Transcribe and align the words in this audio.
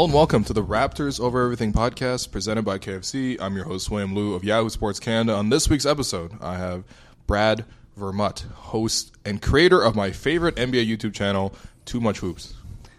Hello 0.00 0.06
and 0.06 0.14
welcome 0.14 0.44
to 0.44 0.54
the 0.54 0.64
Raptors 0.64 1.20
Over 1.20 1.44
Everything 1.44 1.74
podcast 1.74 2.32
presented 2.32 2.62
by 2.62 2.78
KFC. 2.78 3.36
I'm 3.38 3.54
your 3.54 3.66
host, 3.66 3.90
William 3.90 4.14
Lou 4.14 4.32
of 4.32 4.42
Yahoo 4.42 4.70
Sports 4.70 4.98
Canada. 4.98 5.36
On 5.36 5.50
this 5.50 5.68
week's 5.68 5.84
episode, 5.84 6.32
I 6.40 6.56
have 6.56 6.84
Brad 7.26 7.66
Vermut, 7.98 8.50
host 8.52 9.14
and 9.26 9.42
creator 9.42 9.82
of 9.82 9.94
my 9.94 10.10
favorite 10.10 10.56
NBA 10.56 10.88
YouTube 10.88 11.12
channel, 11.12 11.54
Too 11.84 12.00
Much 12.00 12.20
Hoops. 12.20 12.54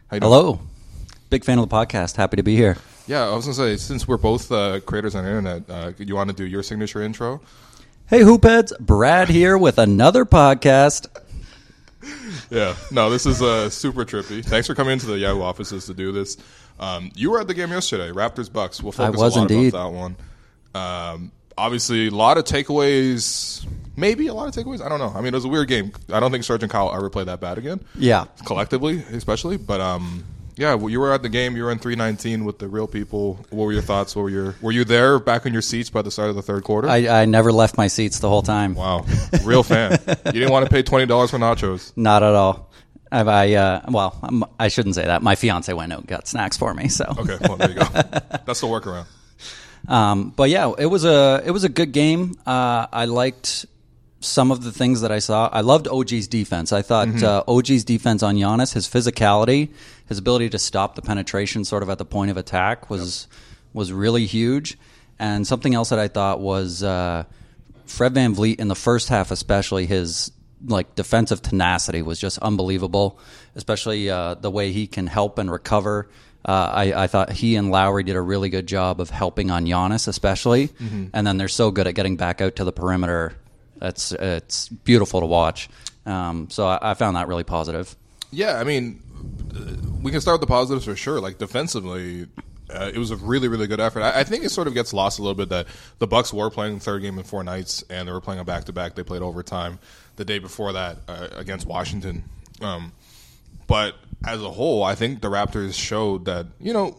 How 0.10 0.18
you 0.18 0.20
doing? 0.20 0.32
Hello. 0.32 0.60
Big 1.32 1.44
fan 1.44 1.58
of 1.58 1.68
the 1.68 1.76
podcast. 1.76 2.18
Happy 2.18 2.38
to 2.38 2.44
be 2.44 2.56
here. 2.56 2.78
Yeah, 3.08 3.24
I 3.24 3.34
was 3.34 3.46
going 3.46 3.56
to 3.56 3.78
say, 3.78 3.78
since 3.78 4.08
we're 4.08 4.18
both 4.18 4.52
uh, 4.52 4.80
creators 4.82 5.16
on 5.16 5.24
the 5.24 5.30
internet, 5.32 5.68
uh, 5.72 5.94
you 5.98 6.14
want 6.14 6.30
to 6.30 6.36
do 6.36 6.46
your 6.46 6.62
signature 6.62 7.02
intro? 7.02 7.42
Hey, 8.06 8.20
Hoopheads. 8.20 8.80
Brad 8.80 9.28
here 9.28 9.58
with 9.58 9.80
another 9.80 10.24
podcast. 10.24 11.08
Yeah, 12.50 12.76
no, 12.92 13.10
this 13.10 13.26
is 13.26 13.42
uh, 13.42 13.70
super 13.70 14.04
trippy. 14.04 14.44
Thanks 14.44 14.68
for 14.68 14.76
coming 14.76 14.94
into 14.94 15.06
the 15.06 15.18
Yahoo 15.18 15.42
offices 15.42 15.86
to 15.86 15.94
do 15.94 16.12
this. 16.12 16.36
Um, 16.82 17.12
you 17.16 17.32
were 17.32 17.40
at 17.40 17.48
the 17.48 17.54
game 17.54 17.70
yesterday, 17.70 18.10
Raptors 18.10 18.52
Bucks. 18.52 18.82
We'll 18.82 18.92
focus 18.92 19.20
was 19.22 19.36
a 19.36 19.40
lot 19.42 19.52
indeed. 19.52 19.70
about 19.70 19.92
that 19.92 19.98
one. 19.98 20.16
Um, 20.74 21.32
obviously, 21.58 22.08
a 22.08 22.12
lot 22.12 22.38
of 22.38 22.44
takeaways. 22.46 23.66
Maybe 23.96 24.28
a 24.28 24.34
lot 24.34 24.48
of 24.48 24.54
takeaways. 24.56 24.84
I 24.84 24.90
don't 24.90 25.00
know. 25.00 25.14
I 25.16 25.22
mean, 25.22 25.28
it 25.28 25.38
was 25.38 25.46
a 25.46 25.50
weird 25.50 25.68
game. 25.68 25.92
I 26.12 26.20
don't 26.20 26.32
think 26.32 26.44
Serge 26.44 26.64
and 26.64 26.72
Kyle 26.72 26.94
ever 26.94 27.10
played 27.10 27.28
that 27.28 27.40
bad 27.40 27.58
again. 27.58 27.86
Yeah. 27.96 28.26
collectively, 28.46 29.04
especially. 29.12 29.58
But 29.58 29.80
um, 29.80 30.24
yeah, 30.56 30.74
well, 30.76 30.90
you 30.90 31.00
were 31.00 31.14
at 31.14 31.22
the 31.22 31.30
game. 31.30 31.56
You 31.56 31.64
were 31.66 31.72
in 31.72 31.78
three 31.78 31.96
nineteen 31.96 32.46
with 32.46 32.58
the 32.58 32.68
real 32.68 32.88
people. 32.88 33.46
What 33.52 33.66
were 33.66 33.74
your 33.74 33.82
thoughts? 33.82 34.16
What 34.16 34.24
were 34.24 34.30
your 34.30 34.56
Were 34.62 34.72
you 34.72 34.84
there 34.86 35.20
back 35.20 35.46
in 35.46 35.54
your 35.54 35.62
seats 35.62 35.90
by 35.90 36.02
the 36.02 36.10
start 36.12 36.30
of 36.30 36.36
the 36.36 36.42
third 36.42 36.64
quarter? 36.64 36.88
I, 36.88 37.22
I 37.22 37.26
never 37.26 37.52
left 37.52 37.78
my 37.78 37.88
seats 37.88 38.20
the 38.20 38.30
whole 38.30 38.42
time. 38.42 38.74
wow, 38.76 39.06
real 39.44 39.64
fan. 39.64 39.92
you 40.08 40.32
didn't 40.32 40.52
want 40.52 40.66
to 40.66 40.72
pay 40.72 40.84
twenty 40.84 41.06
dollars 41.06 41.32
for 41.32 41.38
nachos. 41.38 41.92
Not 41.96 42.24
at 42.24 42.34
all. 42.34 42.71
I've, 43.12 43.28
I 43.28 43.54
uh, 43.56 43.82
well, 43.90 44.18
I'm, 44.24 44.44
I 44.60 44.70
shouldn't 44.70 44.96
say 44.96 45.06
that. 45.06 45.22
My 45.22 45.36
fiance 45.36 45.72
went 45.74 45.92
out 45.92 46.00
and 46.00 46.08
got 46.08 46.28
snacks 46.28 46.58
for 46.58 46.74
me. 46.74 46.88
So, 46.88 47.06
Okay, 47.18 47.38
well 47.42 47.58
there 47.58 47.70
you 47.70 47.76
go. 47.76 47.84
That's 48.46 48.62
the 48.62 48.68
workaround. 48.68 49.06
um, 49.88 50.30
but 50.36 50.50
yeah, 50.50 50.72
it 50.78 50.86
was 50.86 51.06
a 51.06 51.42
it 51.46 51.52
was 51.52 51.64
a 51.64 51.70
good 51.70 51.92
game. 51.92 52.36
Uh, 52.46 52.88
I 52.92 53.06
liked 53.06 53.66
some 54.24 54.52
of 54.52 54.64
the 54.64 54.72
things 54.72 55.02
that 55.02 55.12
I 55.12 55.20
saw. 55.20 55.50
I 55.52 55.62
loved 55.62 55.88
OG's 55.88 56.28
defense. 56.28 56.72
I 56.72 56.84
thought 56.84 57.24
uh, 57.24 57.44
OG's 57.48 57.84
defense 57.84 58.22
on 58.22 58.36
Giannis, 58.36 58.72
his 58.74 58.88
physicality, 58.88 59.70
his 60.08 60.20
ability 60.20 60.50
to 60.52 60.60
stop 60.60 60.94
the 60.96 61.02
penetration, 61.02 61.66
sort 61.66 61.82
of 61.84 61.90
at 61.90 61.98
the 61.98 62.06
point 62.06 62.30
of 62.32 62.38
attack, 62.38 62.90
was 62.90 63.28
was 63.74 63.92
really 63.92 64.26
huge. 64.26 64.78
And 65.18 65.46
something 65.46 65.74
else 65.76 65.90
that 65.90 66.00
I 66.00 66.08
thought 66.08 66.40
was 66.40 66.82
uh, 66.84 67.24
Fred 67.86 68.14
VanVleet 68.14 68.60
in 68.60 68.68
the 68.70 68.76
first 68.76 69.10
half, 69.10 69.32
especially 69.32 69.86
his 69.86 70.32
like 70.66 70.96
defensive 70.96 71.42
tenacity 71.42 72.02
was 72.02 72.20
just 72.20 72.38
unbelievable. 72.40 73.20
Especially 73.56 74.10
uh, 74.10 74.36
the 74.36 74.50
way 74.50 74.72
he 74.72 74.88
can 74.88 75.08
help 75.08 75.38
and 75.38 75.52
recover. 75.52 76.10
Uh, 76.44 76.72
I, 76.74 77.04
I 77.04 77.08
thought 77.08 77.32
he 77.32 77.56
and 77.56 77.70
Lowry 77.70 78.04
did 78.04 78.16
a 78.16 78.22
really 78.22 78.50
good 78.50 78.66
job 78.66 79.00
of 79.00 79.10
helping 79.10 79.52
on 79.52 79.66
Giannis, 79.66 80.08
especially. 80.08 80.70
And 81.14 81.28
then 81.28 81.38
they're 81.38 81.48
so 81.48 81.70
good 81.70 81.86
at 81.86 81.94
getting 81.94 82.16
back 82.16 82.42
out 82.42 82.56
to 82.56 82.64
the 82.64 82.72
perimeter. 82.72 83.34
It's 83.82 84.12
it's 84.12 84.70
beautiful 84.70 85.20
to 85.20 85.26
watch. 85.26 85.70
Um, 86.06 86.50
so 86.50 86.66
I, 86.66 86.92
I 86.92 86.94
found 86.96 87.16
that 87.16 87.28
really 87.28 87.44
positive. 87.44 87.96
Yeah, 88.32 88.60
I 88.60 88.64
mean, 88.64 89.02
we 90.02 90.12
can 90.12 90.22
start 90.22 90.40
with 90.40 90.48
the 90.48 90.52
positives 90.52 90.86
for 90.86 90.96
sure. 90.96 91.20
Like 91.20 91.38
defensively, 91.38 92.28
uh, 92.74 92.90
it 92.94 92.98
was 92.98 93.12
a 93.12 93.18
really, 93.18 93.48
really 93.48 93.68
good 93.68 93.80
effort. 93.80 94.02
I, 94.02 94.22
I 94.22 94.24
think 94.24 94.44
it 94.44 94.50
sort 94.50 94.68
of 94.68 94.74
gets 94.74 94.94
lost 94.94 95.20
a 95.20 95.22
little 95.22 95.36
bit 95.36 95.50
that 95.50 95.68
the 96.00 96.08
Bucks 96.08 96.34
were 96.34 96.50
playing 96.50 96.76
the 96.76 96.80
third 96.80 97.02
game 97.02 97.18
in 97.18 97.24
four 97.24 97.44
nights, 97.44 97.84
and 97.90 98.08
they 98.08 98.12
were 98.12 98.22
playing 98.22 98.40
a 98.40 98.46
back 98.46 98.66
to 98.66 98.74
back. 98.74 98.96
They 98.96 99.04
played 99.04 99.22
overtime 99.22 99.80
the 100.16 100.26
day 100.26 100.40
before 100.40 100.74
that 100.74 100.98
uh, 101.08 101.28
against 101.36 101.66
Washington. 101.66 102.24
Um, 102.62 102.92
but 103.68 103.96
as 104.26 104.42
a 104.42 104.52
whole, 104.52 104.84
I 104.84 104.96
think 104.96 105.22
the 105.22 105.30
Raptors 105.30 105.74
showed 105.74 106.26
that 106.26 106.48
you 106.60 106.74
know. 106.74 106.98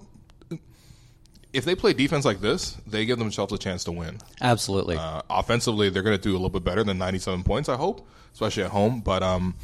If 1.53 1.67
they 1.67 1.75
play 1.75 1.93
defense 1.93 2.25
like 2.25 2.41
this, 2.41 2.79
they 2.87 3.05
give 3.05 3.19
themselves 3.19 3.53
a 3.53 3.59
chance 3.59 3.85
to 3.85 3.93
win. 3.93 4.17
Absolutely. 4.41 4.97
Uh, 4.97 5.21
offensively, 5.29 5.91
they're 5.91 6.03
going 6.03 6.17
to 6.17 6.23
do 6.23 6.31
a 6.31 6.33
little 6.33 6.49
bit 6.49 6.65
better 6.65 6.83
than 6.83 6.97
97 6.97 7.45
points, 7.45 7.69
I 7.69 7.77
hope, 7.77 8.09
especially 8.33 8.63
at 8.63 8.71
home. 8.71 9.03
But 9.03 9.23
um, 9.23 9.55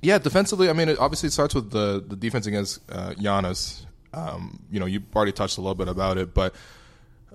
yeah, 0.00 0.16
defensively, 0.16 0.70
I 0.70 0.72
mean, 0.72 0.88
it 0.88 0.98
obviously 0.98 1.28
starts 1.28 1.54
with 1.54 1.70
the 1.70 2.02
the 2.06 2.16
defense 2.16 2.46
against 2.46 2.80
uh, 2.90 3.10
Giannis. 3.10 3.84
Um, 4.14 4.64
you 4.70 4.80
know, 4.80 4.86
you've 4.86 5.04
already 5.14 5.32
touched 5.32 5.58
a 5.58 5.60
little 5.60 5.74
bit 5.74 5.88
about 5.88 6.16
it, 6.16 6.32
but 6.32 6.54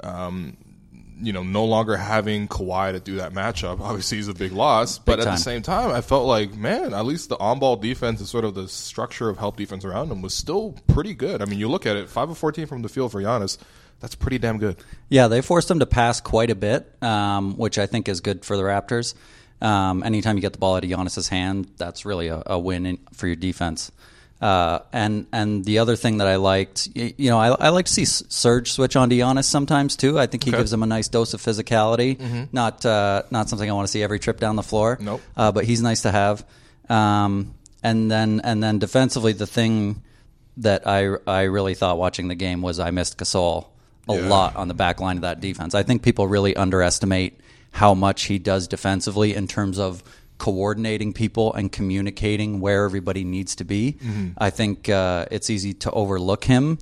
um, 0.01 0.57
you 1.21 1.31
know, 1.31 1.43
no 1.43 1.65
longer 1.65 1.95
having 1.95 2.47
Kawhi 2.47 2.91
to 2.91 2.99
do 2.99 3.15
that 3.15 3.33
matchup 3.33 3.79
obviously 3.79 4.17
is 4.17 4.27
a 4.27 4.33
big 4.33 4.51
loss. 4.51 4.97
But 4.97 5.19
at 5.19 5.25
the 5.25 5.37
same 5.37 5.61
time, 5.61 5.91
I 5.91 6.01
felt 6.01 6.25
like, 6.25 6.55
man, 6.55 6.93
at 6.93 7.05
least 7.05 7.29
the 7.29 7.37
on-ball 7.37 7.77
defense 7.77 8.19
and 8.19 8.27
sort 8.27 8.43
of 8.43 8.53
the 8.53 8.67
structure 8.67 9.29
of 9.29 9.37
help 9.37 9.57
defense 9.57 9.85
around 9.85 10.11
him 10.11 10.21
was 10.21 10.33
still 10.33 10.75
pretty 10.87 11.13
good. 11.13 11.41
I 11.41 11.45
mean, 11.45 11.59
you 11.59 11.69
look 11.69 11.85
at 11.85 11.95
it, 11.95 12.09
five 12.09 12.29
of 12.29 12.37
fourteen 12.37 12.65
from 12.65 12.81
the 12.81 12.89
field 12.89 13.11
for 13.11 13.21
Giannis. 13.21 13.57
That's 14.01 14.15
pretty 14.15 14.39
damn 14.39 14.57
good. 14.57 14.75
Yeah, 15.07 15.29
they 15.29 15.41
forced 15.41 15.71
him 15.71 15.79
to 15.79 15.85
pass 15.85 16.19
quite 16.19 16.49
a 16.49 16.55
bit, 16.55 16.91
um, 17.01 17.55
which 17.55 17.77
I 17.77 17.85
think 17.85 18.09
is 18.09 18.19
good 18.19 18.43
for 18.43 18.57
the 18.57 18.63
Raptors. 18.63 19.15
Um, 19.61 20.03
anytime 20.03 20.35
you 20.35 20.41
get 20.41 20.51
the 20.51 20.59
ball 20.59 20.75
out 20.75 20.83
of 20.83 20.89
Giannis's 20.89 21.29
hand, 21.29 21.71
that's 21.77 22.05
really 22.05 22.27
a, 22.27 22.43
a 22.45 22.59
win 22.59 22.85
in, 22.85 22.99
for 23.13 23.27
your 23.27 23.37
defense. 23.37 23.91
Uh, 24.41 24.79
and 24.91 25.27
and 25.31 25.63
the 25.63 25.79
other 25.79 25.95
thing 25.95 26.17
that 26.17 26.27
I 26.27 26.35
liked, 26.35 26.89
you 26.93 27.29
know, 27.29 27.39
I, 27.39 27.49
I 27.51 27.69
like 27.69 27.85
to 27.85 27.91
see 27.93 28.03
Serge 28.05 28.71
switch 28.71 28.95
on 28.97 29.09
to 29.09 29.15
Giannis 29.15 29.45
sometimes 29.45 29.95
too. 29.95 30.19
I 30.19 30.27
think 30.27 30.43
he 30.43 30.51
Okay. 30.51 30.57
gives 30.57 30.73
him 30.73 30.83
a 30.83 30.85
nice 30.85 31.07
dose 31.07 31.33
of 31.33 31.41
physicality. 31.41 32.51
Not 32.51 32.85
uh, 32.85 33.23
not 33.31 33.47
something 33.49 33.69
I 33.69 33.73
want 33.73 33.87
to 33.87 33.91
see 33.91 34.03
every 34.03 34.19
trip 34.19 34.39
down 34.39 34.55
the 34.57 34.63
floor. 34.63 34.97
Nope. 34.99 35.21
Uh, 35.37 35.51
but 35.53 35.63
he's 35.63 35.81
nice 35.81 36.01
to 36.01 36.11
have. 36.11 36.45
Um, 36.89 37.55
and 37.81 38.11
then 38.11 38.41
and 38.43 38.61
then 38.61 38.77
defensively, 38.79 39.31
the 39.33 39.47
thing 39.47 40.01
that 40.57 40.85
I 40.85 41.15
I 41.25 41.43
really 41.43 41.73
thought 41.73 41.97
watching 41.97 42.27
the 42.27 42.35
game 42.35 42.61
was 42.61 42.77
I 42.79 42.91
missed 42.91 43.17
Gasol 43.17 43.67
a 44.09 44.15
Yeah. 44.15 44.27
lot 44.27 44.55
on 44.57 44.67
the 44.67 44.73
back 44.73 44.99
line 44.99 45.15
of 45.17 45.21
that 45.21 45.39
defense. 45.39 45.73
I 45.73 45.83
think 45.83 46.03
people 46.03 46.27
really 46.27 46.55
underestimate 46.55 47.39
how 47.71 47.93
much 47.93 48.23
he 48.23 48.37
does 48.37 48.67
defensively 48.67 49.33
in 49.33 49.47
terms 49.47 49.79
of 49.79 50.03
coordinating 50.37 51.13
people 51.13 51.53
and 51.53 51.71
communicating 51.71 52.59
where 52.59 52.83
everybody 52.85 53.23
needs 53.23 53.55
to 53.55 53.63
be. 53.63 53.97
I 54.37 54.49
think 54.49 54.89
uh, 54.89 55.25
it's 55.31 55.49
easy 55.49 55.73
to 55.75 55.91
overlook 55.91 56.43
him 56.43 56.77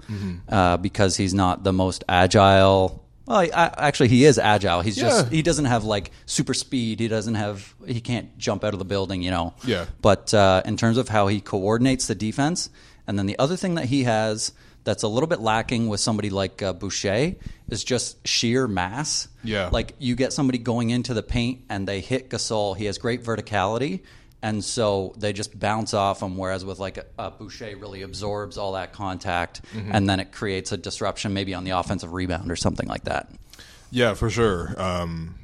uh, 0.49 0.77
because 0.77 1.17
he's 1.17 1.33
not 1.33 1.63
the 1.63 1.73
most 1.73 2.03
agile. 2.09 3.03
Well, 3.25 3.37
I, 3.37 3.49
I- 3.53 3.73
actually, 3.87 4.09
he 4.09 4.25
is 4.25 4.37
agile. 4.37 4.81
He's 4.81 4.95
just 4.97 5.29
he 5.31 5.41
doesn't 5.41 5.65
have 5.65 5.83
like 5.85 6.11
super 6.25 6.53
speed. 6.53 6.99
He 6.99 7.07
doesn't 7.07 7.35
have 7.35 7.73
he 7.87 8.01
can't 8.01 8.37
jump 8.37 8.63
out 8.63 8.73
of 8.73 8.79
the 8.79 8.85
building. 8.85 9.21
You 9.21 9.31
know. 9.31 9.53
Yeah. 9.65 9.85
But 10.01 10.33
uh, 10.33 10.61
in 10.65 10.75
terms 10.77 10.97
of 10.97 11.07
how 11.09 11.27
he 11.27 11.39
coordinates 11.39 12.07
the 12.07 12.15
defense, 12.15 12.69
and 13.07 13.17
then 13.17 13.25
the 13.27 13.39
other 13.39 13.55
thing 13.55 13.75
that 13.75 13.85
he 13.85 14.03
has 14.03 14.51
that's 14.83 15.03
a 15.03 15.07
little 15.07 15.27
bit 15.27 15.39
lacking 15.39 15.87
with 15.87 15.99
somebody 15.99 16.29
like 16.29 16.61
uh, 16.61 16.73
Boucher 16.73 17.35
is 17.69 17.83
just 17.83 18.27
sheer 18.27 18.67
mass. 18.67 19.27
Yeah. 19.43 19.69
Like 19.71 19.95
you 19.99 20.15
get 20.15 20.33
somebody 20.33 20.57
going 20.57 20.89
into 20.89 21.13
the 21.13 21.23
paint 21.23 21.61
and 21.69 21.87
they 21.87 22.01
hit 22.01 22.29
Gasol. 22.29 22.75
He 22.75 22.85
has 22.85 22.97
great 22.97 23.23
verticality. 23.23 24.01
And 24.41 24.61
so 24.61 25.13
they 25.17 25.31
just 25.31 25.57
bounce 25.57 25.93
off 25.93 26.21
him, 26.21 26.35
whereas 26.35 26.65
with 26.65 26.77
like 26.77 26.97
a, 26.97 27.05
a 27.17 27.31
Boucher 27.31 27.77
really 27.77 28.01
absorbs 28.01 28.57
all 28.57 28.73
that 28.73 28.91
contact, 28.91 29.61
and 29.73 30.09
then 30.09 30.19
it 30.19 30.33
creates 30.33 30.73
a 30.73 30.77
disruption, 30.77 31.33
maybe 31.33 31.53
on 31.53 31.63
the 31.63 31.71
offensive 31.71 32.11
rebound 32.11 32.51
or 32.51 32.57
something 32.57 32.89
like 32.89 33.05
that. 33.05 33.29
Yeah, 33.89 34.15
for 34.15 34.29
sure. 34.29 34.75
Um, 34.77 35.35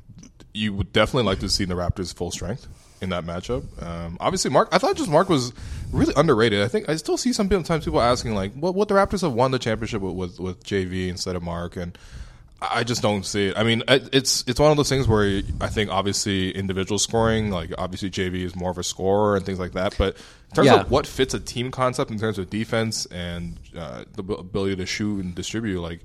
you 0.53 0.73
would 0.73 0.91
definitely 0.91 1.27
like 1.27 1.39
to 1.39 1.47
see 1.47 1.63
the 1.63 1.75
Raptors 1.75 2.13
full 2.13 2.31
strength 2.31 2.67
in 3.01 3.09
that 3.09 3.25
matchup. 3.25 3.63
Um, 3.81 4.17
obviously, 4.19 4.51
Marc. 4.51 4.69
I 4.71 4.77
thought 4.77 4.95
just 4.95 5.09
Marc 5.09 5.29
was 5.29 5.53
really 5.91 6.13
underrated. 6.17 6.61
I 6.63 6.67
think 6.67 6.89
I 6.89 6.95
still 6.95 7.17
see 7.17 7.33
sometimes 7.33 7.85
people 7.85 8.01
asking 8.01 8.35
like, 8.35 8.53
"What? 8.53 8.75
What 8.75 8.87
the 8.87 8.95
Raptors 8.95 9.21
have 9.21 9.33
won 9.33 9.51
the 9.51 9.59
championship 9.59 10.01
with 10.01 10.15
with, 10.15 10.39
with 10.39 10.63
JV 10.63 11.07
instead 11.09 11.35
of 11.35 11.43
Marc?" 11.43 11.75
And 11.77 11.97
I 12.61 12.83
just 12.83 13.01
don't 13.01 13.25
see 13.25 13.47
it. 13.47 13.57
I 13.57 13.63
mean, 13.63 13.83
it's 13.87 14.43
it's 14.45 14.59
one 14.59 14.69
of 14.71 14.75
those 14.77 14.89
things 14.89 15.07
where 15.07 15.41
I 15.61 15.67
think 15.67 15.89
obviously 15.91 16.51
individual 16.51 16.99
scoring, 16.99 17.51
like 17.51 17.71
obviously 17.77 18.09
JV 18.09 18.43
is 18.43 18.55
more 18.55 18.71
of 18.71 18.77
a 18.77 18.83
scorer 18.83 19.37
and 19.37 19.45
things 19.45 19.59
like 19.59 19.71
that. 19.73 19.95
But 19.97 20.17
in 20.49 20.55
terms 20.55 20.65
Yeah. 20.65 20.81
of 20.81 20.91
what 20.91 21.07
fits 21.07 21.33
a 21.33 21.39
team 21.39 21.71
concept 21.71 22.11
in 22.11 22.19
terms 22.19 22.37
of 22.37 22.49
defense 22.49 23.05
and 23.07 23.57
uh, 23.77 24.03
the 24.13 24.23
ability 24.33 24.75
to 24.75 24.85
shoot 24.85 25.23
and 25.23 25.33
distribute, 25.33 25.79
like 25.79 26.01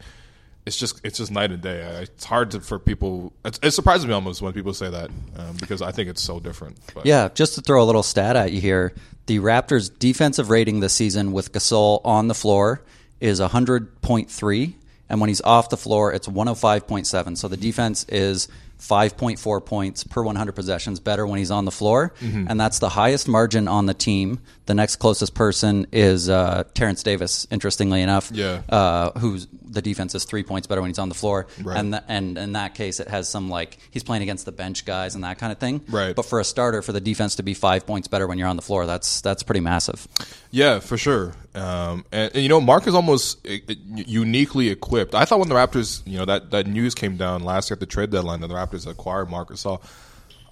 it's 0.66 0.76
just 0.76 1.00
it's 1.05 1.19
just 1.19 1.31
night 1.31 1.50
and 1.50 1.61
day. 1.61 1.81
It's 2.02 2.25
hard 2.25 2.52
to, 2.52 2.61
for 2.61 2.78
people. 2.78 3.32
It, 3.44 3.58
it 3.62 3.70
surprises 3.72 4.06
me 4.06 4.12
almost 4.12 4.40
when 4.40 4.52
people 4.52 4.72
say 4.72 4.90
that 4.90 5.11
um, 5.37 5.56
because 5.61 5.82
I 5.82 5.93
think 5.93 6.08
it's 6.08 6.22
so 6.22 6.40
different. 6.40 6.78
But 6.94 7.06
Yeah, 7.06 7.28
just 7.34 7.55
to 7.56 7.61
throw 7.61 7.82
a 7.82 7.84
little 7.84 8.02
stat 8.02 8.37
at 8.37 8.52
you 8.52 8.61
here, 8.61 8.94
the 9.26 9.40
Raptors' 9.40 9.90
defensive 9.96 10.50
rating 10.50 10.81
this 10.81 10.94
season 10.94 11.32
with 11.32 11.52
Gasol 11.52 12.00
on 12.05 12.28
the 12.28 12.34
floor 12.34 12.82
is 13.20 13.40
100.3, 13.40 14.75
and 15.08 15.20
when 15.20 15.28
he's 15.28 15.40
off 15.43 15.69
the 15.69 15.76
floor, 15.76 16.12
it's 16.12 16.28
105.7. 16.28 17.37
So 17.37 17.49
the 17.49 17.56
defense 17.56 18.05
is 18.08 18.49
5.4 18.89 19.65
points 19.65 20.05
per 20.05 20.23
100 20.23 20.53
possessions 20.53 21.01
better 21.01 21.27
when 21.27 21.39
he's 21.39 21.51
on 21.51 21.65
the 21.65 21.71
floor, 21.71 22.13
Mm-hmm. 22.21 22.47
and 22.49 22.61
that's 22.61 22.79
the 22.79 22.89
highest 22.91 23.29
margin 23.29 23.67
on 23.69 23.87
the 23.87 23.95
team. 23.95 24.41
The 24.67 24.75
next 24.75 24.97
closest 24.97 25.35
person 25.35 25.87
is 25.93 26.29
uh, 26.31 26.65
Terence 26.75 27.03
Davis, 27.03 27.47
interestingly 27.51 28.01
enough, 28.03 28.31
Yeah. 28.33 28.63
uh, 28.69 29.19
who's 29.19 29.47
the 29.63 29.83
defense 29.83 30.15
is 30.15 30.25
three 30.25 30.43
points 30.45 30.67
better 30.69 30.81
when 30.81 30.89
he's 30.91 30.99
on 30.99 31.09
the 31.09 31.15
floor, 31.15 31.47
Right. 31.63 31.79
and 31.79 31.93
th- 31.93 32.05
and 32.09 32.39
in 32.39 32.53
that 32.53 32.75
case, 32.75 33.01
it 33.01 33.09
has 33.09 33.29
some 33.29 33.49
like 33.51 33.79
he's 33.91 34.05
playing 34.05 34.23
against 34.23 34.45
the 34.45 34.53
bench 34.53 34.85
guys 34.85 35.15
and 35.15 35.25
that 35.25 35.39
kind 35.39 35.51
of 35.53 35.59
thing, 35.59 35.81
Right. 35.89 36.15
But 36.15 36.25
for 36.27 36.39
a 36.41 36.45
starter, 36.45 36.81
for 36.83 36.93
the 36.93 37.01
defense 37.01 37.37
to 37.37 37.43
be 37.43 37.55
five 37.55 37.87
points 37.87 38.07
better 38.09 38.27
when 38.27 38.39
you're 38.39 38.49
on 38.49 38.57
the 38.57 38.63
floor, 38.63 38.87
that's 38.87 39.21
that's 39.21 39.43
pretty 39.43 39.61
massive. 39.61 40.07
Yeah, 40.55 40.79
for 40.79 40.97
sure. 40.97 41.35
Um, 41.56 42.05
and, 42.12 42.33
and, 42.33 42.43
you 42.45 42.49
know, 42.49 42.61
Marc 42.61 42.87
is 42.87 42.95
almost 42.95 43.45
uh, 43.45 43.55
uh, 43.69 43.75
uniquely 43.93 44.69
equipped. 44.69 45.12
I 45.12 45.25
thought 45.25 45.41
when 45.41 45.49
the 45.49 45.56
Raptors, 45.56 46.01
you 46.06 46.17
know, 46.17 46.25
that, 46.27 46.53
that 46.53 46.69
news 46.69 46.95
came 46.95 47.17
down 47.17 47.43
last 47.43 47.71
year 47.71 47.75
at 47.75 47.81
the 47.81 47.87
trade 47.87 48.11
deadline 48.11 48.41
that 48.41 48.47
the 48.47 48.55
Raptors 48.55 48.87
acquired 48.87 49.29
Marc 49.29 49.49
Gasol. 49.49 49.83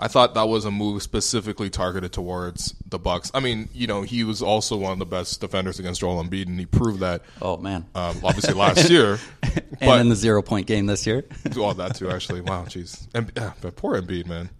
I 0.00 0.08
thought 0.08 0.34
that 0.34 0.48
was 0.48 0.64
a 0.64 0.72
move 0.72 1.04
specifically 1.04 1.70
targeted 1.70 2.12
towards 2.12 2.74
the 2.84 2.98
Bucks. 2.98 3.30
I 3.32 3.38
mean, 3.38 3.68
you 3.72 3.86
know, 3.86 4.02
he 4.02 4.24
was 4.24 4.42
also 4.42 4.76
one 4.76 4.90
of 4.90 4.98
the 4.98 5.06
best 5.06 5.40
defenders 5.40 5.78
against 5.78 6.00
Joel 6.00 6.20
Embiid, 6.24 6.48
and 6.48 6.58
he 6.58 6.66
proved 6.66 6.98
that. 6.98 7.22
Oh 7.40 7.56
man, 7.58 7.86
Um, 7.94 8.16
obviously 8.24 8.54
last 8.54 8.90
year, 8.90 9.20
and 9.44 9.62
but 9.78 10.00
in 10.00 10.08
the 10.08 10.16
zero 10.16 10.42
point 10.42 10.66
game 10.66 10.86
this 10.86 11.06
year, 11.06 11.24
well, 11.56 11.74
that 11.74 11.94
too 11.94 12.10
actually. 12.10 12.40
Wow, 12.40 12.64
jeez, 12.64 13.06
and 13.14 13.32
but 13.32 13.76
poor 13.76 14.02
Embiid, 14.02 14.26
man. 14.26 14.50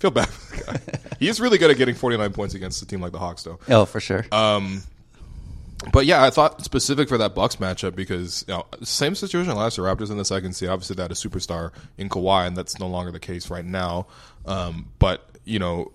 Feel 0.00 0.10
bad. 0.10 0.28
For 0.28 0.56
the 0.56 0.78
guy. 0.78 1.00
He 1.20 1.28
is 1.28 1.40
really 1.40 1.58
good 1.58 1.70
at 1.70 1.76
getting 1.76 1.94
49 1.94 2.32
points 2.32 2.54
against 2.54 2.82
a 2.82 2.86
team 2.86 3.00
like 3.00 3.12
the 3.12 3.18
Hawks, 3.18 3.42
though. 3.42 3.58
oh 3.68 3.84
for 3.84 4.00
sure. 4.00 4.24
But 5.92 6.04
yeah, 6.04 6.22
I 6.22 6.30
thought 6.30 6.62
specific 6.62 7.08
for 7.08 7.16
that 7.18 7.34
Bucks 7.34 7.56
matchup 7.56 7.94
because 7.94 8.44
you 8.46 8.52
know 8.54 8.66
same 8.82 9.14
situation 9.14 9.54
last 9.54 9.78
year. 9.78 9.86
Raptors 9.86 10.10
in 10.10 10.18
the 10.18 10.24
second 10.26 10.52
seed. 10.52 10.68
Obviously, 10.68 10.94
they 10.96 11.02
had 11.02 11.10
a 11.10 11.14
superstar 11.14 11.72
in 11.96 12.10
Kawhi, 12.10 12.46
and 12.46 12.56
that's 12.56 12.78
no 12.78 12.86
longer 12.86 13.10
the 13.10 13.20
case 13.20 13.48
right 13.48 13.64
now. 13.64 14.06
Um, 14.44 14.90
but 14.98 15.26
you 15.44 15.58
know, 15.58 15.90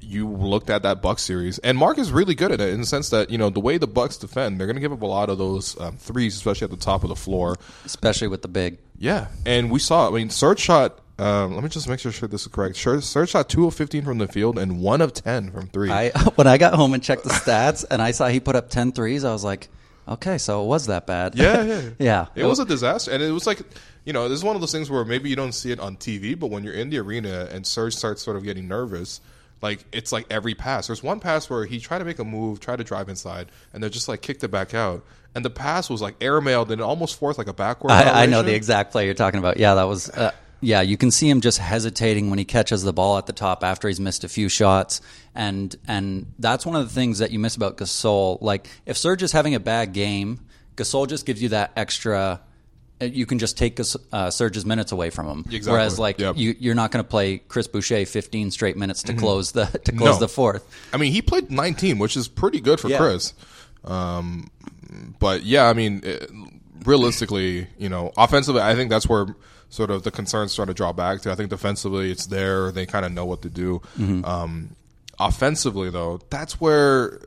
you 0.00 0.28
looked 0.28 0.68
at 0.68 0.82
that 0.82 1.00
Bucks 1.00 1.22
series, 1.22 1.58
and 1.60 1.78
Mark 1.78 1.98
is 1.98 2.10
really 2.10 2.34
good 2.34 2.50
at 2.50 2.60
it 2.60 2.70
in 2.70 2.80
the 2.80 2.86
sense 2.86 3.10
that 3.10 3.30
you 3.30 3.38
know 3.38 3.50
the 3.50 3.60
way 3.60 3.78
the 3.78 3.86
Bucks 3.86 4.16
defend, 4.16 4.58
they're 4.58 4.66
going 4.66 4.76
to 4.76 4.80
give 4.80 4.92
up 4.92 5.02
a 5.02 5.06
lot 5.06 5.30
of 5.30 5.38
those 5.38 5.78
um, 5.80 5.96
threes, 5.96 6.34
especially 6.34 6.64
at 6.64 6.72
the 6.72 6.76
top 6.76 7.04
of 7.04 7.08
the 7.08 7.16
floor. 7.16 7.56
Especially 7.84 8.26
with 8.26 8.42
the 8.42 8.48
big. 8.48 8.78
Yeah, 8.98 9.28
and 9.46 9.70
we 9.70 9.78
saw. 9.78 10.08
I 10.08 10.10
mean, 10.10 10.30
Serge 10.30 10.58
shot. 10.58 10.98
Um, 11.18 11.54
let 11.54 11.62
me 11.62 11.68
just 11.68 11.88
make 11.88 12.00
sure, 12.00 12.10
sure 12.10 12.28
this 12.28 12.42
is 12.42 12.48
correct. 12.48 12.76
Serge, 12.76 13.04
Serge 13.04 13.30
shot 13.30 13.48
two 13.48 13.66
of 13.66 13.74
fifteen 13.74 14.04
from 14.04 14.18
the 14.18 14.26
field 14.26 14.58
and 14.58 14.80
one 14.80 15.00
of 15.00 15.12
ten 15.12 15.50
from 15.52 15.68
three. 15.68 15.90
I 15.90 16.10
when 16.34 16.46
I 16.46 16.58
got 16.58 16.74
home 16.74 16.92
and 16.92 17.02
checked 17.02 17.24
the 17.24 17.30
stats, 17.30 17.84
and 17.88 18.02
I 18.02 18.10
saw 18.10 18.28
he 18.28 18.40
put 18.40 18.56
up 18.56 18.68
10 18.68 18.92
threes, 18.92 19.24
I 19.24 19.32
was 19.32 19.44
like, 19.44 19.68
okay, 20.08 20.38
so 20.38 20.64
it 20.64 20.66
was 20.66 20.86
that 20.86 21.06
bad. 21.06 21.36
Yeah, 21.36 21.62
yeah, 21.62 21.82
yeah. 21.98 22.26
It 22.34 22.44
was 22.44 22.58
a 22.58 22.64
disaster, 22.64 23.12
and 23.12 23.22
it 23.22 23.30
was 23.30 23.46
like, 23.46 23.60
you 24.04 24.12
know, 24.12 24.28
this 24.28 24.38
is 24.38 24.44
one 24.44 24.56
of 24.56 24.60
those 24.60 24.72
things 24.72 24.90
where 24.90 25.04
maybe 25.04 25.30
you 25.30 25.36
don't 25.36 25.52
see 25.52 25.70
it 25.70 25.78
on 25.78 25.96
TV, 25.96 26.38
but 26.38 26.48
when 26.48 26.64
you're 26.64 26.74
in 26.74 26.90
the 26.90 26.98
arena 26.98 27.48
and 27.52 27.64
Serge 27.64 27.94
starts 27.94 28.22
sort 28.22 28.36
of 28.36 28.42
getting 28.42 28.66
nervous, 28.66 29.20
like 29.62 29.84
it's 29.92 30.10
like 30.10 30.26
every 30.30 30.54
pass. 30.54 30.88
There's 30.88 31.02
one 31.02 31.20
pass 31.20 31.48
where 31.48 31.64
he 31.64 31.78
tried 31.78 31.98
to 31.98 32.04
make 32.04 32.18
a 32.18 32.24
move, 32.24 32.58
tried 32.58 32.76
to 32.76 32.84
drive 32.84 33.08
inside, 33.08 33.50
and 33.72 33.82
they 33.82 33.88
just 33.88 34.08
like 34.08 34.20
kicked 34.20 34.42
it 34.42 34.50
back 34.50 34.74
out, 34.74 35.04
and 35.34 35.44
the 35.44 35.50
pass 35.50 35.88
was 35.88 36.02
like 36.02 36.18
airmailed 36.18 36.70
and 36.70 36.80
it 36.80 36.84
almost 36.84 37.18
forced 37.18 37.38
like 37.38 37.46
a 37.46 37.52
backward. 37.52 37.92
I, 37.92 38.24
I 38.24 38.26
know 38.26 38.42
the 38.42 38.54
exact 38.54 38.92
play 38.92 39.06
you're 39.06 39.14
talking 39.14 39.38
about. 39.38 39.58
Yeah, 39.58 39.74
that 39.74 39.84
was. 39.84 40.10
Uh, 40.10 40.32
yeah, 40.64 40.80
you 40.80 40.96
can 40.96 41.10
see 41.10 41.28
him 41.28 41.40
just 41.40 41.58
hesitating 41.58 42.30
when 42.30 42.38
he 42.38 42.44
catches 42.44 42.82
the 42.82 42.92
ball 42.92 43.18
at 43.18 43.26
the 43.26 43.32
top 43.32 43.62
after 43.64 43.88
he's 43.88 44.00
missed 44.00 44.24
a 44.24 44.28
few 44.28 44.48
shots, 44.48 45.00
and 45.34 45.74
and 45.86 46.26
that's 46.38 46.64
one 46.66 46.76
of 46.76 46.86
the 46.88 46.94
things 46.94 47.18
that 47.18 47.30
you 47.30 47.38
miss 47.38 47.56
about 47.56 47.76
Gasol. 47.76 48.38
Like 48.40 48.68
if 48.86 48.96
Serge 48.96 49.22
is 49.22 49.32
having 49.32 49.54
a 49.54 49.60
bad 49.60 49.92
game, 49.92 50.40
Gasol 50.76 51.08
just 51.08 51.26
gives 51.26 51.42
you 51.42 51.50
that 51.50 51.72
extra. 51.76 52.40
uh, 53.00 53.04
You 53.04 53.26
can 53.26 53.38
just 53.38 53.56
take 53.58 53.78
uh, 54.12 54.30
Serge's 54.30 54.64
minutes 54.64 54.92
away 54.92 55.10
from 55.10 55.26
him. 55.28 55.38
Exactly. 55.50 55.72
Whereas, 55.72 55.98
like 55.98 56.18
Yep. 56.18 56.36
you, 56.36 56.54
you're 56.58 56.74
not 56.74 56.90
going 56.90 57.04
to 57.04 57.08
play 57.08 57.38
Chris 57.38 57.66
Boucher 57.68 58.06
15 58.06 58.50
straight 58.50 58.76
minutes 58.76 59.02
to 59.04 59.14
close 59.14 59.52
the 59.52 59.66
to 59.84 59.92
close 59.92 60.14
No. 60.16 60.20
the 60.20 60.28
fourth. 60.28 60.64
I 60.92 60.96
mean, 60.96 61.12
he 61.12 61.20
played 61.22 61.50
19, 61.50 61.98
which 61.98 62.16
is 62.16 62.28
pretty 62.28 62.60
good 62.60 62.80
for 62.80 62.88
Yeah. 62.88 62.98
Chris. 62.98 63.34
Um, 63.84 64.50
but 65.18 65.42
yeah, 65.44 65.68
I 65.68 65.72
mean, 65.74 66.00
it, 66.04 66.30
realistically, 66.84 67.66
you 67.78 67.88
know, 67.88 68.12
offensively, 68.16 68.62
I 68.62 68.74
think 68.74 68.90
that's 68.90 69.08
where 69.08 69.26
sort 69.74 69.90
of 69.90 70.04
the 70.04 70.10
concerns 70.10 70.52
start 70.52 70.68
to 70.68 70.74
draw 70.74 70.92
back 70.92 71.20
to. 71.22 71.32
I 71.32 71.34
think 71.34 71.50
defensively, 71.50 72.10
it's 72.10 72.26
there; 72.26 72.70
they 72.70 72.86
kind 72.86 73.04
of 73.04 73.12
know 73.12 73.26
what 73.26 73.42
to 73.42 73.50
do. 73.50 73.82
Um, 74.24 74.76
offensively, 75.18 75.90
though, 75.90 76.20
that's 76.30 76.60
where 76.60 77.20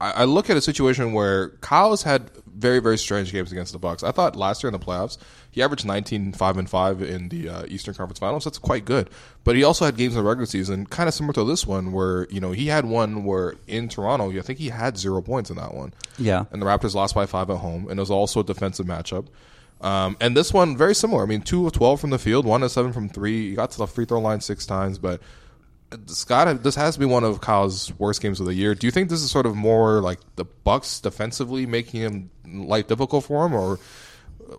I, 0.00 0.10
I 0.10 0.24
look 0.24 0.50
at 0.50 0.56
a 0.56 0.60
situation 0.60 1.12
where 1.12 1.48
Kyle's 1.60 2.02
had 2.02 2.30
very, 2.46 2.78
very 2.78 2.98
strange 2.98 3.32
games 3.32 3.50
against 3.50 3.72
the 3.72 3.78
Bucks. 3.78 4.02
I 4.02 4.12
thought 4.12 4.36
last 4.36 4.62
year 4.62 4.68
in 4.68 4.78
the 4.78 4.84
playoffs, 4.84 5.18
he 5.50 5.62
averaged 5.62 5.84
19, 5.84 6.32
5 6.32 6.56
and 6.56 6.70
5 6.70 7.02
in 7.02 7.28
the 7.28 7.48
uh, 7.48 7.64
Eastern 7.68 7.94
Conference 7.94 8.18
Finals. 8.18 8.44
That's 8.44 8.58
quite 8.58 8.84
good. 8.84 9.10
But 9.42 9.56
he 9.56 9.64
also 9.64 9.84
had 9.84 9.96
games 9.96 10.14
in 10.14 10.22
the 10.22 10.28
regular 10.28 10.46
season, 10.46 10.86
kind 10.86 11.08
of 11.08 11.14
similar 11.14 11.32
to 11.34 11.44
this 11.44 11.66
one, 11.66 11.92
where, 11.92 12.28
you 12.30 12.40
know, 12.40 12.52
he 12.52 12.66
had 12.66 12.84
one 12.84 13.24
where 13.24 13.54
in 13.66 13.88
Toronto, 13.88 14.30
I 14.30 14.40
think 14.40 14.58
he 14.58 14.68
had 14.68 14.96
zero 14.96 15.20
points 15.20 15.50
in 15.50 15.56
that 15.56 15.74
one. 15.74 15.94
Yeah. 16.18 16.44
And 16.52 16.62
the 16.62 16.66
Raptors 16.66 16.94
lost 16.94 17.14
by 17.14 17.26
five 17.26 17.50
at 17.50 17.58
home, 17.58 17.88
and 17.88 17.98
it 17.98 18.02
was 18.02 18.10
also 18.10 18.40
a 18.40 18.44
defensive 18.44 18.86
matchup. 18.86 19.26
Um, 19.80 20.16
and 20.20 20.36
this 20.36 20.52
one, 20.52 20.76
very 20.76 20.94
similar. 20.94 21.22
I 21.22 21.26
mean, 21.26 21.42
two 21.42 21.66
of 21.66 21.72
12 21.72 22.00
from 22.00 22.10
the 22.10 22.18
field, 22.18 22.46
one 22.46 22.62
of 22.62 22.70
seven 22.70 22.92
from 22.92 23.08
three. 23.08 23.50
He 23.50 23.54
got 23.54 23.70
to 23.72 23.78
the 23.78 23.86
free 23.86 24.06
throw 24.06 24.20
line 24.20 24.40
six 24.40 24.64
times, 24.64 24.98
but 24.98 25.20
Scott, 26.06 26.62
this 26.62 26.74
has 26.74 26.94
to 26.94 27.00
be 27.00 27.06
one 27.06 27.24
of 27.24 27.40
Kyle's 27.40 27.92
worst 27.98 28.20
games 28.20 28.40
of 28.40 28.46
the 28.46 28.54
year. 28.54 28.74
Do 28.74 28.86
you 28.86 28.90
think 28.90 29.08
this 29.08 29.22
is 29.22 29.30
sort 29.30 29.46
of 29.46 29.54
more 29.54 30.00
like 30.00 30.18
the 30.36 30.44
Bucks 30.44 31.00
defensively 31.00 31.66
making 31.66 32.00
him 32.00 32.30
life 32.66 32.88
difficult 32.88 33.24
for 33.24 33.46
him, 33.46 33.54
or 33.54 33.78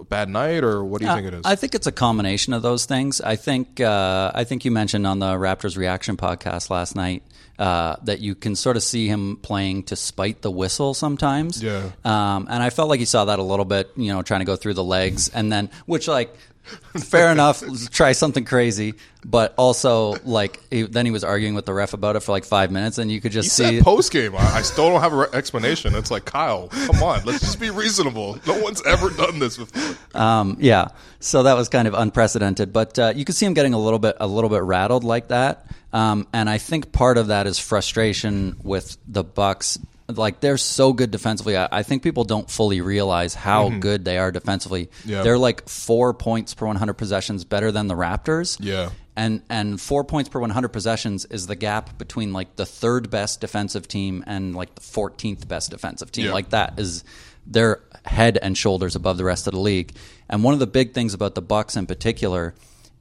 bad 0.10 0.30
night, 0.30 0.64
or 0.64 0.84
what 0.84 1.02
do 1.02 1.08
you 1.08 1.14
think 1.14 1.28
it 1.28 1.34
is? 1.34 1.42
I 1.46 1.56
think 1.56 1.76
it's 1.76 1.88
a 1.88 1.92
combination 1.92 2.54
of 2.54 2.62
those 2.62 2.86
things. 2.86 3.22
I 3.22 3.36
think 3.36 3.80
uh, 3.80 4.32
I 4.34 4.44
think 4.44 4.66
you 4.66 4.72
mentioned 4.72 5.06
on 5.08 5.20
the 5.20 5.34
Raptors 5.36 5.78
reaction 5.78 6.18
podcast 6.18 6.70
last 6.70 6.96
night 6.96 7.24
uh, 7.60 7.96
that 8.04 8.20
you 8.20 8.36
can 8.36 8.56
sort 8.56 8.78
of 8.78 8.84
see 8.84 9.08
him 9.08 9.38
playing 9.38 9.84
to 9.84 9.96
spite 9.96 10.42
the 10.42 10.52
whistle 10.52 10.94
sometimes. 10.94 11.62
Yeah. 11.62 11.92
Um, 12.04 12.48
and 12.50 12.62
I 12.62 12.70
felt 12.70 12.90
like 12.90 13.00
he 13.00 13.06
saw 13.06 13.26
that 13.26 13.40
a 13.40 13.44
little 13.44 13.66
bit, 13.66 13.92
you 13.96 14.12
know, 14.12 14.22
trying 14.22 14.42
to 14.42 14.46
go 14.46 14.56
through 14.56 14.74
the 14.74 14.84
legs, 14.84 15.30
and 15.30 15.52
then 15.52 15.70
which 15.86 16.08
like. 16.08 16.36
Fair 16.98 17.32
enough. 17.32 17.64
Try 17.92 18.14
something 18.14 18.46
crazy, 18.46 18.96
but 19.24 19.54
also 19.58 20.16
like 20.24 20.62
he, 20.72 20.84
then 20.84 21.06
he 21.06 21.12
was 21.12 21.24
arguing 21.24 21.54
with 21.54 21.66
the 21.66 21.74
ref 21.74 21.94
about 21.94 22.16
it 22.16 22.22
for 22.22 22.32
like 22.32 22.44
five 22.46 22.72
minutes, 22.72 22.98
and 22.98 23.12
you 23.12 23.22
could 23.22 23.32
just 23.32 23.58
he 23.58 23.78
see 23.78 23.82
post 23.82 24.12
game. 24.12 24.36
I, 24.36 24.56
I 24.56 24.62
still 24.62 24.90
don't 24.90 25.02
have 25.02 25.14
an 25.14 25.28
explanation. 25.34 25.96
It's 25.96 26.10
like 26.10 26.26
Kyle, 26.26 26.70
come 26.70 27.04
on, 27.04 27.24
let's 27.26 27.42
just 27.42 27.60
be 27.60 27.70
reasonable. 27.70 28.40
No 28.48 28.60
one's 28.62 28.82
ever 28.86 29.10
done 29.10 29.40
this 29.40 29.58
before. 29.58 30.20
Um, 30.20 30.58
yeah, 30.60 30.88
so 31.20 31.44
that 31.44 31.56
was 31.56 31.70
kind 31.70 31.88
of 31.88 31.94
unprecedented, 31.94 32.74
but 32.74 32.98
uh, 32.98 33.14
you 33.16 33.26
could 33.26 33.36
see 33.36 33.46
him 33.46 33.54
getting 33.54 33.74
a 33.74 33.80
little 33.80 34.00
bit 34.00 34.18
a 34.20 34.28
little 34.28 34.50
bit 34.50 34.64
rattled 34.64 35.04
like 35.04 35.28
that, 35.28 35.68
um, 35.94 36.28
and 36.34 36.50
I 36.50 36.58
think 36.58 36.92
part 36.92 37.18
of 37.18 37.28
that 37.28 37.46
is 37.48 37.60
frustration 37.60 38.58
with 38.64 38.98
the 39.08 39.24
Bucks. 39.24 39.78
Like 40.08 40.40
they're 40.40 40.58
so 40.58 40.94
good 40.94 41.10
defensively, 41.10 41.58
I, 41.58 41.68
I 41.72 41.84
think 41.84 42.04
people 42.04 42.26
don't 42.26 42.50
fully 42.50 42.82
realize 42.82 43.34
how 43.34 43.70
good 43.70 44.06
they 44.06 44.20
are 44.20 44.32
defensively. 44.32 44.86
Mm-hmm. 44.88 45.24
They're 45.24 45.38
like 45.38 45.68
four 45.68 46.14
points 46.14 46.54
per 46.54 46.68
100 46.68 46.94
possessions 46.94 47.44
better 47.44 47.72
than 47.72 47.88
the 47.88 47.96
Raptors. 47.96 48.58
Yeah. 48.60 48.92
and 49.16 49.42
and 49.50 49.82
four 49.82 50.04
points 50.04 50.30
per 50.30 50.40
100 50.40 50.70
possessions 50.70 51.26
is 51.26 51.48
the 51.48 51.56
gap 51.56 51.98
between 51.98 52.34
like 52.34 52.56
the 52.56 52.66
third 52.68 53.10
best 53.10 53.42
defensive 53.42 53.88
team 53.88 54.24
and 54.28 54.56
like 54.56 54.76
the 54.76 54.82
14th 54.82 55.48
best 55.48 55.72
defensive 55.72 56.12
team. 56.12 56.26
Yeah. 56.26 56.34
Like 56.34 56.50
that 56.52 56.78
is 56.78 57.04
they're 57.48 57.82
head 58.06 58.38
and 58.42 58.58
shoulders 58.58 58.96
above 58.96 59.18
the 59.18 59.24
rest 59.24 59.48
of 59.48 59.54
the 59.54 59.60
league. 59.60 59.96
And 60.30 60.44
one 60.44 60.54
of 60.54 60.60
the 60.60 60.68
big 60.68 60.94
things 60.94 61.14
about 61.14 61.34
the 61.36 61.42
Bucks 61.42 61.76
in 61.76 61.88
particular 61.88 62.54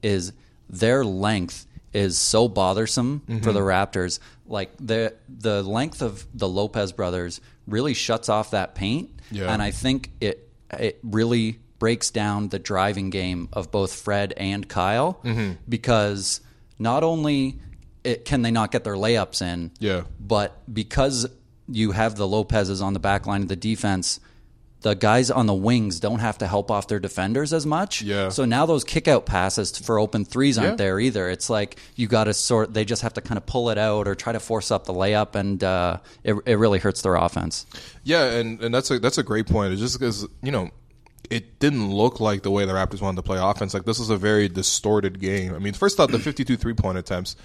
is 0.02 0.32
their 0.70 1.04
length 1.04 1.66
is 1.94 2.18
so 2.18 2.48
bothersome 2.48 3.22
Mm-hmm. 3.28 3.42
for 3.42 3.52
the 3.52 3.60
Raptors. 3.60 4.18
Like 4.46 4.72
the 4.78 5.14
the 5.28 5.62
length 5.62 6.02
of 6.02 6.26
the 6.34 6.48
Lopez 6.48 6.92
brothers 6.92 7.40
really 7.66 7.94
shuts 7.94 8.28
off 8.28 8.50
that 8.50 8.74
paint, 8.74 9.10
Yeah. 9.30 9.50
and 9.52 9.62
I 9.62 9.70
think 9.70 10.10
it 10.20 10.48
it 10.78 10.98
really 11.02 11.60
breaks 11.78 12.10
down 12.10 12.48
the 12.48 12.58
driving 12.58 13.10
game 13.10 13.48
of 13.52 13.70
both 13.70 13.92
Fred 13.94 14.32
and 14.36 14.68
Kyle 14.68 15.20
Mm-hmm. 15.24 15.52
because 15.68 16.40
not 16.78 17.02
only 17.04 17.58
it, 18.02 18.24
can 18.24 18.42
they 18.42 18.50
not 18.50 18.70
get 18.70 18.84
their 18.84 18.94
layups 18.96 19.40
in, 19.40 19.70
Yeah. 19.78 20.02
but 20.20 20.60
because 20.72 21.26
you 21.68 21.92
have 21.92 22.16
the 22.16 22.26
Lopez's 22.28 22.82
on 22.82 22.92
the 22.92 22.98
back 23.00 23.26
line 23.26 23.42
of 23.42 23.48
the 23.48 23.56
defense, 23.56 24.20
the 24.84 24.94
guys 24.94 25.30
on 25.30 25.46
the 25.46 25.54
wings 25.54 25.98
don't 25.98 26.18
have 26.18 26.36
to 26.38 26.46
help 26.46 26.70
off 26.70 26.88
their 26.88 27.00
defenders 27.00 27.54
as 27.54 27.64
much. 27.64 28.02
Yeah. 28.02 28.28
So 28.28 28.44
now 28.44 28.66
those 28.66 28.84
kick 28.84 29.08
out 29.08 29.24
passes 29.24 29.76
for 29.78 29.98
open 29.98 30.26
threes 30.26 30.58
aren't 30.58 30.72
Yeah. 30.72 30.76
there 30.76 31.00
either. 31.00 31.30
It's 31.30 31.48
like 31.48 31.78
you 31.96 32.06
got 32.06 32.24
to 32.24 32.34
sort. 32.34 32.74
They 32.74 32.84
just 32.84 33.00
have 33.00 33.14
to 33.14 33.22
kind 33.22 33.38
of 33.38 33.46
pull 33.46 33.70
it 33.70 33.78
out 33.78 34.06
or 34.06 34.14
try 34.14 34.34
to 34.34 34.40
force 34.40 34.70
up 34.70 34.84
the 34.84 34.92
layup, 34.92 35.36
and 35.36 35.64
uh, 35.64 35.98
it 36.22 36.36
it 36.44 36.56
really 36.58 36.78
hurts 36.78 37.00
their 37.00 37.14
offense. 37.14 37.64
Yeah, 38.04 38.24
and, 38.26 38.60
and 38.60 38.74
that's 38.74 38.90
a 38.90 38.98
that's 38.98 39.16
a 39.16 39.22
great 39.22 39.46
point. 39.46 39.72
It's 39.72 39.80
just 39.80 39.98
because 39.98 40.26
you 40.42 40.52
know 40.52 40.68
it 41.30 41.58
didn't 41.60 41.90
look 41.90 42.20
like 42.20 42.42
the 42.42 42.50
way 42.50 42.66
the 42.66 42.74
Raptors 42.74 43.00
wanted 43.00 43.16
to 43.16 43.22
play 43.22 43.38
offense. 43.40 43.72
Like 43.72 43.86
this 43.86 43.98
was 43.98 44.10
a 44.10 44.18
very 44.18 44.48
distorted 44.50 45.18
game. 45.18 45.54
I 45.54 45.58
mean, 45.60 45.72
first 45.72 45.98
off, 45.98 46.10
the 46.10 46.18
52 46.18 46.58
three 46.58 46.74
point 46.74 46.98
attempts 46.98 47.36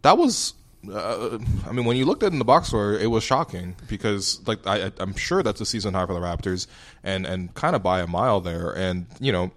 that 0.00 0.16
was. 0.16 0.54
Uh, 0.88 1.38
I 1.68 1.72
mean, 1.72 1.84
when 1.84 1.96
you 1.98 2.06
looked 2.06 2.22
at 2.22 2.28
it 2.28 2.32
in 2.32 2.38
the 2.38 2.44
box 2.44 2.68
score, 2.68 2.94
it 2.94 3.08
was 3.10 3.22
shocking 3.22 3.76
because, 3.88 4.40
like, 4.46 4.66
I, 4.66 4.90
I'm 4.98 5.14
sure 5.14 5.42
that's 5.42 5.60
a 5.60 5.66
season 5.66 5.92
high 5.92 6.06
for 6.06 6.14
the 6.14 6.20
Raptors, 6.20 6.66
and 7.04 7.26
and 7.26 7.52
kind 7.54 7.76
of 7.76 7.82
by 7.82 8.00
a 8.00 8.06
mile 8.06 8.40
there. 8.40 8.70
And 8.74 9.06
you 9.20 9.30
know, 9.30 9.50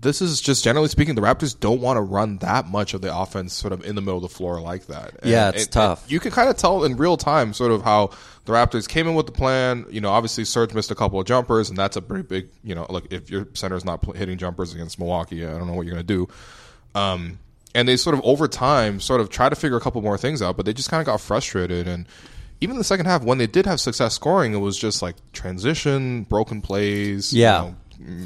this 0.00 0.20
is 0.20 0.40
just 0.40 0.64
generally 0.64 0.88
speaking, 0.88 1.14
the 1.14 1.20
Raptors 1.22 1.58
don't 1.58 1.80
want 1.80 1.96
to 1.98 2.00
run 2.00 2.38
that 2.38 2.66
much 2.66 2.94
of 2.94 3.00
the 3.02 3.16
offense 3.16 3.52
sort 3.52 3.72
of 3.72 3.84
in 3.84 3.94
the 3.94 4.00
middle 4.00 4.16
of 4.16 4.22
the 4.22 4.28
floor 4.28 4.60
like 4.60 4.86
that. 4.86 5.12
And- 5.22 5.30
Yeah, 5.30 5.50
it's 5.50 5.64
and- 5.64 5.72
tough. 5.72 6.02
and 6.02 6.10
you 6.10 6.18
can 6.18 6.32
kind 6.32 6.48
of 6.50 6.56
tell 6.56 6.82
in 6.82 6.96
real 6.96 7.16
time 7.16 7.52
sort 7.54 7.70
of 7.70 7.82
how 7.82 8.10
the 8.44 8.52
Raptors 8.52 8.88
came 8.88 9.06
in 9.06 9.14
with 9.14 9.26
the 9.26 9.32
plan. 9.32 9.86
You 9.88 10.00
know, 10.00 10.10
obviously 10.10 10.44
Serge 10.44 10.74
missed 10.74 10.90
a 10.90 10.96
couple 10.96 11.20
of 11.20 11.26
jumpers, 11.26 11.68
and 11.68 11.78
that's 11.78 11.96
a 11.96 12.02
pretty 12.02 12.24
big. 12.24 12.48
You 12.64 12.74
know, 12.74 12.86
like 12.90 13.12
if 13.12 13.30
your 13.30 13.46
center 13.54 13.76
is 13.76 13.84
not 13.84 14.04
hitting 14.16 14.38
jumpers 14.38 14.74
against 14.74 14.98
Milwaukee, 14.98 15.46
I 15.46 15.50
don't 15.56 15.68
know 15.68 15.74
what 15.74 15.86
you're 15.86 15.94
going 15.94 16.04
to 16.04 16.26
do. 16.26 16.28
Um, 16.98 17.38
and 17.74 17.88
they 17.88 17.96
sort 17.96 18.14
of 18.14 18.20
over 18.24 18.48
time 18.48 19.00
sort 19.00 19.20
of 19.20 19.28
try 19.30 19.48
to 19.48 19.56
figure 19.56 19.76
a 19.76 19.80
couple 19.80 20.00
more 20.02 20.18
things 20.18 20.42
out, 20.42 20.56
but 20.56 20.66
they 20.66 20.72
just 20.72 20.90
kind 20.90 21.00
of 21.00 21.06
got 21.06 21.20
frustrated 21.20 21.86
and. 21.88 22.06
Even 22.60 22.74
in 22.76 22.78
the 22.78 22.84
second 22.84 23.06
half, 23.06 23.24
when 23.24 23.38
they 23.38 23.48
did 23.48 23.66
have 23.66 23.80
success 23.80 24.14
scoring, 24.14 24.54
it 24.54 24.58
was 24.58 24.78
just 24.78 25.02
like 25.02 25.16
transition, 25.32 26.22
broken 26.22 26.62
plays. 26.62 27.32
you 27.32 27.42
Yeah. 27.42 27.72
know, 27.98 28.24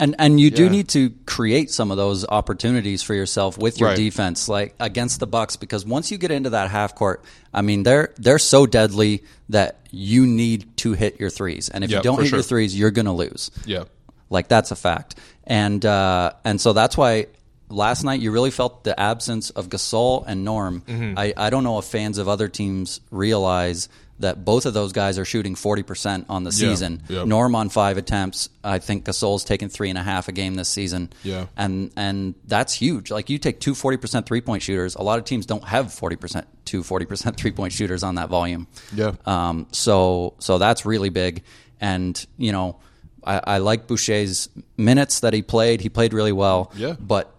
And 0.00 0.16
and 0.18 0.40
you 0.40 0.50
do 0.50 0.68
need 0.68 0.88
to 0.88 1.10
create 1.26 1.70
some 1.70 1.92
of 1.92 1.96
those 1.96 2.26
opportunities 2.26 3.04
for 3.04 3.14
yourself 3.14 3.56
with 3.56 3.78
your 3.78 3.90
Right. 3.90 3.96
defense, 3.96 4.48
like 4.48 4.74
against 4.80 5.20
the 5.20 5.28
Bucks, 5.28 5.54
because 5.54 5.86
once 5.86 6.10
you 6.10 6.18
get 6.18 6.32
into 6.32 6.50
that 6.50 6.70
half 6.70 6.96
court, 6.96 7.22
I 7.54 7.62
mean 7.62 7.84
they're 7.84 8.12
they're 8.18 8.40
so 8.40 8.66
deadly 8.66 9.22
that 9.50 9.78
you 9.92 10.26
need 10.26 10.76
to 10.78 10.94
hit 10.94 11.20
your 11.20 11.30
threes, 11.30 11.68
and 11.68 11.84
if 11.84 11.90
Yeah, 11.90 11.98
you 11.98 12.02
don't 12.02 12.18
hit 12.20 12.30
sure. 12.30 12.38
your 12.38 12.42
threes, 12.42 12.76
you're 12.76 12.90
going 12.90 13.06
to 13.06 13.12
lose. 13.12 13.52
yeah. 13.64 13.84
Like 14.28 14.48
that's 14.48 14.72
a 14.72 14.76
fact. 14.76 15.14
And 15.44 15.86
uh, 15.86 16.32
and 16.44 16.60
so 16.60 16.72
that's 16.72 16.96
why 16.96 17.26
last 17.72 18.04
night 18.04 18.20
you 18.20 18.30
really 18.30 18.50
felt 18.50 18.84
the 18.84 18.98
absence 18.98 19.50
of 19.50 19.68
Gasol 19.68 20.24
and 20.26 20.44
Norm. 20.44 20.82
Mm-hmm. 20.86 21.18
I, 21.18 21.34
I 21.36 21.50
don't 21.50 21.64
know 21.64 21.78
if 21.78 21.84
fans 21.86 22.18
of 22.18 22.28
other 22.28 22.48
teams 22.48 23.00
realize 23.10 23.88
that 24.18 24.44
both 24.44 24.66
of 24.66 24.74
those 24.74 24.92
guys 24.92 25.18
are 25.18 25.24
shooting 25.24 25.56
forty 25.56 25.82
percent 25.82 26.26
on 26.28 26.44
the 26.44 26.50
Yeah. 26.50 26.68
season. 26.70 27.02
Yep. 27.08 27.26
Norm 27.26 27.54
on 27.56 27.70
five 27.70 27.96
attempts. 27.96 28.50
I 28.62 28.78
think 28.78 29.04
Gasol's 29.04 29.42
taken 29.42 29.68
three 29.68 29.88
and 29.88 29.98
a 29.98 30.02
half 30.02 30.28
a 30.28 30.32
game 30.32 30.54
this 30.54 30.68
season. 30.68 31.12
Yeah. 31.24 31.46
And 31.56 31.90
and 31.96 32.34
that's 32.46 32.72
huge. 32.72 33.10
Like 33.10 33.30
you 33.30 33.38
take 33.38 33.58
two 33.58 33.72
40% 33.72 34.24
three 34.26 34.40
point 34.40 34.62
shooters. 34.62 34.94
A 34.94 35.02
lot 35.02 35.18
of 35.18 35.24
teams 35.24 35.44
don't 35.46 35.64
have 35.64 35.86
40% 35.86 36.44
two 36.64 36.82
40% 36.82 37.36
three 37.36 37.50
point 37.50 37.72
shooters 37.72 38.04
on 38.04 38.14
that 38.16 38.28
volume. 38.28 38.68
Yeah. 38.94 39.12
Um, 39.26 39.66
so 39.72 40.34
so 40.38 40.58
that's 40.58 40.86
really 40.86 41.08
big. 41.08 41.42
And 41.80 42.24
you 42.38 42.52
know, 42.52 42.78
I, 43.24 43.40
I 43.44 43.58
like 43.58 43.88
Boucher's 43.88 44.48
minutes 44.76 45.20
that 45.20 45.32
he 45.32 45.42
played. 45.42 45.80
He 45.80 45.88
played 45.88 46.12
really 46.12 46.32
well. 46.32 46.70
Yeah. 46.76 46.94
But 47.00 47.34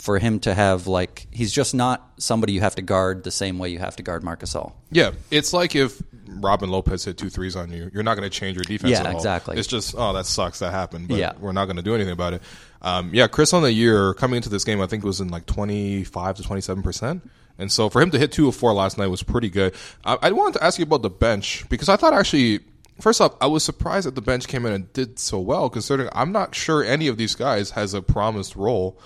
for 0.00 0.18
him 0.18 0.40
to 0.40 0.54
have 0.54 0.86
like 0.86 1.26
he's 1.30 1.52
just 1.52 1.74
not 1.74 2.10
somebody 2.16 2.52
you 2.54 2.60
have 2.60 2.74
to 2.76 2.82
guard 2.82 3.22
the 3.24 3.30
same 3.30 3.58
way 3.58 3.68
you 3.68 3.78
have 3.78 3.96
to 3.96 4.02
guard 4.02 4.22
Marc 4.24 4.40
Gasol. 4.40 4.72
Yeah, 4.90 5.12
it's 5.30 5.52
like 5.52 5.76
if 5.76 6.00
Robin 6.26 6.70
Lopez 6.70 7.04
hit 7.04 7.18
two 7.18 7.28
threes 7.28 7.54
on 7.56 7.70
you, 7.70 7.90
you're 7.92 8.02
not 8.02 8.16
going 8.16 8.28
to 8.28 8.34
change 8.36 8.56
your 8.56 8.64
defense. 8.64 8.92
Yeah, 8.92 9.00
at 9.00 9.06
all. 9.06 9.16
exactly. 9.16 9.58
It's 9.58 9.68
just 9.68 9.94
oh 9.96 10.12
that 10.14 10.26
sucks 10.26 10.60
that 10.60 10.72
happened, 10.72 11.08
but 11.08 11.18
Yeah. 11.18 11.32
we're 11.38 11.52
not 11.52 11.66
going 11.66 11.76
to 11.76 11.82
do 11.82 11.94
anything 11.94 12.12
about 12.12 12.32
it. 12.34 12.42
Um, 12.82 13.10
yeah, 13.12 13.26
Chris 13.26 13.52
on 13.52 13.62
the 13.62 13.72
year 13.72 14.14
coming 14.14 14.36
into 14.36 14.48
this 14.48 14.64
game, 14.64 14.80
I 14.80 14.86
think 14.86 15.04
it 15.04 15.06
was 15.06 15.20
in 15.20 15.28
like 15.28 15.44
25 15.46 16.36
to 16.36 16.42
27 16.42 16.82
percent. 16.82 17.30
And 17.58 17.70
so 17.70 17.90
for 17.90 18.00
him 18.00 18.10
to 18.12 18.18
hit 18.18 18.32
two 18.32 18.48
of 18.48 18.56
four 18.56 18.72
last 18.72 18.96
night 18.96 19.08
was 19.08 19.22
pretty 19.22 19.50
good. 19.50 19.74
I, 20.02 20.16
I 20.22 20.30
wanted 20.32 20.58
to 20.60 20.64
ask 20.64 20.78
you 20.78 20.84
about 20.84 21.02
the 21.02 21.10
bench 21.10 21.66
because 21.68 21.90
I 21.90 21.96
thought 21.96 22.14
actually, 22.14 22.60
first 23.02 23.20
off, 23.20 23.34
I 23.38 23.48
was 23.48 23.62
surprised 23.62 24.06
that 24.06 24.14
the 24.14 24.22
bench 24.22 24.48
came 24.48 24.64
in 24.64 24.72
and 24.72 24.90
did 24.94 25.18
so 25.18 25.38
well, 25.40 25.68
considering 25.68 26.08
I'm 26.14 26.32
not 26.32 26.54
sure 26.54 26.82
any 26.82 27.06
of 27.08 27.18
these 27.18 27.34
guys 27.34 27.72
has 27.72 27.92
a 27.92 28.00
promised 28.00 28.56
role 28.56 28.98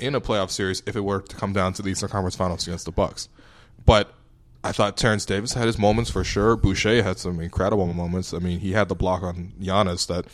in 0.00 0.14
a 0.14 0.20
playoff 0.20 0.50
series 0.50 0.82
if 0.86 0.96
it 0.96 1.00
were 1.00 1.20
to 1.20 1.36
come 1.36 1.52
down 1.52 1.72
to 1.74 1.82
the 1.82 1.90
Eastern 1.90 2.08
Conference 2.08 2.36
Finals 2.36 2.66
against 2.66 2.84
the 2.84 2.92
Bucks. 2.92 3.28
But 3.84 4.12
I 4.62 4.72
thought 4.72 4.96
Terence 4.96 5.24
Davis 5.24 5.54
had 5.54 5.66
his 5.66 5.78
moments 5.78 6.10
for 6.10 6.24
sure. 6.24 6.56
Boucher 6.56 7.02
had 7.02 7.18
some 7.18 7.40
incredible 7.40 7.92
moments. 7.92 8.34
I 8.34 8.38
mean, 8.38 8.60
he 8.60 8.72
had 8.72 8.88
the 8.88 8.94
block 8.94 9.22
on 9.22 9.52
Giannis 9.60 10.06
that 10.08 10.26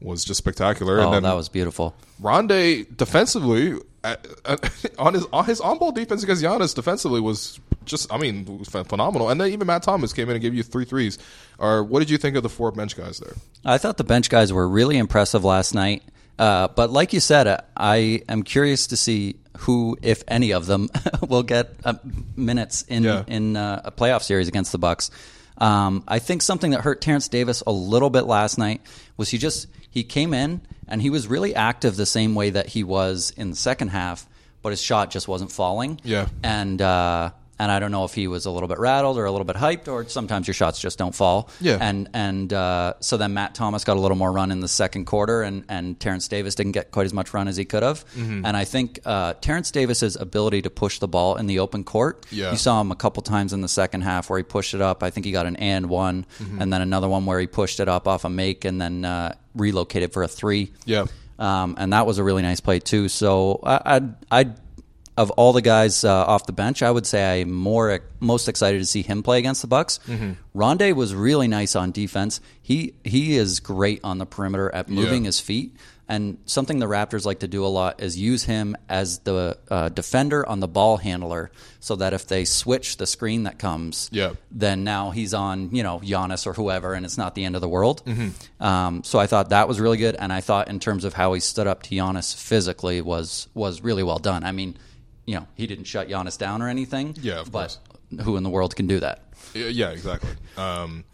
was 0.00 0.24
just 0.24 0.38
spectacular. 0.38 1.00
Oh, 1.00 1.04
and 1.04 1.14
then 1.14 1.22
that 1.22 1.34
was 1.34 1.48
beautiful. 1.48 1.94
Rondae 2.20 2.94
defensively 2.96 3.78
uh, 4.04 4.16
uh, 4.44 4.56
on 4.98 5.14
his 5.14 5.26
on 5.32 5.44
his 5.44 5.60
on 5.60 5.78
ball 5.78 5.92
defense 5.92 6.22
against 6.22 6.42
Giannis 6.42 6.74
defensively 6.74 7.20
was 7.20 7.60
just 7.84 8.12
I 8.12 8.18
mean 8.18 8.64
phenomenal. 8.64 9.30
And 9.30 9.40
then 9.40 9.50
even 9.52 9.66
Matt 9.66 9.84
Thomas 9.84 10.12
came 10.12 10.28
in 10.28 10.34
and 10.34 10.42
gave 10.42 10.54
you 10.54 10.62
three 10.62 10.84
threes. 10.84 11.18
Or 11.58 11.82
what 11.82 12.00
did 12.00 12.10
you 12.10 12.18
think 12.18 12.36
of 12.36 12.42
the 12.42 12.48
four 12.48 12.72
bench 12.72 12.96
guys 12.96 13.20
there? 13.20 13.34
I 13.64 13.78
thought 13.78 13.96
the 13.96 14.04
bench 14.04 14.28
guys 14.28 14.52
were 14.52 14.68
really 14.68 14.98
impressive 14.98 15.44
last 15.44 15.74
night. 15.74 16.02
Uh, 16.38 16.68
but 16.68 16.90
like 16.90 17.12
you 17.12 17.20
said, 17.20 17.46
uh, 17.46 17.58
I 17.76 18.22
am 18.28 18.42
curious 18.42 18.88
to 18.88 18.96
see 18.96 19.36
who, 19.58 19.96
if 20.02 20.24
any 20.26 20.52
of 20.52 20.66
them, 20.66 20.88
will 21.28 21.42
get 21.42 21.74
uh, 21.84 21.94
minutes 22.36 22.82
in 22.88 23.04
Yeah. 23.04 23.24
in 23.26 23.56
uh, 23.56 23.82
a 23.84 23.90
playoff 23.92 24.22
series 24.22 24.48
against 24.48 24.72
the 24.72 24.78
Bucks. 24.78 25.10
Um, 25.58 26.02
I 26.08 26.18
think 26.18 26.42
something 26.42 26.70
that 26.72 26.80
hurt 26.80 27.00
Terence 27.00 27.28
Davis 27.28 27.62
a 27.66 27.70
little 27.72 28.10
bit 28.10 28.22
last 28.22 28.58
night 28.58 28.80
was 29.16 29.28
he 29.28 29.38
just 29.38 29.66
he 29.90 30.02
came 30.02 30.32
in 30.34 30.62
and 30.88 31.00
he 31.02 31.10
was 31.10 31.26
really 31.28 31.54
active 31.54 31.94
the 31.96 32.06
same 32.06 32.34
way 32.34 32.50
that 32.50 32.66
he 32.68 32.82
was 32.82 33.32
in 33.36 33.50
the 33.50 33.56
second 33.56 33.88
half, 33.88 34.26
but 34.62 34.70
his 34.70 34.80
shot 34.80 35.10
just 35.10 35.28
wasn't 35.28 35.52
falling. 35.52 36.00
Yeah. 36.02 36.28
and 36.42 36.80
uh, 36.80 37.30
and 37.62 37.70
I 37.70 37.78
don't 37.78 37.92
know 37.92 38.04
if 38.04 38.12
he 38.14 38.26
was 38.26 38.44
a 38.46 38.50
little 38.50 38.68
bit 38.68 38.78
rattled 38.78 39.16
or 39.18 39.24
a 39.24 39.30
little 39.30 39.44
bit 39.44 39.56
hyped, 39.56 39.86
or 39.86 40.08
sometimes 40.08 40.46
your 40.48 40.54
shots 40.54 40.80
just 40.80 40.98
don't 40.98 41.14
fall. 41.14 41.48
Yeah. 41.60 41.78
and 41.80 42.08
and 42.12 42.52
uh, 42.52 42.94
so 43.00 43.16
then 43.16 43.34
Matt 43.34 43.54
Thomas 43.54 43.84
got 43.84 43.96
a 43.96 44.00
little 44.00 44.16
more 44.16 44.32
run 44.32 44.50
in 44.50 44.60
the 44.60 44.68
second 44.68 45.04
quarter, 45.06 45.42
and 45.42 45.64
and 45.68 45.98
Terence 46.00 46.26
Davis 46.28 46.54
didn't 46.54 46.72
get 46.72 46.90
quite 46.90 47.06
as 47.06 47.12
much 47.14 47.32
run 47.32 47.46
as 47.48 47.56
he 47.56 47.64
could 47.64 47.82
have. 47.82 48.04
Mm-hmm. 48.16 48.44
And 48.46 48.56
I 48.56 48.64
think 48.64 48.98
uh, 49.04 49.34
Terence 49.40 49.70
Davis's 49.70 50.16
ability 50.16 50.62
to 50.62 50.70
push 50.70 50.98
the 50.98 51.08
ball 51.08 51.36
in 51.36 51.46
the 51.46 51.60
open 51.60 51.84
court, 51.84 52.26
Yeah. 52.30 52.50
you 52.50 52.56
saw 52.56 52.80
him 52.80 52.90
a 52.90 52.96
couple 52.96 53.22
times 53.22 53.52
in 53.52 53.60
the 53.60 53.68
second 53.68 54.00
half 54.02 54.28
where 54.28 54.38
he 54.38 54.42
pushed 54.42 54.74
it 54.74 54.80
up. 54.80 55.02
I 55.02 55.10
think 55.10 55.24
he 55.26 55.32
got 55.32 55.46
an 55.46 55.56
and 55.56 55.88
one, 55.88 56.26
Mm-hmm. 56.42 56.60
and 56.62 56.72
then 56.72 56.82
another 56.82 57.08
one 57.08 57.26
where 57.26 57.38
he 57.40 57.46
pushed 57.46 57.78
it 57.80 57.88
up 57.88 58.08
off 58.08 58.24
a 58.24 58.28
make 58.28 58.64
and 58.64 58.80
then 58.80 59.04
uh, 59.04 59.34
relocated 59.54 60.12
for 60.12 60.22
a 60.22 60.28
three. 60.28 60.72
Yeah. 60.84 61.06
Um, 61.38 61.74
and 61.78 61.92
that 61.92 62.06
was 62.06 62.18
a 62.18 62.24
really 62.24 62.42
nice 62.42 62.60
play 62.60 62.78
too. 62.78 63.08
So 63.08 63.60
I, 63.64 63.96
I'd, 63.96 64.14
I'd 64.30 64.61
of 65.16 65.30
all 65.32 65.52
the 65.52 65.62
guys 65.62 66.04
uh, 66.04 66.10
off 66.24 66.46
the 66.46 66.52
bench, 66.52 66.82
I 66.82 66.90
would 66.90 67.06
say 67.06 67.42
I'm 67.42 67.52
more 67.52 68.00
most 68.20 68.48
excited 68.48 68.78
to 68.78 68.86
see 68.86 69.02
him 69.02 69.22
play 69.22 69.38
against 69.38 69.60
the 69.60 69.68
Bucks. 69.68 69.98
Mm-hmm. 70.08 70.32
Rondae 70.58 70.94
was 70.94 71.14
really 71.14 71.48
nice 71.48 71.76
on 71.76 71.92
defense. 71.92 72.40
He 72.62 72.94
he 73.04 73.36
is 73.36 73.60
great 73.60 74.00
on 74.04 74.18
the 74.18 74.26
perimeter 74.26 74.74
at 74.74 74.88
moving 74.88 75.24
Yeah. 75.24 75.28
his 75.28 75.40
feet. 75.40 75.76
And 76.08 76.36
something 76.44 76.78
the 76.78 76.86
Raptors 76.86 77.24
like 77.24 77.38
to 77.38 77.48
do 77.48 77.64
a 77.64 77.68
lot 77.68 78.02
is 78.02 78.18
use 78.18 78.42
him 78.44 78.76
as 78.88 79.20
the 79.20 79.56
uh, 79.70 79.88
defender 79.88 80.46
on 80.46 80.60
the 80.60 80.68
ball 80.68 80.98
handler, 80.98 81.50
so 81.80 81.96
that 81.96 82.12
if 82.12 82.26
they 82.26 82.44
switch 82.44 82.98
the 82.98 83.06
screen 83.06 83.44
that 83.44 83.58
comes, 83.58 84.10
Yeah. 84.12 84.32
then 84.50 84.84
now 84.84 85.10
he's 85.10 85.32
on, 85.32 85.74
you 85.74 85.82
know, 85.82 86.00
Giannis 86.00 86.46
or 86.46 86.52
whoever, 86.52 86.92
and 86.92 87.06
it's 87.06 87.16
not 87.16 87.34
the 87.34 87.44
end 87.44 87.54
of 87.54 87.62
the 87.62 87.68
world. 87.68 88.02
Mm-hmm. 88.04 88.62
Um, 88.62 89.04
so 89.04 89.18
I 89.20 89.26
thought 89.26 89.50
that 89.50 89.68
was 89.68 89.80
really 89.80 89.96
good, 89.96 90.16
and 90.16 90.32
I 90.32 90.40
thought 90.42 90.68
in 90.68 90.80
terms 90.80 91.04
of 91.04 91.14
how 91.14 91.32
he 91.32 91.40
stood 91.40 91.66
up 91.66 91.82
to 91.84 91.94
Giannis 91.94 92.34
physically 92.34 93.00
was 93.00 93.48
was 93.54 93.80
really 93.82 94.02
well 94.02 94.18
done. 94.18 94.44
I 94.44 94.52
mean, 94.52 94.76
you 95.26 95.34
know, 95.36 95.46
he 95.54 95.66
didn't 95.66 95.84
shut 95.84 96.08
Giannis 96.08 96.38
down 96.38 96.62
or 96.62 96.68
anything. 96.68 97.16
Yeah, 97.20 97.40
of 97.40 97.52
but 97.52 97.76
who 98.22 98.36
in 98.36 98.42
the 98.42 98.50
world 98.50 98.74
can 98.76 98.86
do 98.86 99.00
that? 99.00 99.22
Yeah, 99.54 99.90
exactly. 99.90 100.30
Um, 100.56 101.04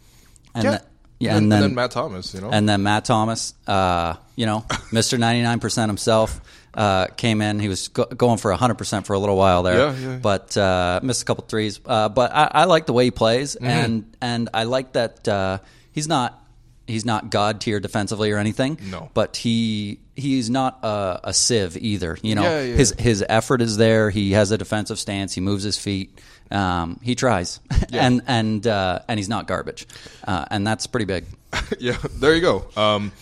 And 0.55 0.65
yeah, 0.65 0.71
the- 0.73 0.83
yeah, 1.21 1.31
and, 1.37 1.45
and 1.45 1.53
then, 1.53 1.61
then 1.63 1.75
Matt 1.75 1.91
Thomas, 1.91 2.33
you 2.33 2.41
know, 2.41 2.51
and 2.51 2.69
then 2.69 2.83
Matt 2.85 3.05
Thomas, 3.05 3.53
uh, 3.67 4.15
you 4.37 4.47
know, 4.47 4.65
Mister 4.93 5.19
ninety 5.19 5.43
nine 5.43 5.59
percent 5.59 5.89
himself, 5.89 6.41
uh, 6.75 7.09
came 7.17 7.43
in. 7.43 7.59
He 7.59 7.67
was 7.69 7.89
go- 7.89 8.05
going 8.07 8.39
for 8.39 8.53
hundred 8.53 8.79
percent 8.79 9.05
for 9.07 9.15
a 9.15 9.19
little 9.19 9.37
while 9.37 9.65
there, 9.65 9.79
Yeah, 9.79 9.97
yeah. 9.97 10.17
but 10.23 10.57
uh, 10.57 11.01
missed 11.03 11.23
a 11.23 11.25
couple 11.25 11.45
threes. 11.49 11.81
Uh, 11.85 12.09
but 12.09 12.33
I, 12.33 12.51
I 12.63 12.65
like 12.67 12.87
the 12.87 12.93
way 12.93 13.05
he 13.05 13.11
plays, 13.11 13.57
Mm-hmm. 13.57 13.67
and 13.67 14.17
and 14.21 14.49
I 14.55 14.63
like 14.63 14.93
that 14.93 15.27
uh, 15.27 15.59
he's 15.91 16.07
not 16.07 16.41
he's 16.89 17.05
not 17.05 17.31
god 17.31 17.61
tier 17.61 17.79
defensively 17.81 18.31
or 18.33 18.39
anything. 18.39 18.79
No. 18.91 19.11
but 19.15 19.37
he 19.37 20.01
he's 20.17 20.51
not 20.51 20.81
a, 20.83 21.21
a 21.25 21.33
sieve 21.35 21.77
either. 21.77 22.19
You 22.23 22.35
know, 22.35 22.43
Yeah, 22.43 22.63
yeah. 22.63 22.75
his 22.75 22.95
his 22.99 23.25
effort 23.29 23.63
is 23.63 23.77
there. 23.77 24.11
He 24.11 24.33
has 24.33 24.51
a 24.51 24.59
defensive 24.59 24.99
stance. 24.99 25.35
He 25.35 25.41
moves 25.41 25.63
his 25.63 25.79
feet. 25.79 26.19
Um, 26.51 26.99
he 27.03 27.15
tries, 27.15 27.61
and 27.93 28.23
and 28.27 28.67
uh, 28.67 29.01
and 29.07 29.19
he's 29.19 29.29
not 29.29 29.47
garbage, 29.47 29.87
uh, 30.27 30.47
and 30.51 30.67
that's 30.67 30.87
pretty 30.87 31.05
big. 31.05 31.27
yeah, 31.79 31.97
there 32.17 32.35
you 32.35 32.41
go. 32.41 32.67
Um, 32.77 33.13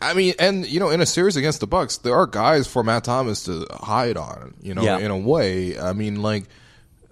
I 0.00 0.14
mean, 0.14 0.34
and 0.38 0.64
you 0.66 0.78
know, 0.80 0.90
in 0.90 1.00
a 1.00 1.06
series 1.06 1.36
against 1.36 1.58
the 1.60 1.66
Bucks, 1.66 1.96
there 1.98 2.14
are 2.14 2.26
guys 2.26 2.66
for 2.68 2.84
Matt 2.84 3.04
Thomas 3.04 3.42
to 3.44 3.66
hide 3.72 4.16
on. 4.16 4.54
You 4.62 4.74
know, 4.74 4.82
Yeah. 4.82 4.98
in 4.98 5.10
a 5.10 5.18
way. 5.18 5.78
I 5.78 5.92
mean, 5.94 6.22
like 6.22 6.44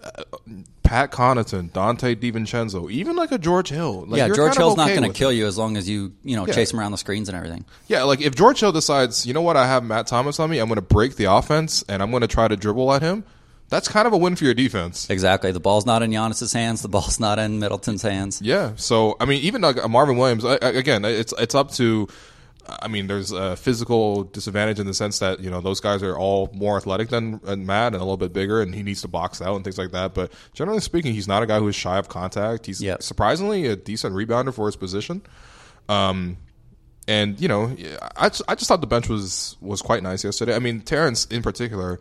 uh, 0.05 0.23
Pat 0.93 1.11
Connaughton, 1.11 1.71
Donte 1.71 2.15
DiVincenzo, 2.17 2.91
even 2.93 3.17
like 3.17 3.33
a 3.33 3.39
George 3.39 3.71
Hill. 3.71 4.05
Like, 4.07 4.19
yeah, 4.19 4.29
George 4.29 4.59
Hill's 4.59 4.77
not 4.77 4.89
going 4.91 5.05
to 5.11 5.19
kill 5.19 5.31
it. 5.31 5.37
you 5.37 5.47
as 5.47 5.57
long 5.57 5.79
as 5.79 5.89
you 5.89 6.13
you 6.23 6.37
know 6.37 6.47
Yeah. 6.47 6.53
chase 6.53 6.71
him 6.71 6.79
around 6.81 6.93
the 6.93 6.99
screens 6.99 7.31
and 7.31 7.37
everything. 7.39 7.65
Yeah, 7.89 8.03
like 8.03 8.21
if 8.21 8.35
George 8.35 8.61
Hill 8.61 8.73
decides, 8.73 9.25
you 9.25 9.33
know 9.33 9.41
what, 9.41 9.57
I 9.57 9.67
have 9.67 9.83
Matt 9.85 10.07
Thomas 10.07 10.39
on 10.39 10.51
me, 10.51 10.59
I'm 10.59 10.69
going 10.69 10.77
to 10.77 10.83
break 10.83 11.17
the 11.17 11.33
offense 11.33 11.83
and 11.89 12.03
I'm 12.03 12.11
going 12.11 12.21
to 12.21 12.27
try 12.29 12.47
to 12.47 12.57
dribble 12.57 12.93
at 12.93 13.01
him. 13.01 13.25
That's 13.71 13.89
kind 13.89 14.07
of 14.07 14.13
a 14.13 14.19
win 14.19 14.37
for 14.37 14.45
your 14.45 14.53
defense. 14.53 15.09
Exactly. 15.09 15.51
The 15.51 15.59
ball's 15.61 15.87
not 15.87 16.03
in 16.03 16.11
Giannis's 16.11 16.53
hands. 16.53 16.83
The 16.83 16.91
ball's 16.91 17.19
not 17.19 17.39
in 17.39 17.59
Middleton's 17.59 18.03
hands. 18.03 18.43
Yeah. 18.43 18.73
So 18.77 19.17
I 19.19 19.25
mean, 19.25 19.41
even 19.43 19.63
like 19.63 19.77
Marvin 19.89 20.19
Williams, 20.19 20.45
I- 20.45 20.57
again, 20.57 21.07
it's 21.07 21.33
it's 21.39 21.55
up 21.55 21.71
to. 21.73 22.07
I 22.69 22.89
mean, 22.89 23.07
there's 23.09 23.33
a 23.33 23.57
physical 23.57 24.25
disadvantage 24.25 24.79
in 24.79 24.87
the 24.87 24.95
sense 24.95 25.19
that 25.19 25.41
you 25.41 25.51
know 25.51 25.61
those 25.61 25.81
guys 25.81 26.03
are 26.03 26.17
all 26.17 26.51
more 26.55 26.77
athletic 26.77 27.09
than 27.09 27.41
Matt 27.45 27.93
and 27.93 27.97
a 27.97 28.05
little 28.05 28.17
bit 28.17 28.33
bigger, 28.33 28.61
and 28.63 28.75
he 28.75 28.83
needs 28.83 29.03
to 29.03 29.09
box 29.09 29.43
out 29.43 29.57
and 29.57 29.65
things 29.65 29.79
like 29.79 29.91
that. 29.93 30.15
But 30.15 30.33
generally 30.55 30.81
speaking, 30.81 31.13
he's 31.13 31.27
not 31.29 31.43
a 31.43 31.47
guy 31.47 31.59
who 31.59 31.69
is 31.69 31.75
shy 31.75 31.99
of 31.99 32.09
contact. 32.09 32.67
He's 32.67 32.81
Yep. 32.81 33.03
surprisingly 33.03 33.67
a 33.67 33.75
decent 33.77 34.15
rebounder 34.15 34.55
for 34.55 34.67
his 34.67 34.77
position. 34.77 35.23
Um, 35.89 36.37
and 37.09 37.41
you 37.41 37.49
know, 37.49 37.75
I 38.17 38.29
just, 38.29 38.43
I 38.47 38.55
just 38.55 38.69
thought 38.69 38.81
the 38.81 38.87
bench 38.87 39.09
was 39.09 39.57
was 39.61 39.83
quite 39.83 40.03
nice 40.03 40.23
yesterday. 40.25 40.55
I 40.55 40.61
mean, 40.61 40.81
Terence 40.83 41.25
in 41.27 41.43
particular, 41.43 41.99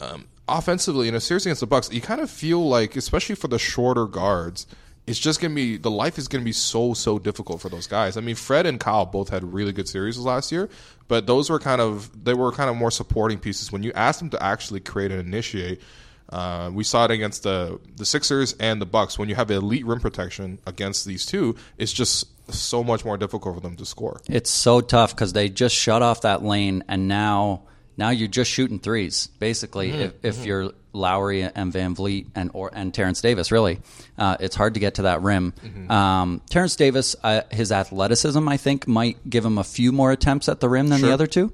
um, 0.00 0.26
offensively 0.48 1.06
in 1.06 1.14
a 1.14 1.20
series 1.20 1.46
against 1.46 1.60
the 1.60 1.66
Bucks, 1.68 1.92
you 1.92 2.00
kind 2.00 2.20
of 2.20 2.28
feel 2.28 2.68
like, 2.68 2.96
especially 2.96 3.36
for 3.36 3.46
the 3.46 3.58
shorter 3.58 4.06
guards, 4.06 4.66
it's 5.06 5.18
just 5.18 5.40
gonna 5.40 5.54
be 5.54 5.76
the 5.76 5.90
life 5.90 6.18
is 6.18 6.28
gonna 6.28 6.44
be 6.44 6.52
so 6.52 6.94
so 6.94 7.18
difficult 7.18 7.60
for 7.60 7.68
those 7.68 7.86
guys. 7.86 8.16
I 8.16 8.20
mean, 8.20 8.36
Fred 8.36 8.66
and 8.66 8.78
Kyle 8.78 9.06
both 9.06 9.28
had 9.28 9.52
really 9.52 9.72
good 9.72 9.88
series 9.88 10.18
last 10.18 10.52
year, 10.52 10.68
but 11.08 11.26
those 11.26 11.50
were 11.50 11.58
kind 11.58 11.80
of 11.80 12.24
they 12.24 12.34
were 12.34 12.52
kind 12.52 12.70
of 12.70 12.76
more 12.76 12.90
supporting 12.90 13.38
pieces. 13.38 13.72
When 13.72 13.82
you 13.82 13.92
ask 13.94 14.18
them 14.18 14.30
to 14.30 14.42
actually 14.42 14.80
create 14.80 15.10
and 15.10 15.20
initiate. 15.20 15.80
Uh, 16.28 16.70
we 16.72 16.82
saw 16.82 17.04
it 17.04 17.10
against 17.10 17.42
the 17.42 17.78
the 17.96 18.06
Sixers 18.06 18.54
and 18.54 18.80
the 18.80 18.86
Bucks. 18.86 19.18
When 19.18 19.28
you 19.28 19.34
have 19.34 19.50
elite 19.50 19.84
rim 19.84 20.00
protection 20.00 20.60
against 20.66 21.04
these 21.04 21.26
two, 21.26 21.56
it's 21.76 21.92
just 21.92 22.26
so 22.50 22.82
much 22.82 23.04
more 23.04 23.18
difficult 23.18 23.54
for 23.54 23.60
them 23.60 23.76
to 23.76 23.84
score. 23.84 24.18
It's 24.30 24.48
so 24.48 24.80
tough 24.80 25.14
because 25.14 25.34
they 25.34 25.50
just 25.50 25.74
shut 25.74 26.00
off 26.00 26.22
that 26.22 26.42
lane, 26.42 26.84
and 26.88 27.06
now 27.06 27.64
now 27.96 28.10
you're 28.10 28.28
just 28.28 28.50
shooting 28.50 28.78
threes. 28.78 29.28
Basically, 29.38 29.90
Mm-hmm. 29.90 30.00
if, 30.22 30.38
if 30.38 30.46
you're 30.46 30.72
Lowry 30.94 31.42
and 31.42 31.72
VanVleet 31.72 32.26
and 32.34 32.50
or 32.54 32.70
and 32.72 32.92
Terence 32.92 33.20
Davis, 33.22 33.50
really, 33.50 33.80
uh, 34.18 34.36
it's 34.40 34.54
hard 34.56 34.74
to 34.74 34.80
get 34.80 34.94
to 34.96 35.02
that 35.02 35.22
rim. 35.22 35.52
Mm-hmm. 35.64 35.90
Um, 35.90 36.42
Terence 36.50 36.76
Davis, 36.76 37.16
uh, 37.22 37.42
his 37.50 37.72
athleticism, 37.72 38.46
I 38.48 38.56
think, 38.58 38.86
might 38.86 39.16
give 39.28 39.44
him 39.44 39.58
a 39.58 39.64
few 39.64 39.92
more 39.92 40.12
attempts 40.12 40.48
at 40.48 40.60
the 40.60 40.68
rim 40.68 40.88
than 40.88 41.00
Sure. 41.00 41.08
the 41.08 41.14
other 41.14 41.26
two. 41.26 41.52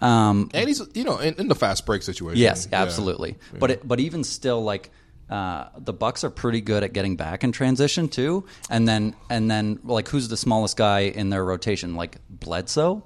Um, 0.00 0.50
And 0.54 0.68
he's 0.68 0.82
you 0.94 1.04
know 1.04 1.18
in, 1.18 1.34
in 1.34 1.48
the 1.48 1.54
fast 1.54 1.86
break 1.86 2.02
situation. 2.02 2.38
Yes, 2.40 2.68
Yeah. 2.70 2.82
absolutely. 2.82 3.36
But 3.58 3.70
it, 3.70 3.88
but 3.88 3.98
even 4.00 4.24
still, 4.24 4.62
like 4.62 4.90
uh, 5.30 5.68
the 5.78 5.92
Bucks 5.92 6.22
are 6.22 6.30
pretty 6.30 6.60
good 6.60 6.84
at 6.84 6.92
getting 6.92 7.16
back 7.16 7.42
in 7.42 7.50
transition 7.50 8.08
too. 8.08 8.44
And 8.70 8.86
then 8.86 9.14
and 9.30 9.50
then 9.50 9.80
like 9.84 10.08
who's 10.08 10.28
the 10.28 10.36
smallest 10.36 10.76
guy 10.76 11.00
in 11.00 11.30
their 11.30 11.44
rotation? 11.44 11.94
Like 11.96 12.18
Bledsoe. 12.30 13.02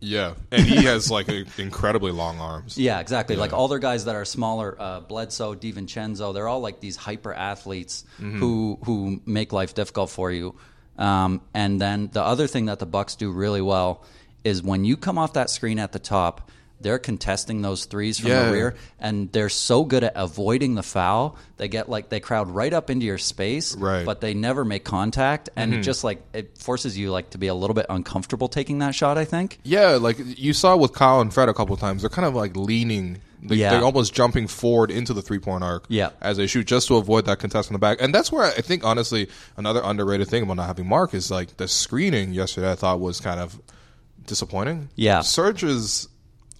Yeah, 0.00 0.34
and 0.52 0.62
he 0.62 0.84
has 0.84 1.10
like 1.10 1.28
a, 1.28 1.44
incredibly 1.58 2.12
long 2.12 2.38
arms. 2.38 2.76
Yeah, 2.76 3.00
exactly. 3.00 3.36
Like 3.36 3.52
all 3.52 3.68
their 3.68 3.78
guys 3.78 4.04
that 4.04 4.14
are 4.14 4.24
smaller, 4.24 4.76
uh, 4.78 5.00
Bledsoe, 5.00 5.54
DiVincenzo, 5.54 6.34
they're 6.34 6.48
all 6.48 6.60
like 6.60 6.80
these 6.80 6.96
hyper 6.96 7.32
athletes 7.32 8.04
Mm-hmm. 8.20 8.38
who 8.38 8.78
who 8.84 9.20
make 9.26 9.52
life 9.52 9.74
difficult 9.74 10.10
for 10.10 10.30
you. 10.30 10.54
Um, 10.98 11.40
and 11.54 11.80
then 11.80 12.08
the 12.12 12.22
other 12.22 12.46
thing 12.46 12.66
that 12.66 12.78
the 12.78 12.86
Bucks 12.86 13.16
do 13.16 13.30
really 13.30 13.60
well 13.60 14.04
is 14.44 14.62
when 14.62 14.84
you 14.84 14.96
come 14.96 15.18
off 15.18 15.34
that 15.34 15.50
screen 15.50 15.78
at 15.78 15.92
the 15.92 15.98
top, 15.98 16.50
they're 16.80 16.98
contesting 16.98 17.62
those 17.62 17.86
threes 17.86 18.18
from 18.18 18.30
Yeah. 18.30 18.44
the 18.46 18.52
rear, 18.52 18.74
and 19.00 19.32
they're 19.32 19.48
so 19.48 19.84
good 19.84 20.04
at 20.04 20.12
avoiding 20.14 20.74
the 20.74 20.82
foul. 20.82 21.36
They 21.56 21.68
get 21.68 21.88
like 21.88 22.08
they 22.10 22.20
crowd 22.20 22.50
right 22.50 22.72
up 22.72 22.90
into 22.90 23.06
your 23.06 23.18
space, 23.18 23.74
Right. 23.74 23.96
Mm-hmm. 23.98 24.06
but 24.06 24.20
they 24.20 24.34
never 24.34 24.64
make 24.64 24.84
contact, 24.84 25.48
and 25.56 25.72
it 25.74 25.82
just 25.82 26.04
like 26.04 26.22
it 26.32 26.58
forces 26.58 26.96
you 26.98 27.10
like 27.10 27.30
to 27.30 27.38
be 27.38 27.46
a 27.46 27.54
little 27.54 27.74
bit 27.74 27.86
uncomfortable 27.88 28.48
taking 28.48 28.78
that 28.80 28.94
shot. 28.94 29.16
I 29.18 29.24
think. 29.24 29.58
Yeah, 29.62 29.92
like 30.00 30.18
you 30.20 30.52
saw 30.52 30.76
with 30.76 30.92
Kyle 30.92 31.20
and 31.20 31.32
Fred 31.32 31.48
a 31.48 31.54
couple 31.54 31.74
of 31.74 31.80
times, 31.80 32.02
they're 32.02 32.10
kind 32.10 32.26
of 32.26 32.34
like 32.34 32.56
leaning. 32.56 33.18
They, 33.42 33.56
Yeah. 33.56 33.70
They're 33.70 33.84
almost 33.84 34.12
jumping 34.14 34.46
forward 34.48 34.90
into 34.90 35.12
the 35.12 35.22
three 35.22 35.38
point 35.38 35.62
arc 35.62 35.84
Yeah. 35.88 36.10
as 36.20 36.36
they 36.38 36.46
shoot 36.46 36.66
just 36.66 36.88
to 36.88 36.96
avoid 36.96 37.26
that 37.26 37.38
contest 37.38 37.68
in 37.70 37.74
the 37.74 37.78
back. 37.78 37.98
And 38.00 38.12
that's 38.14 38.32
where 38.32 38.44
I 38.44 38.60
think, 38.62 38.82
honestly, 38.84 39.28
another 39.56 39.82
underrated 39.84 40.28
thing 40.28 40.42
about 40.42 40.56
not 40.56 40.66
having 40.66 40.88
Marc 40.88 41.14
is 41.14 41.30
like 41.30 41.56
the 41.58 41.68
screening 41.68 42.32
yesterday 42.32 42.72
I 42.72 42.74
thought 42.74 42.98
was 42.98 43.20
kind 43.20 43.38
of 43.38 43.60
disappointing. 44.26 44.88
Yeah. 44.96 45.20
Serge 45.20 45.62
is 45.64 46.08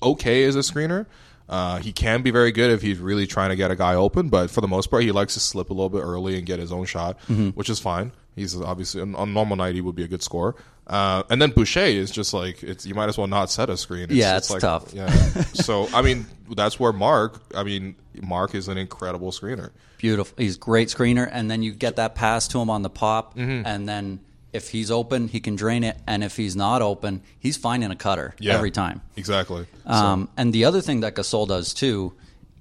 okay 0.02 0.44
as 0.44 0.56
a 0.56 0.60
screener. 0.60 1.06
Uh, 1.48 1.78
he 1.78 1.92
can 1.92 2.22
be 2.22 2.32
very 2.32 2.50
good 2.50 2.72
if 2.72 2.82
he's 2.82 2.98
really 2.98 3.24
trying 3.26 3.50
to 3.50 3.56
get 3.56 3.70
a 3.70 3.76
guy 3.76 3.94
open, 3.94 4.28
but 4.28 4.50
for 4.50 4.60
the 4.60 4.66
most 4.66 4.90
part, 4.90 5.04
he 5.04 5.12
likes 5.12 5.34
to 5.34 5.40
slip 5.40 5.70
a 5.70 5.72
little 5.72 5.88
bit 5.90 6.00
early 6.00 6.36
and 6.36 6.44
get 6.44 6.58
his 6.58 6.72
own 6.72 6.84
shot, 6.86 7.18
Mm-hmm. 7.28 7.50
which 7.50 7.70
is 7.70 7.78
fine. 7.78 8.10
He's 8.34 8.60
obviously 8.60 9.00
on 9.00 9.14
a 9.14 9.24
normal 9.26 9.56
night 9.56 9.74
he 9.76 9.80
would 9.80 9.94
be 9.94 10.02
a 10.02 10.08
good 10.08 10.22
scorer. 10.24 10.56
Uh, 10.88 11.22
and 11.30 11.40
then 11.40 11.50
Boucher 11.52 11.80
is 11.80 12.10
just 12.10 12.34
like 12.34 12.62
it's 12.62 12.84
you 12.84 12.94
might 12.94 13.08
as 13.08 13.16
well 13.16 13.26
not 13.28 13.50
set 13.50 13.70
a 13.70 13.76
screen. 13.76 14.08
Yeah, 14.10 14.36
it's 14.36 14.50
like, 14.50 14.60
tough. 14.60 14.92
Yeah. 14.92 15.08
so 15.54 15.88
I 15.94 16.02
mean 16.02 16.26
that's 16.54 16.78
where 16.78 16.92
Marc. 16.92 17.40
I 17.56 17.62
mean 17.64 17.96
Marc 18.22 18.54
is 18.54 18.68
an 18.68 18.76
incredible 18.76 19.30
screener. 19.32 19.70
Beautiful. 19.98 20.34
He's 20.36 20.58
great 20.58 20.88
screener, 20.88 21.28
and 21.30 21.50
then 21.50 21.62
you 21.62 21.72
get 21.72 21.96
that 21.96 22.14
pass 22.14 22.46
to 22.48 22.60
him 22.60 22.70
on 22.70 22.82
the 22.82 22.90
pop, 22.90 23.36
Mm-hmm. 23.36 23.66
and 23.66 23.88
then 23.88 24.20
if 24.56 24.70
he's 24.70 24.90
open, 24.90 25.28
he 25.28 25.38
can 25.40 25.54
drain 25.56 25.84
it, 25.84 25.96
and 26.06 26.24
if 26.24 26.36
he's 26.36 26.56
not 26.56 26.82
open, 26.82 27.22
he's 27.38 27.56
finding 27.56 27.90
a 27.90 27.96
cutter 27.96 28.34
Yeah. 28.40 28.54
every 28.54 28.70
time. 28.70 29.00
Exactly. 29.16 29.66
Um, 29.86 30.28
and 30.36 30.52
the 30.52 30.64
other 30.64 30.80
thing 30.80 31.00
that 31.00 31.14
Gasol 31.14 31.46
does 31.46 31.72
too 31.74 32.12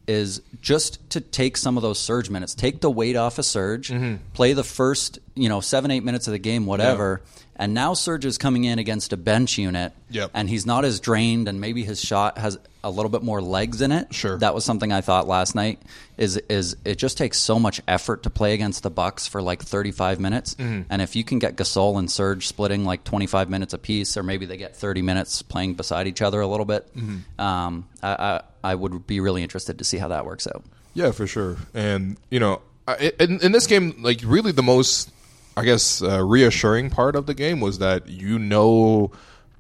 is 0.08 0.42
just 0.62 1.00
to 1.10 1.20
take 1.20 1.58
some 1.58 1.78
of 1.78 1.82
those 1.82 1.98
Serge 1.98 2.30
minutes, 2.30 2.54
take 2.54 2.80
the 2.82 2.92
weight 2.92 3.16
off 3.16 3.40
of 3.40 3.46
Serge, 3.46 3.90
Mm-hmm. 3.90 4.18
play 4.34 4.54
the 4.54 4.64
first 4.64 5.18
you 5.34 5.50
know 5.50 5.62
seven 5.62 5.90
eight 5.90 6.04
minutes 6.04 6.28
of 6.28 6.32
the 6.34 6.40
game, 6.40 6.66
whatever. 6.68 7.22
And 7.58 7.74
now 7.74 7.94
Serge 7.94 8.26
is 8.26 8.38
coming 8.38 8.66
in 8.66 8.80
against 8.80 9.14
a 9.14 9.18
bench 9.18 9.58
unit, 9.58 9.94
Yep. 10.10 10.32
and 10.34 10.50
he's 10.50 10.66
not 10.66 10.84
as 10.86 11.00
drained, 11.00 11.48
and 11.48 11.62
maybe 11.62 11.84
his 11.84 12.02
shot 12.02 12.38
has 12.38 12.58
a 12.84 12.90
little 12.90 13.10
bit 13.10 13.24
more 13.24 13.42
legs 13.42 13.82
in 13.82 13.92
it. 13.92 14.14
Sure. 14.14 14.38
that 14.40 14.54
was 14.54 14.64
something 14.66 14.92
I 14.92 15.02
thought 15.02 15.28
last 15.28 15.56
night. 15.56 15.80
Is 16.18 16.38
is 16.50 16.76
it 16.86 16.98
just 16.98 17.18
takes 17.18 17.38
so 17.38 17.58
much 17.60 17.82
effort 17.88 18.24
to 18.24 18.30
play 18.30 18.54
against 18.54 18.84
the 18.84 18.90
Bucks 18.90 19.28
for 19.28 19.42
like 19.42 19.62
thirty 19.64 19.92
five 19.92 20.20
minutes, 20.20 20.56
Mm-hmm. 20.56 20.82
and 20.90 21.02
if 21.02 21.16
you 21.16 21.24
can 21.24 21.40
get 21.40 21.56
Gasol 21.56 21.98
and 21.98 22.10
Serge 22.12 22.48
splitting 22.48 22.86
like 22.86 23.04
twenty 23.04 23.26
five 23.28 23.50
minutes 23.50 23.74
apiece, 23.74 24.16
or 24.18 24.24
maybe 24.24 24.46
they 24.46 24.58
get 24.58 24.76
thirty 24.76 25.02
minutes 25.02 25.42
playing 25.42 25.74
beside 25.76 26.08
each 26.08 26.22
other 26.22 26.42
a 26.42 26.48
little 26.48 26.66
bit, 26.66 26.94
Mm-hmm. 26.96 27.42
um, 27.42 27.88
I, 28.04 28.42
I 28.64 28.72
I 28.72 28.76
would 28.76 29.08
be 29.08 29.20
really 29.20 29.44
interested 29.44 29.80
to 29.80 29.84
see 29.84 29.98
how 29.98 30.10
that 30.10 30.26
works 30.26 30.46
out. 30.48 30.64
Yeah, 30.94 31.12
for 31.12 31.26
sure. 31.28 31.58
And 31.74 32.18
you 32.30 32.40
know, 32.40 32.62
I, 32.88 33.12
in, 33.20 33.40
in 33.42 33.52
this 33.52 33.68
game, 33.68 33.96
like 34.00 34.22
really 34.24 34.52
the 34.52 34.64
most, 34.64 35.10
I 35.58 35.64
guess, 35.64 36.02
uh, 36.02 36.24
reassuring 36.24 36.90
part 36.90 37.16
of 37.16 37.26
the 37.26 37.34
game 37.34 37.60
was 37.60 37.80
that 37.80 38.08
you 38.08 38.38
know 38.40 39.12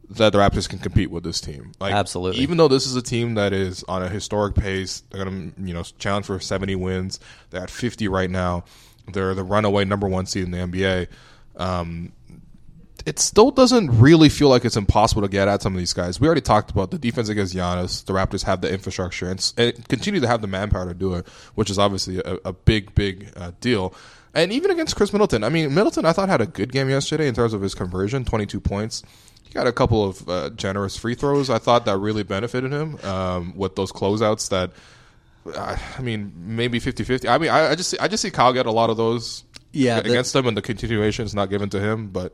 that 0.10 0.34
the 0.34 0.39
Raptors 0.39 0.69
can 0.69 0.79
compete 0.79 1.10
with 1.10 1.23
this 1.23 1.41
team. 1.41 1.71
Like, 1.79 1.93
Absolutely. 1.93 2.41
Even 2.41 2.58
though 2.58 2.67
this 2.67 2.86
is 2.86 2.95
a 2.95 3.01
team 3.01 3.36
that 3.36 3.53
is 3.53 3.84
on 3.86 4.03
a 4.03 4.10
historic 4.10 4.55
pace, 4.55 5.03
they're 5.10 5.23
going 5.23 5.53
to 5.53 5.62
you 5.62 5.73
know 5.73 5.84
challenge 5.97 6.25
for 6.25 6.39
seventy 6.39 6.75
wins. 6.75 7.19
They're 7.49 7.62
at 7.62 7.69
fifty 7.69 8.08
right 8.08 8.29
now. 8.29 8.65
They're 9.12 9.34
the 9.34 9.43
runaway 9.43 9.86
number 9.86 10.08
one 10.08 10.25
seed 10.25 10.43
in 10.43 10.51
the 10.51 10.58
NBA. 10.58 11.08
Um, 11.58 12.12
it 13.05 13.19
still 13.19 13.51
doesn't 13.51 13.99
really 13.99 14.29
feel 14.29 14.49
like 14.49 14.65
it's 14.65 14.77
impossible 14.77 15.21
to 15.21 15.27
get 15.27 15.47
at 15.47 15.62
some 15.62 15.73
of 15.73 15.79
these 15.79 15.93
guys. 15.93 16.19
We 16.19 16.27
already 16.27 16.41
talked 16.41 16.71
about 16.71 16.89
the 16.89 16.97
defense 16.97 17.29
against 17.29 17.55
Giannis. 17.55 18.03
The 18.03 18.13
Raptors 18.13 18.43
have 18.43 18.62
the 18.62 18.73
infrastructure 18.73 19.29
and, 19.29 19.53
and 19.58 19.88
continue 19.88 20.19
to 20.21 20.27
have 20.27 20.41
the 20.41 20.47
manpower 20.47 20.88
to 20.88 20.93
do 20.95 21.13
it, 21.13 21.27
which 21.53 21.69
is 21.69 21.77
obviously 21.77 22.17
a, 22.17 22.38
a 22.45 22.53
big, 22.53 22.95
big 22.95 23.31
uh, 23.36 23.51
deal. 23.62 23.93
And 24.36 24.52
even 24.52 24.69
against 24.69 24.95
Khris 24.98 25.13
Middleton, 25.13 25.43
I 25.43 25.50
mean, 25.50 25.74
Middleton 25.74 26.06
I 26.06 26.12
thought 26.12 26.30
had 26.30 26.41
a 26.41 26.45
good 26.45 26.71
game 26.71 26.89
yesterday 26.89 27.28
in 27.28 27.34
terms 27.34 27.54
of 27.54 27.62
his 27.62 27.74
conversion, 27.74 28.26
22 28.26 28.60
points. 28.60 29.02
He 29.43 29.54
got 29.54 29.65
a 29.65 29.71
couple 29.71 30.04
of 30.04 30.28
uh, 30.30 30.50
generous 30.52 30.98
free 30.98 31.15
throws. 31.15 31.50
I 31.50 31.58
thought 31.58 31.86
that 31.86 31.98
really 31.98 32.24
benefited 32.24 32.71
him 32.74 33.00
um, 33.04 33.56
with 33.56 33.76
those 33.78 33.91
closeouts 33.93 34.50
that 34.50 34.71
I 35.58 35.80
I 35.98 36.02
mean, 36.02 36.34
maybe 36.36 36.80
50-50. 36.80 37.30
I 37.30 37.38
mean, 37.38 37.50
I, 37.50 37.71
I 37.71 37.76
just 37.76 37.89
see, 37.91 37.98
I 38.00 38.08
just 38.10 38.21
see 38.21 38.32
Kyle 38.32 38.52
get 38.52 38.65
a 38.65 38.71
lot 38.71 38.89
of 38.89 38.98
those 38.98 39.43
Yeah, 39.71 40.00
against 40.00 40.34
them, 40.34 40.48
and 40.48 40.58
the 40.58 40.62
continuation 40.62 41.26
is 41.26 41.34
not 41.34 41.50
given 41.50 41.69
to 41.69 41.80
him. 41.80 42.10
But 42.10 42.34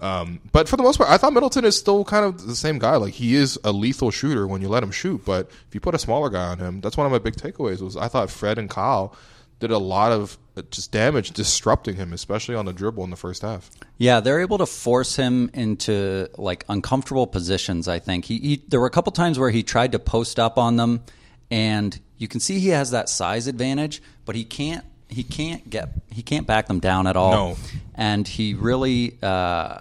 um, 0.00 0.40
but 0.52 0.68
for 0.68 0.76
the 0.76 0.82
most 0.82 0.96
part, 0.98 1.10
I 1.10 1.16
thought 1.18 1.32
Middleton 1.32 1.64
is 1.64 1.76
still 1.76 2.04
kind 2.04 2.24
of 2.24 2.46
the 2.46 2.56
same 2.56 2.78
guy. 2.78 2.96
Like 2.96 3.14
he 3.14 3.34
is 3.34 3.58
a 3.64 3.72
lethal 3.72 4.10
shooter 4.10 4.46
when 4.46 4.62
you 4.62 4.68
let 4.68 4.82
him 4.82 4.90
shoot. 4.90 5.24
But 5.24 5.50
if 5.68 5.74
you 5.74 5.80
put 5.80 5.94
a 5.94 5.98
smaller 5.98 6.30
guy 6.30 6.46
on 6.48 6.58
him, 6.58 6.80
that's 6.80 6.96
one 6.96 7.06
of 7.06 7.12
my 7.12 7.18
big 7.18 7.34
takeaways. 7.34 7.82
Was 7.82 7.96
I 7.96 8.08
thought 8.08 8.30
Fred 8.30 8.58
and 8.58 8.70
Kyle 8.70 9.14
did 9.58 9.70
a 9.70 9.78
lot 9.78 10.12
of 10.12 10.36
uh, 10.56 10.62
just 10.70 10.92
damage 10.92 11.30
disrupting 11.32 11.96
him, 11.96 12.12
especially 12.12 12.54
on 12.54 12.66
the 12.66 12.72
dribble 12.72 13.04
in 13.04 13.10
the 13.10 13.16
first 13.16 13.42
half. 13.42 13.70
Yeah, 13.98 14.20
they're 14.20 14.40
able 14.40 14.58
to 14.58 14.66
force 14.66 15.16
him 15.16 15.50
into 15.54 16.28
like 16.36 16.64
uncomfortable 16.68 17.26
positions. 17.26 17.88
I 17.88 17.98
think 17.98 18.24
he, 18.26 18.38
he 18.38 18.62
there 18.68 18.80
were 18.80 18.86
a 18.86 18.90
couple 18.90 19.12
times 19.12 19.38
where 19.38 19.50
he 19.50 19.62
tried 19.62 19.92
to 19.92 19.98
post 19.98 20.38
up 20.38 20.58
on 20.58 20.76
them, 20.76 21.02
and 21.50 21.98
you 22.18 22.28
can 22.28 22.40
see 22.40 22.58
he 22.58 22.68
has 22.68 22.90
that 22.90 23.08
size 23.08 23.46
advantage, 23.46 24.02
but 24.24 24.34
he 24.36 24.44
can't 24.44 24.84
he 25.08 25.22
can't 25.22 25.68
get 25.70 25.90
he 26.10 26.22
can't 26.22 26.46
back 26.46 26.66
them 26.66 26.80
down 26.80 27.06
at 27.06 27.16
all. 27.16 27.32
No. 27.32 27.56
and 27.94 28.26
he 28.26 28.54
really. 28.54 29.16
Uh, 29.22 29.78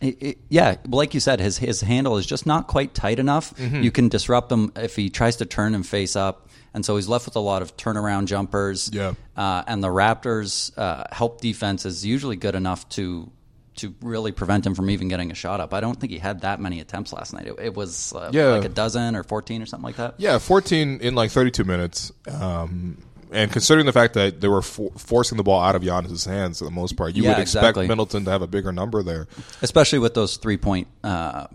it, 0.00 0.22
it- 0.22 0.38
yeah, 0.48 0.76
like 0.86 1.12
you 1.14 1.20
said, 1.20 1.40
his 1.40 1.58
his 1.58 1.80
handle 1.80 2.18
is 2.18 2.26
just 2.26 2.46
not 2.46 2.68
quite 2.68 2.94
tight 2.94 3.18
enough. 3.18 3.52
Mm-hmm. 3.56 3.82
You 3.82 3.90
can 3.90 4.08
disrupt 4.08 4.50
him 4.52 4.70
if 4.76 4.94
he 4.94 5.10
tries 5.10 5.36
to 5.36 5.46
turn 5.46 5.74
and 5.74 5.84
face 5.86 6.14
up. 6.14 6.47
And 6.74 6.84
so 6.84 6.96
he's 6.96 7.08
left 7.08 7.26
with 7.26 7.36
a 7.36 7.40
lot 7.40 7.62
of 7.62 7.76
turnaround 7.76 8.26
jumpers. 8.26 8.90
Yeah. 8.92 9.14
Uh, 9.36 9.62
and 9.66 9.82
the 9.82 9.88
Raptors' 9.88 10.76
uh, 10.78 11.04
help 11.12 11.40
defense 11.40 11.84
is 11.86 12.04
usually 12.04 12.36
good 12.36 12.54
enough 12.54 12.88
to 12.90 13.30
to 13.76 13.94
really 14.02 14.32
prevent 14.32 14.66
him 14.66 14.74
from 14.74 14.90
even 14.90 15.06
getting 15.06 15.30
a 15.30 15.34
shot 15.36 15.60
up. 15.60 15.72
I 15.72 15.78
don't 15.78 15.94
think 16.00 16.12
he 16.12 16.18
had 16.18 16.40
that 16.40 16.58
many 16.60 16.80
attempts 16.80 17.12
last 17.12 17.32
night. 17.32 17.46
It, 17.46 17.54
it 17.60 17.74
was 17.76 18.12
uh, 18.12 18.30
Yeah. 18.32 18.46
like 18.54 18.64
a 18.64 18.68
dozen 18.68 19.14
or 19.14 19.22
fourteen 19.22 19.62
or 19.62 19.66
something 19.66 19.84
like 19.84 19.96
that. 19.96 20.14
Yeah, 20.18 20.38
14 20.38 20.98
in 21.00 21.14
like 21.14 21.30
32 21.30 21.62
minutes. 21.62 22.10
Um, 22.28 22.98
and 23.32 23.50
considering 23.52 23.86
the 23.86 23.92
fact 23.92 24.14
that 24.14 24.40
they 24.40 24.48
were 24.48 24.62
for- 24.62 24.90
forcing 24.96 25.36
the 25.36 25.42
ball 25.44 25.60
out 25.60 25.74
of 25.74 25.82
Giannis's 25.82 26.24
hands 26.24 26.58
for 26.58 26.64
the 26.64 26.70
most 26.70 26.96
part, 26.96 27.14
you 27.14 27.22
Yeah, 27.24 27.30
would 27.30 27.38
expect 27.38 27.62
exactly. 27.64 27.88
Middleton 27.88 28.24
to 28.24 28.30
have 28.30 28.42
a 28.42 28.46
bigger 28.46 28.72
number 28.72 29.02
there. 29.02 29.28
especially 29.62 29.98
with 29.98 30.14
those 30.14 30.36
three 30.36 30.56
point 30.56 30.88
uh, 31.04 31.46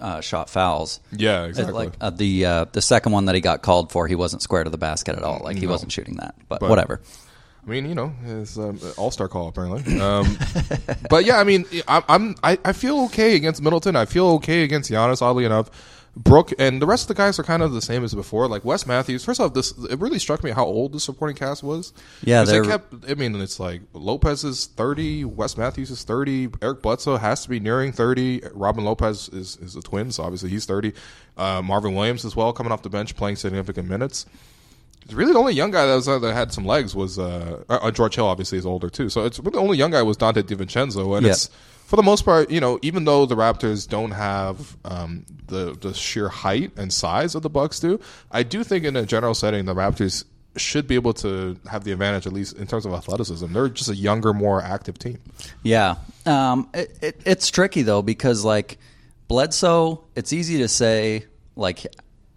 uh, 0.00 0.20
shot 0.20 0.48
fouls. 0.50 1.00
Yeah, 1.12 1.44
exactly. 1.44 1.74
Like 1.74 1.92
uh, 2.00 2.10
the 2.10 2.44
uh, 2.46 2.64
the 2.72 2.82
second 2.82 3.12
one 3.12 3.24
that 3.26 3.34
he 3.34 3.40
got 3.40 3.62
called 3.62 3.92
for, 3.92 4.06
he 4.08 4.14
wasn't 4.14 4.42
square 4.42 4.64
to 4.64 4.70
the 4.70 4.78
basket 4.78 5.16
at 5.16 5.22
all. 5.22 5.40
Like 5.42 5.56
he 5.56 5.66
No. 5.66 5.72
wasn't 5.72 5.92
shooting 5.92 6.16
that, 6.16 6.34
but, 6.48 6.60
But- 6.60 6.70
whatever. 6.70 7.00
I 7.64 7.70
mean, 7.70 7.86
you 7.88 7.94
know, 7.94 8.12
it's 8.26 8.58
um, 8.58 8.80
all 8.96 9.12
star 9.12 9.28
call 9.28 9.46
apparently. 9.46 10.00
Um, 10.00 10.36
but 11.08 11.24
yeah, 11.24 11.38
I 11.38 11.44
mean, 11.44 11.64
I'm, 11.86 12.02
I'm 12.08 12.34
I, 12.42 12.58
I 12.64 12.72
feel 12.72 13.04
okay 13.04 13.36
against 13.36 13.62
Middleton. 13.62 13.94
I 13.94 14.04
feel 14.04 14.26
okay 14.30 14.64
against 14.64 14.90
Giannis. 14.90 15.22
Oddly 15.22 15.44
enough, 15.44 15.70
Brook 16.14 16.52
and 16.58 16.82
the 16.82 16.84
rest 16.86 17.04
of 17.04 17.08
the 17.08 17.14
guys 17.14 17.38
are 17.38 17.42
kind 17.42 17.62
of 17.62 17.72
the 17.72 17.80
same 17.80 18.04
as 18.04 18.14
before. 18.14 18.46
Like 18.46 18.66
Wes 18.66 18.86
Matthews. 18.86 19.24
First 19.24 19.40
off, 19.40 19.54
this 19.54 19.72
it 19.84 19.98
really 19.98 20.18
struck 20.18 20.44
me 20.44 20.50
how 20.50 20.64
old 20.66 20.92
the 20.92 21.00
supporting 21.00 21.34
cast 21.36 21.62
was. 21.62 21.94
Yeah, 22.22 22.44
they 22.44 22.60
kept. 22.60 22.92
I 23.08 23.14
mean, 23.14 23.34
it's 23.40 23.58
like 23.58 23.80
Lopez 23.94 24.44
is 24.44 24.66
thirty, 24.66 25.24
Wes 25.24 25.56
Matthews 25.56 25.90
is 25.90 26.04
thirty, 26.04 26.50
Eric 26.60 26.82
Bledsoe 26.82 27.16
has 27.16 27.42
to 27.44 27.48
be 27.48 27.60
nearing 27.60 27.92
thirty. 27.92 28.42
Robin 28.52 28.84
Lopez 28.84 29.30
is 29.30 29.56
is 29.56 29.74
a 29.74 29.80
twin, 29.80 30.10
so 30.12 30.22
obviously 30.22 30.50
he's 30.50 30.66
thirty. 30.66 30.92
Uh, 31.38 31.62
Marvin 31.62 31.94
Williams 31.94 32.26
as 32.26 32.36
well, 32.36 32.52
coming 32.52 32.72
off 32.72 32.82
the 32.82 32.90
bench, 32.90 33.16
playing 33.16 33.36
significant 33.36 33.88
minutes. 33.88 34.26
It's 35.04 35.14
Really, 35.14 35.32
the 35.32 35.38
only 35.38 35.54
young 35.54 35.70
guy 35.70 35.86
that, 35.86 35.94
was, 35.96 36.06
uh, 36.06 36.18
that 36.20 36.32
had 36.34 36.52
some 36.52 36.64
legs 36.66 36.94
was 36.94 37.18
uh, 37.18 37.64
uh, 37.70 37.90
George 37.90 38.14
Hill. 38.16 38.26
Obviously, 38.26 38.58
is 38.58 38.66
older 38.66 38.90
too. 38.90 39.08
So 39.08 39.24
it's 39.24 39.38
really 39.38 39.52
the 39.52 39.58
only 39.60 39.78
young 39.78 39.90
guy 39.92 40.02
was 40.02 40.18
Donte 40.18 40.42
DiVincenzo, 40.42 41.16
and 41.16 41.24
Yeah. 41.26 41.32
it's 41.32 41.48
for 41.84 41.96
the 41.96 42.02
most 42.02 42.24
part, 42.24 42.50
you 42.50 42.60
know, 42.60 42.78
even 42.82 43.04
though 43.04 43.26
the 43.26 43.34
Raptors 43.34 43.88
don't 43.88 44.12
have 44.12 44.76
um, 44.84 45.24
the 45.46 45.76
the 45.80 45.92
sheer 45.94 46.28
height 46.28 46.72
and 46.76 46.92
size 46.92 47.34
of 47.34 47.42
the 47.42 47.50
Bucks 47.50 47.80
do, 47.80 48.00
I 48.30 48.42
do 48.42 48.64
think 48.64 48.84
in 48.84 48.96
a 48.96 49.04
general 49.04 49.34
setting, 49.34 49.64
the 49.64 49.74
Raptors 49.74 50.24
should 50.56 50.86
be 50.86 50.94
able 50.94 51.14
to 51.14 51.58
have 51.70 51.84
the 51.84 51.92
advantage 51.92 52.26
at 52.26 52.32
least 52.32 52.56
in 52.58 52.66
terms 52.66 52.84
of 52.84 52.92
athleticism. 52.92 53.52
They're 53.52 53.68
just 53.68 53.88
a 53.88 53.96
younger, 53.96 54.34
more 54.34 54.60
active 54.62 54.98
team. 54.98 55.18
Yeah, 55.62 55.96
um, 56.26 56.68
it, 56.74 56.98
it, 57.00 57.22
it's 57.24 57.50
tricky 57.50 57.82
though 57.82 58.02
because 58.02 58.44
like 58.44 58.78
Bledsoe, 59.28 60.04
it's 60.14 60.32
easy 60.32 60.58
to 60.58 60.68
say 60.68 61.26
like 61.56 61.86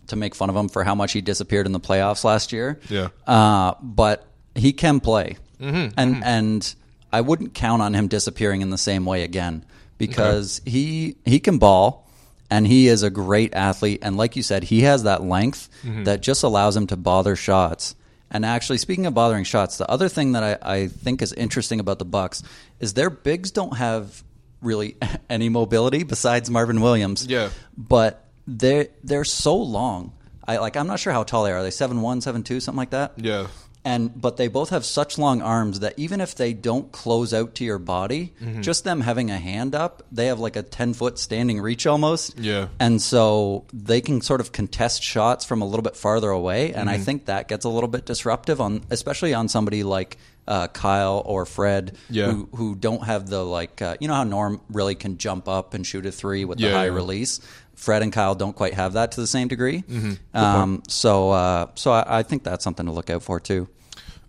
to 0.08 0.16
make 0.16 0.36
fun 0.36 0.50
of 0.50 0.56
him 0.56 0.70
for 0.70 0.84
how 0.84 0.96
much 0.96 1.14
he 1.14 1.22
disappeared 1.22 1.66
in 1.66 1.72
the 1.72 1.80
playoffs 1.80 2.24
last 2.24 2.54
year. 2.54 2.80
Yeah. 2.90 3.10
uh, 3.28 3.74
but 3.82 4.26
he 4.54 4.72
can 4.74 5.00
play, 5.00 5.38
and 5.60 6.24
and 6.24 6.76
I 7.16 7.22
wouldn't 7.22 7.54
count 7.54 7.82
on 7.82 7.94
him 7.94 8.10
disappearing 8.10 8.60
in 8.60 8.72
the 8.72 8.78
same 8.78 9.06
way 9.06 9.24
again 9.24 9.64
because 9.98 10.62
he 10.66 11.16
he 11.24 11.40
can 11.40 11.58
ball. 11.58 12.04
And 12.48 12.68
he 12.68 12.90
is 12.90 13.02
a 13.02 13.10
great 13.10 13.56
athlete, 13.56 14.02
and 14.04 14.18
like 14.18 14.36
you 14.36 14.44
said, 14.44 14.64
he 14.64 14.82
has 14.82 15.02
that 15.04 15.24
length 15.24 15.68
mm-hmm. 15.82 16.04
that 16.04 16.22
just 16.22 16.44
allows 16.44 16.78
him 16.78 16.86
to 16.88 16.96
bother 16.96 17.36
shots. 17.36 17.96
And 18.30 18.46
actually, 18.46 18.78
speaking 18.78 19.08
of 19.08 19.16
bothering 19.16 19.46
shots, 19.46 19.80
the 19.80 19.90
other 19.90 20.10
thing 20.10 20.34
that 20.34 20.62
I, 20.62 20.76
I 20.76 20.88
think 20.88 21.24
is 21.24 21.34
interesting 21.34 21.80
about 21.80 21.98
the 21.98 22.06
Bucks 22.06 22.44
is 22.80 22.94
their 22.94 23.10
bigs 23.10 23.50
don't 23.50 23.76
have 23.78 24.24
really 24.62 24.96
any 25.30 25.50
mobility 25.50 26.04
besides 26.04 26.52
Marvin 26.52 26.82
Williams. 26.82 27.26
Yeah. 27.26 27.50
but 27.76 28.26
they 28.48 28.90
they're 29.04 29.26
so 29.26 29.56
long. 29.56 30.14
I 30.48 30.58
like. 30.58 30.78
I'm 30.78 30.88
not 30.88 31.00
sure 31.00 31.14
how 31.14 31.24
tall 31.24 31.46
they 31.46 31.52
are. 31.52 31.58
Are 31.58 31.64
they 31.64 31.72
seven 31.72 32.02
one, 32.02 32.22
seven 32.22 32.44
two, 32.44 32.60
something 32.60 32.78
like 32.78 32.92
that? 32.92 33.14
Yeah. 33.18 33.48
And 33.86 34.20
but 34.20 34.38
they 34.38 34.48
both 34.48 34.72
have 34.72 34.84
such 34.84 35.20
long 35.20 35.44
arms 35.44 35.82
that 35.82 35.94
even 35.98 36.20
if 36.20 36.34
they 36.34 36.54
don't 36.54 36.92
close 36.92 37.34
out 37.36 37.54
to 37.56 37.64
your 37.64 37.78
body, 37.78 38.34
Mm-hmm. 38.42 38.62
just 38.62 38.84
them 38.84 39.02
having 39.02 39.30
a 39.30 39.38
hand 39.38 39.76
up, 39.76 40.02
they 40.12 40.26
have 40.26 40.40
like 40.40 40.56
a 40.56 40.64
ten 40.64 40.94
foot 40.96 41.20
standing 41.20 41.62
reach 41.62 41.86
almost. 41.86 42.40
Yeah. 42.40 42.68
And 42.80 43.00
so 43.02 43.66
they 43.72 44.02
can 44.02 44.22
sort 44.22 44.42
of 44.42 44.52
contest 44.52 45.04
shots 45.04 45.46
from 45.46 45.62
a 45.62 45.66
little 45.66 45.84
bit 45.84 45.96
farther 45.96 46.32
away, 46.32 46.74
and 46.74 46.90
Mm-hmm. 46.90 47.02
I 47.02 47.06
think 47.06 47.26
that 47.26 47.48
gets 47.48 47.64
a 47.64 47.70
little 47.70 47.88
bit 47.90 48.06
disruptive 48.06 48.60
on, 48.60 48.82
especially 48.90 49.36
on 49.36 49.48
somebody 49.50 49.84
like 49.84 50.18
uh, 50.48 50.68
Kyle 50.68 51.24
or 51.26 51.46
Fred, 51.46 51.96
Yeah. 52.10 52.32
who 52.32 52.50
who 52.56 52.76
don't 52.76 53.04
have 53.04 53.28
the 53.30 53.44
like, 53.44 53.82
uh, 53.82 53.98
you 54.00 54.08
know 54.08 54.14
how 54.16 54.24
Norm 54.24 54.62
really 54.70 54.94
can 54.96 55.18
jump 55.18 55.48
up 55.48 55.74
and 55.76 55.86
shoot 55.86 56.06
a 56.06 56.12
three 56.12 56.46
with 56.46 56.60
Yeah, 56.60 56.70
the 56.70 56.76
high 56.76 56.86
yeah. 56.86 56.94
release. 56.94 57.40
Fred 57.76 58.02
and 58.02 58.12
Kyle 58.12 58.36
don't 58.36 58.56
quite 58.56 58.74
have 58.74 58.94
that 58.94 59.12
to 59.14 59.22
the 59.22 59.28
same 59.28 59.48
degree. 59.48 59.84
Mm-hmm. 59.84 60.38
Um, 60.38 60.84
so 60.88 61.32
uh, 61.32 61.68
so 61.76 61.92
I, 61.92 62.20
I 62.20 62.24
think 62.24 62.44
that's 62.44 62.64
something 62.64 62.86
to 62.86 62.92
look 62.92 63.10
out 63.10 63.24
for 63.24 63.40
too. 63.40 63.68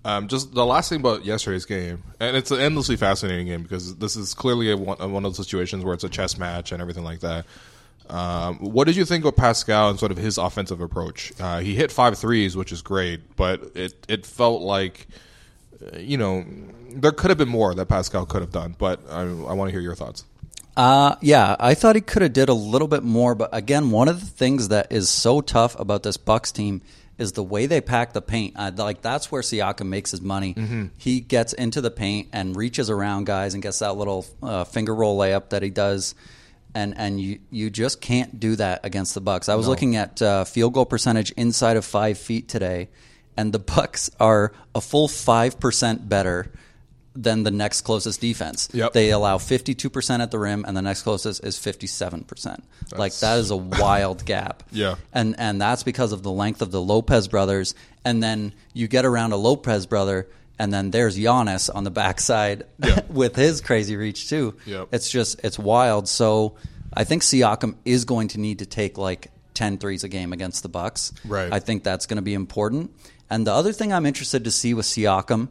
Um, 0.05 0.29
just 0.29 0.55
the 0.55 0.65
last 0.65 0.89
thing 0.89 1.01
about 1.01 1.25
yesterday's 1.25 1.65
game, 1.65 2.03
and 2.21 2.37
it's 2.37 2.53
an 2.53 2.61
endlessly 2.61 2.95
fascinating 2.97 3.47
game 3.47 3.63
because 3.63 3.97
this 3.97 4.15
is 4.15 4.35
clearly 4.35 4.71
a 4.71 4.77
one, 4.77 4.99
one 4.99 5.25
of 5.25 5.35
those 5.35 5.45
situations 5.45 5.85
where 5.85 5.95
it's 5.95 6.05
a 6.05 6.09
chess 6.09 6.39
match 6.39 6.71
and 6.71 6.81
everything 6.81 7.03
like 7.03 7.21
that. 7.21 7.45
Um, 8.09 8.59
what 8.59 8.85
did 8.85 8.95
you 8.95 9.05
think 9.05 9.25
of 9.25 9.35
Pascal 9.35 9.91
and 9.91 9.99
sort 9.99 10.13
of 10.13 10.19
his 10.19 10.39
offensive 10.39 10.81
approach? 10.81 11.33
Uh, 11.41 11.59
he 11.59 11.75
hit 11.75 11.91
five 11.91 12.17
threes, 12.17 12.57
which 12.57 12.71
is 12.71 12.83
great, 12.83 13.35
but 13.35 13.73
it 13.75 14.07
it 14.07 14.25
felt 14.25 14.63
like, 14.63 15.09
uh, 15.93 15.99
you 15.99 16.17
know, 16.17 16.45
there 16.91 17.11
could 17.11 17.31
have 17.31 17.39
been 17.39 17.49
more 17.49 17.75
that 17.75 17.87
Pascal 17.87 18.27
could 18.27 18.43
have 18.43 18.53
done. 18.53 18.77
But 18.79 19.01
I, 19.11 19.23
I 19.23 19.55
want 19.55 19.69
to 19.69 19.73
hear 19.73 19.81
your 19.81 19.97
thoughts. 19.97 20.25
Uh, 20.77 21.17
yeah, 21.23 21.57
I 21.59 21.75
thought 21.75 21.97
he 21.97 22.03
could 22.03 22.23
have 22.23 22.35
did 22.35 22.49
a 22.49 22.55
little 22.55 22.89
bit 22.89 23.03
more, 23.03 23.35
but 23.35 23.49
again, 23.53 23.91
one 23.91 24.09
of 24.09 24.21
the 24.21 24.27
things 24.27 24.69
that 24.69 24.93
is 24.93 25.09
so 25.09 25.41
tough 25.41 25.79
about 25.81 26.03
this 26.03 26.17
Bucks 26.19 26.53
team 26.53 26.83
is 27.17 27.33
the 27.33 27.43
way 27.43 27.65
they 27.65 27.81
pack 27.81 28.13
the 28.13 28.21
paint. 28.21 28.55
Uh, 28.57 28.71
like 28.77 29.01
that's 29.01 29.33
where 29.33 29.41
Siakam 29.41 29.87
makes 29.87 30.11
his 30.11 30.21
money. 30.21 30.55
He 30.99 31.21
gets 31.21 31.55
into 31.55 31.81
the 31.81 31.91
paint 31.91 32.29
and 32.33 32.55
reaches 32.55 32.91
around 32.91 33.25
guys 33.25 33.55
and 33.55 33.63
gets 33.63 33.79
that 33.79 33.97
little 33.97 34.27
uh, 34.43 34.65
finger 34.65 34.95
roll 34.95 35.19
layup 35.19 35.49
that 35.51 35.63
he 35.63 35.71
does. 35.71 36.15
And 36.75 36.93
and 36.99 37.19
you 37.19 37.39
you 37.51 37.71
just 37.71 38.03
can't 38.03 38.39
do 38.39 38.55
that 38.57 38.85
against 38.85 39.15
the 39.15 39.23
Bucks. 39.23 39.49
I 39.49 39.55
was 39.55 39.67
looking 39.67 39.97
at 39.97 40.21
uh, 40.21 40.45
field 40.45 40.75
goal 40.75 40.85
percentage 40.85 41.31
inside 41.33 41.79
of 41.79 41.87
five 41.87 42.19
feet 42.19 42.49
today, 42.49 42.91
and 43.35 43.51
the 43.51 43.59
Bucks 43.77 44.11
are 44.21 44.53
a 44.75 44.83
full 44.83 45.09
five 45.09 45.59
percent 45.59 46.07
better 46.07 46.53
than 47.17 47.43
the 47.43 47.51
next 47.51 47.81
closest 47.81 48.21
defense. 48.21 48.69
Yep. 48.73 48.93
They 48.93 49.11
allow 49.11 49.39
52% 49.39 50.21
at 50.21 50.31
the 50.31 50.39
rim, 50.39 50.65
and 50.67 50.77
the 50.77 50.83
next 50.83 51.03
closest 51.03 51.43
is 51.45 51.57
57%. 51.59 52.61
like, 52.97 53.15
that 53.17 53.39
is 53.39 53.51
a 53.51 53.57
wild 53.81 54.25
gap. 54.25 54.63
Yeah. 54.71 54.97
And, 55.13 55.35
and 55.39 55.61
that's 55.61 55.83
because 55.83 56.13
of 56.13 56.23
the 56.23 56.31
length 56.31 56.63
of 56.63 56.71
the 56.71 56.81
Lopez 56.81 57.29
brothers. 57.29 57.75
And 58.05 58.23
then 58.23 58.53
you 58.75 58.87
get 58.87 59.05
around 59.05 59.33
a 59.33 59.37
Lopez 59.37 59.87
brother, 59.87 60.29
and 60.59 60.73
then 60.73 60.91
there's 60.91 61.17
Giannis 61.19 61.69
on 61.75 61.85
the 61.85 61.91
backside 61.91 62.65
Yeah. 62.79 63.01
with 63.09 63.35
his 63.35 63.61
crazy 63.61 63.97
reach, 63.97 64.29
too. 64.29 64.55
Yep. 64.67 64.89
It's 64.93 65.11
just, 65.11 65.41
it's 65.45 65.59
wild. 65.59 66.09
So 66.09 66.57
I 66.93 67.05
think 67.05 67.23
Siakam 67.23 67.77
is 67.85 68.05
going 68.05 68.29
to 68.29 68.41
need 68.41 68.59
to 68.61 68.67
take 68.67 68.99
like 68.99 69.29
10 69.55 69.79
threes 69.79 70.05
a 70.05 70.09
game 70.09 70.33
against 70.33 70.63
the 70.63 70.69
Bucks. 70.69 71.13
Right. 71.25 71.53
I 71.53 71.61
think 71.61 71.83
that's 71.83 72.07
going 72.07 72.17
to 72.17 72.23
be 72.23 72.35
important. 72.35 72.91
And 73.29 73.47
the 73.47 73.53
other 73.53 73.73
thing 73.73 73.93
I'm 73.93 74.07
interested 74.07 74.45
to 74.45 74.51
see 74.51 74.73
with 74.75 74.87
Siakam 74.87 75.49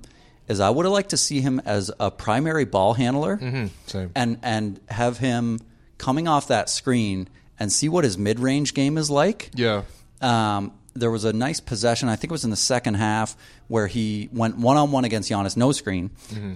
is 0.47 0.60
I 0.60 0.69
would 0.69 0.86
have 0.86 0.93
liked 0.93 1.10
to 1.12 1.17
see 1.17 1.41
him 1.41 1.60
as 1.65 1.91
a 1.99 2.12
primary 2.12 2.65
ball 2.65 2.93
handler 2.93 3.38
Mm-hmm. 3.38 3.65
Same. 3.88 4.12
and 4.15 4.38
and 4.43 4.79
have 4.89 5.17
him 5.17 5.60
coming 5.97 6.27
off 6.27 6.47
that 6.49 6.69
screen 6.69 7.27
and 7.60 7.71
see 7.71 7.89
what 7.89 8.03
his 8.03 8.17
mid 8.17 8.39
range 8.39 8.73
game 8.73 8.97
is 8.97 9.10
like. 9.10 9.49
Yeah. 9.55 9.84
Um, 10.21 10.73
there 10.97 11.12
was 11.12 11.25
a 11.25 11.34
nice 11.34 11.60
possession, 11.60 12.08
I 12.08 12.15
think 12.15 12.31
it 12.31 12.34
was 12.34 12.45
in 12.45 12.51
the 12.51 12.55
second 12.55 12.93
half, 12.93 13.36
where 13.67 13.86
he 13.86 14.29
went 14.31 14.58
one 14.58 14.77
on 14.77 14.91
one 14.93 15.03
against 15.03 15.29
Giannis, 15.29 15.58
no 15.58 15.73
screen, 15.73 16.10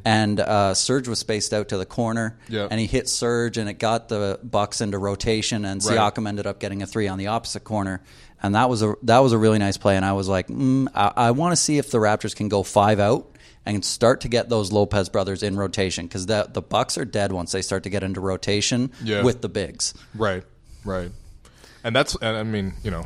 and 0.05 0.39
uh, 0.39 0.73
Serge 0.73 1.09
was 1.09 1.19
spaced 1.19 1.53
out 1.53 1.67
to 1.69 1.77
the 1.77 1.85
corner, 1.85 2.37
Mm-hmm. 2.47 2.67
And 2.71 2.79
he 2.79 2.87
hit 2.87 3.09
Serge, 3.09 3.57
and 3.57 3.69
it 3.69 3.79
got 3.79 4.07
the 4.07 4.39
Bucks 4.41 4.79
into 4.79 4.97
rotation, 4.97 5.65
and 5.65 5.83
Right. 5.83 5.97
Siakam 5.97 6.25
ended 6.27 6.47
up 6.47 6.59
getting 6.61 6.81
a 6.81 6.87
three 6.87 7.09
on 7.09 7.17
the 7.17 7.27
opposite 7.27 7.65
corner, 7.65 8.01
and 8.41 8.55
that 8.55 8.69
was 8.69 8.81
a 8.81 8.93
that 9.03 9.19
was 9.19 9.33
a 9.33 9.37
really 9.37 9.59
nice 9.59 9.75
play, 9.75 9.97
and 9.97 10.05
I 10.05 10.13
was 10.13 10.29
like, 10.29 10.47
mm, 10.47 10.87
I, 10.95 11.11
I 11.17 11.31
want 11.31 11.51
to 11.51 11.57
see 11.57 11.77
if 11.77 11.91
the 11.91 11.97
Raptors 11.97 12.33
can 12.33 12.47
go 12.47 12.63
five 12.63 13.01
out 13.01 13.29
and 13.65 13.83
start 13.85 14.21
to 14.21 14.27
get 14.29 14.49
those 14.49 14.71
Lopez 14.71 15.09
brothers 15.09 15.43
in 15.43 15.55
rotation 15.57 16.05
because 16.07 16.25
the 16.25 16.49
the 16.51 16.61
Bucks 16.61 16.97
are 16.97 17.05
dead 17.05 17.31
once 17.31 17.51
they 17.51 17.61
start 17.61 17.83
to 17.83 17.89
get 17.89 18.03
into 18.03 18.19
rotation 18.21 18.91
Yeah. 19.03 19.23
with 19.23 19.41
the 19.41 19.49
bigs. 19.49 19.93
Right, 20.15 20.43
right, 20.85 21.11
and 21.83 21.95
that's 21.95 22.15
and 22.21 22.37
I 22.37 22.43
mean 22.43 22.73
you 22.83 22.91
know 22.91 23.05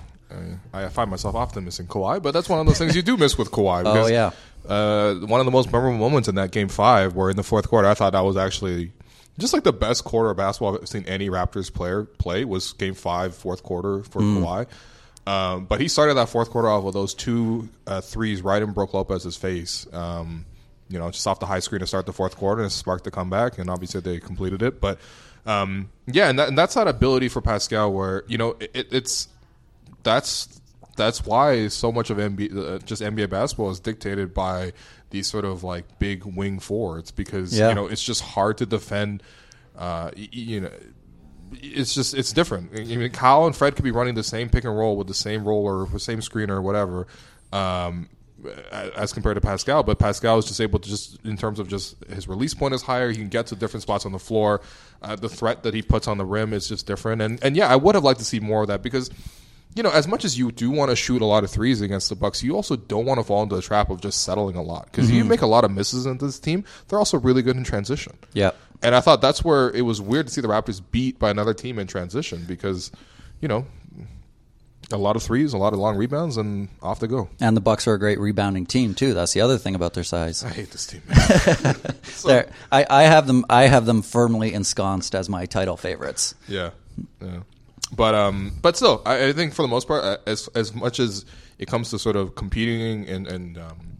I, 0.74 0.86
I 0.86 0.90
find 0.90 1.12
myself 1.12 1.36
often 1.36 1.64
missing 1.66 1.86
Kawhi, 1.88 2.22
but 2.22 2.32
that's 2.32 2.50
one 2.50 2.60
of 2.60 2.66
those 2.66 2.78
things 2.80 2.96
you 2.96 3.02
do 3.04 3.18
miss 3.18 3.38
with 3.38 3.52
Kawhi. 3.52 3.80
Because, 3.84 4.10
Oh, 4.10 4.12
yeah. 4.12 4.32
uh, 4.68 5.14
one 5.28 5.40
of 5.40 5.46
the 5.46 5.52
most 5.52 5.72
memorable 5.72 6.00
moments 6.00 6.28
in 6.28 6.36
that 6.36 6.50
game 6.52 6.70
five, 6.70 7.14
where 7.16 7.30
in 7.30 7.36
the 7.36 7.44
fourth 7.44 7.68
quarter, 7.70 7.88
I 7.88 7.94
thought 7.94 8.14
that 8.14 8.22
was 8.26 8.36
actually 8.36 8.94
just 9.38 9.54
like 9.54 9.64
the 9.64 9.74
best 9.74 10.04
quarter 10.04 10.32
of 10.32 10.38
basketball 10.38 10.76
I've 10.82 10.88
seen 10.90 11.06
any 11.06 11.30
Raptors 11.30 11.72
player 11.72 12.04
play 12.06 12.46
was 12.46 12.74
game 12.74 12.96
five, 12.96 13.36
fourth 13.36 13.62
quarter 13.62 14.02
for 14.04 14.22
Kawhi. 14.22 14.66
Um, 15.26 15.66
but 15.66 15.80
he 15.80 15.88
started 15.88 16.16
that 16.16 16.30
fourth 16.30 16.50
quarter 16.50 16.68
off 16.70 16.84
with 16.84 16.94
those 16.94 17.14
two 17.14 17.70
uh, 17.88 18.02
threes 18.02 18.42
right 18.42 18.62
in 18.62 18.72
Brook 18.72 18.94
Lopez's 18.94 19.38
face. 19.38 19.88
Um, 19.94 20.46
you 20.90 21.00
know, 21.00 21.10
just 21.12 21.26
off 21.26 21.40
the 21.40 21.46
high 21.46 21.60
screen 21.60 21.80
to 21.80 21.88
start 21.88 22.06
the 22.06 22.14
fourth 22.14 22.36
quarter 22.36 22.62
and 22.62 22.72
sparked 22.72 23.06
the 23.06 23.12
comeback, 23.12 23.58
and 23.58 23.70
obviously 23.70 24.02
they 24.02 24.20
completed 24.20 24.62
it. 24.62 24.82
But 24.82 25.00
um, 25.46 25.90
yeah, 26.08 26.30
and, 26.30 26.38
that, 26.40 26.50
and 26.50 26.58
that's 26.58 26.74
that 26.76 26.88
ability 26.88 27.30
for 27.30 27.42
Pascal 27.42 27.92
where 27.94 28.24
you 28.28 28.38
know 28.38 28.56
it, 28.60 28.88
it's 28.92 29.28
that's 30.04 30.60
that's 30.98 31.26
why 31.26 31.68
so 31.70 31.92
much 31.92 32.10
of 32.10 32.18
NBA, 32.18 32.56
uh, 32.76 32.80
just 32.80 33.02
NBA 33.02 33.30
basketball 33.30 33.72
is 33.72 33.80
dictated 33.80 34.34
by 34.34 34.74
these 35.10 35.28
sort 35.28 35.46
of 35.46 35.64
like 35.64 36.00
big 36.00 36.24
wing 36.26 36.60
forwards 36.60 37.12
because 37.12 37.58
Yeah. 37.58 37.70
you 37.70 37.76
know 37.76 37.88
it's 37.88 38.04
just 38.04 38.22
hard 38.22 38.58
to 38.60 38.66
defend. 38.66 39.24
Uh, 39.78 40.12
you 40.16 40.62
know, 40.62 40.70
it's 41.62 41.94
just 41.94 42.14
it's 42.14 42.34
different. 42.34 42.72
I 42.78 42.84
mean, 42.84 43.10
Kyle 43.12 43.46
and 43.46 43.56
Fred 43.56 43.76
could 43.76 43.84
be 43.84 43.92
running 43.92 44.16
the 44.16 44.24
same 44.24 44.50
pick 44.50 44.64
and 44.64 44.78
roll 44.78 44.98
with 44.98 45.08
the 45.08 45.14
same 45.14 45.44
roller, 45.44 45.86
the 45.86 46.00
same 46.00 46.20
screener, 46.20 46.52
or 46.52 46.62
whatever. 46.62 47.08
Um, 47.52 48.10
as 48.96 49.14
compared 49.14 49.36
to 49.36 49.42
Pascal, 49.42 49.84
but 49.84 50.00
Pascal 50.00 50.38
is 50.38 50.46
just 50.46 50.60
able 50.60 50.80
to 50.80 50.90
just 50.90 51.24
in 51.24 51.38
terms 51.38 51.60
of 51.60 51.68
just 51.68 52.04
his 52.06 52.28
release 52.28 52.54
point 52.54 52.74
is 52.74 52.82
higher. 52.82 53.10
He 53.10 53.16
can 53.16 53.30
get 53.30 53.48
to 53.48 53.56
different 53.56 53.84
spots 53.84 54.06
on 54.06 54.12
the 54.12 54.20
floor. 54.20 54.62
Uh, 55.02 55.16
the 55.16 55.30
threat 55.30 55.64
that 55.64 55.74
he 55.74 55.82
puts 55.82 56.08
on 56.08 56.18
the 56.18 56.26
rim 56.26 56.54
is 56.54 56.68
just 56.68 56.86
different. 56.86 57.22
And 57.22 57.42
and 57.44 57.56
yeah, 57.56 57.68
I 57.68 57.76
would 57.76 57.96
have 57.96 58.04
liked 58.04 58.20
to 58.20 58.26
see 58.26 58.40
more 58.40 58.64
of 58.64 58.68
that 58.68 58.82
because 58.82 59.10
you 59.76 59.82
know, 59.82 59.90
as 59.90 60.08
much 60.08 60.24
as 60.24 60.38
you 60.38 60.52
do 60.52 60.70
want 60.70 60.92
to 60.92 60.96
shoot 60.96 61.22
a 61.22 61.26
lot 61.26 61.44
of 61.44 61.50
threes 61.50 61.82
against 61.82 62.10
the 62.10 62.16
Bucks, 62.16 62.44
you 62.44 62.56
also 62.56 62.76
don't 62.76 63.06
want 63.06 63.20
to 63.20 63.24
fall 63.24 63.42
into 63.42 63.56
the 63.56 63.62
trap 63.62 63.90
of 63.90 64.02
just 64.02 64.24
settling 64.24 64.56
a 64.56 64.62
lot 64.62 64.86
because 64.86 65.10
you 65.10 65.24
make 65.24 65.42
a 65.42 65.48
lot 65.48 65.64
of 65.64 65.72
misses 65.72 66.06
into 66.06 66.26
this 66.26 66.40
team. 66.40 66.64
They're 66.88 67.00
also 67.00 67.20
really 67.20 67.42
good 67.42 67.56
in 67.56 67.64
transition. 67.64 68.14
Yep. 68.34 68.56
And 68.84 68.94
I 68.94 69.00
thought 69.00 69.22
that's 69.22 69.44
where 69.44 69.72
it 69.72 69.82
was 69.82 70.02
weird 70.02 70.28
to 70.28 70.34
see 70.34 70.42
the 70.42 70.48
Raptors 70.50 70.82
beat 70.92 71.18
by 71.18 71.30
another 71.32 71.54
team 71.54 71.80
in 71.80 71.88
transition 71.88 72.44
because, 72.48 72.92
you 73.42 73.48
know, 73.48 73.66
a 74.92 74.98
lot 74.98 75.16
of 75.16 75.24
threes, 75.24 75.54
a 75.54 75.58
lot 75.58 75.72
of 75.74 75.80
long 75.80 75.96
rebounds, 75.96 76.36
and 76.38 76.68
off 76.82 77.00
they 77.00 77.08
go. 77.08 77.30
And 77.40 77.56
the 77.56 77.62
Bucks 77.62 77.88
are 77.88 77.94
a 77.94 78.00
great 78.00 78.20
rebounding 78.20 78.66
team 78.66 78.94
too. 78.94 79.14
That's 79.14 79.32
the 79.34 79.42
other 79.42 79.58
thing 79.58 79.74
about 79.76 79.94
their 79.94 80.04
size. 80.04 80.44
I 80.44 80.50
hate 80.50 80.70
this 80.72 80.86
team. 80.86 81.02
Man. 81.08 81.76
They're- 82.26 82.50
I, 82.72 82.86
I 82.90 83.04
have 83.04 83.26
them. 83.26 83.46
I 83.50 83.64
have 83.68 83.86
them 83.86 84.02
firmly 84.02 84.54
ensconced 84.54 85.16
as 85.16 85.30
my 85.30 85.46
title 85.46 85.78
favorites. 85.78 86.36
yeah, 86.48 86.72
yeah. 87.22 87.40
But 87.96 88.16
um, 88.16 88.52
but 88.62 88.76
still, 88.76 89.02
I, 89.06 89.28
I 89.30 89.34
think 89.34 89.54
for 89.54 89.62
the 89.62 89.68
most 89.68 89.88
part, 89.88 90.04
uh, 90.04 90.18
as 90.28 90.48
as 90.50 90.74
much 90.76 91.00
as 91.00 91.26
it 91.60 91.68
comes 91.68 91.90
to 91.92 92.00
sort 92.00 92.16
of 92.16 92.36
competing 92.36 93.08
and 93.08 93.28
and 93.28 93.58
um, 93.58 93.93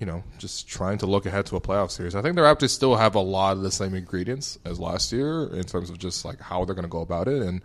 you 0.00 0.06
know, 0.06 0.24
just 0.38 0.66
trying 0.66 0.98
to 0.98 1.06
look 1.06 1.26
ahead 1.26 1.46
to 1.46 1.56
a 1.56 1.60
playoff 1.60 1.90
series. 1.90 2.14
I 2.16 2.22
think 2.22 2.34
the 2.34 2.40
Raptors 2.40 2.70
still 2.70 2.96
have 2.96 3.14
a 3.14 3.20
lot 3.20 3.56
of 3.56 3.62
the 3.62 3.70
same 3.70 3.94
ingredients 3.94 4.58
as 4.64 4.80
last 4.80 5.12
year 5.12 5.44
in 5.54 5.62
terms 5.64 5.90
of 5.90 5.98
just 5.98 6.24
like 6.24 6.40
how 6.40 6.64
they're 6.64 6.74
going 6.74 6.84
to 6.84 6.88
go 6.88 7.02
about 7.02 7.28
it, 7.28 7.42
and 7.42 7.60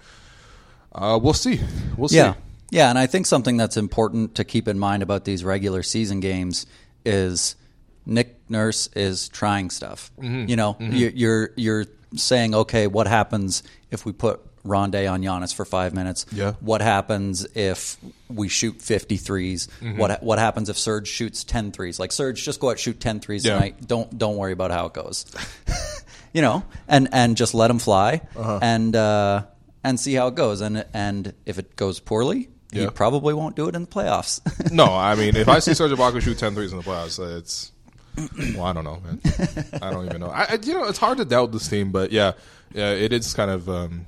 uh, 0.94 1.18
we'll 1.22 1.34
see. 1.34 1.60
We'll 1.98 2.10
see. 2.10 2.18
Yeah. 2.18 2.36
Yeah, 2.72 2.90
and 2.90 2.98
I 3.00 3.06
think 3.08 3.26
something 3.28 3.58
that's 3.58 3.78
important 3.78 4.36
to 4.36 4.44
keep 4.44 4.68
in 4.68 4.78
mind 4.80 5.04
about 5.04 5.24
these 5.24 5.44
regular 5.44 5.82
season 5.84 6.20
games 6.20 6.66
is 7.06 7.56
Nick 8.08 8.38
Nurse 8.50 8.88
is 8.96 9.30
trying 9.30 9.70
stuff. 9.70 10.12
Mm-hmm. 10.20 10.50
You 10.50 10.56
know, 10.56 10.76
you- 10.80 11.12
you're 11.16 11.50
you're 11.56 11.86
saying, 12.16 12.56
okay, 12.56 12.88
what 12.88 13.08
happens 13.08 13.62
if 13.92 14.06
we 14.06 14.12
put 14.14 14.42
Rondae 14.66 15.10
on 15.12 15.22
Giannis 15.22 15.54
for 15.54 15.64
five 15.66 15.94
minutes? 15.94 16.26
Yeah. 16.32 16.54
What 16.60 16.82
happens 16.82 17.46
if 17.56 17.98
we 18.30 18.48
shoot 18.50 18.82
50 18.82 19.18
threes? 19.18 19.68
Mm-hmm. 19.82 19.98
What 19.98 20.24
what 20.24 20.40
happens 20.40 20.70
if 20.70 20.78
Serge 20.78 21.08
shoots 21.08 21.44
10 21.44 21.72
threes? 21.72 22.00
Like 22.00 22.12
Serge, 22.12 22.44
just 22.44 22.60
go 22.60 22.72
out 22.72 22.80
shoot 22.80 23.00
10 23.00 23.20
threes 23.20 23.46
Yeah. 23.46 23.54
tonight. 23.56 23.88
Don't 23.88 24.18
don't 24.18 24.38
worry 24.38 24.54
about 24.54 24.72
how 24.72 24.88
it 24.88 24.94
goes. 24.94 25.26
you 26.34 26.42
know, 26.42 26.64
and 26.88 27.08
and 27.12 27.38
just 27.38 27.54
let 27.54 27.70
him 27.72 27.80
fly 27.80 28.22
Uh-huh. 28.36 28.60
and 28.62 28.96
uh, 28.96 29.44
and 29.84 30.00
see 30.00 30.14
how 30.16 30.28
it 30.28 30.36
goes. 30.36 30.62
And 30.62 30.86
and 30.94 31.34
if 31.46 31.60
it 31.60 31.76
goes 31.76 32.00
poorly, 32.00 32.50
he 32.72 32.82
Yeah. 32.82 32.90
probably 32.90 33.34
won't 33.34 33.56
do 33.56 33.68
it 33.70 33.76
in 33.76 33.84
the 33.84 33.88
playoffs. 33.88 34.42
No, 34.72 34.86
I 34.86 35.16
mean, 35.16 35.36
if 35.36 35.48
I 35.48 35.60
see 35.60 35.74
Serge 35.76 35.92
Ibaka 35.92 36.22
shoot 36.22 36.38
10 36.40 36.56
threes 36.56 36.72
in 36.72 36.78
the 36.80 36.84
playoffs, 36.84 37.20
it's 37.38 37.72
well, 38.56 38.64
I 38.66 38.74
don't 38.74 38.84
know, 38.86 39.00
man. 39.06 39.20
I 39.82 39.92
don't 39.92 40.06
even 40.06 40.22
know. 40.22 40.30
I, 40.30 40.44
I- 40.52 40.60
you 40.64 40.74
know, 40.74 40.86
it's 40.86 40.98
hard 40.98 41.18
to 41.20 41.26
doubt 41.26 41.52
this 41.52 41.68
team, 41.68 41.92
but 41.92 42.12
yeah, 42.12 42.32
yeah, 42.74 42.92
it 42.92 43.14
is 43.14 43.34
kind 43.34 43.52
of. 43.52 43.70
Um, 43.70 44.06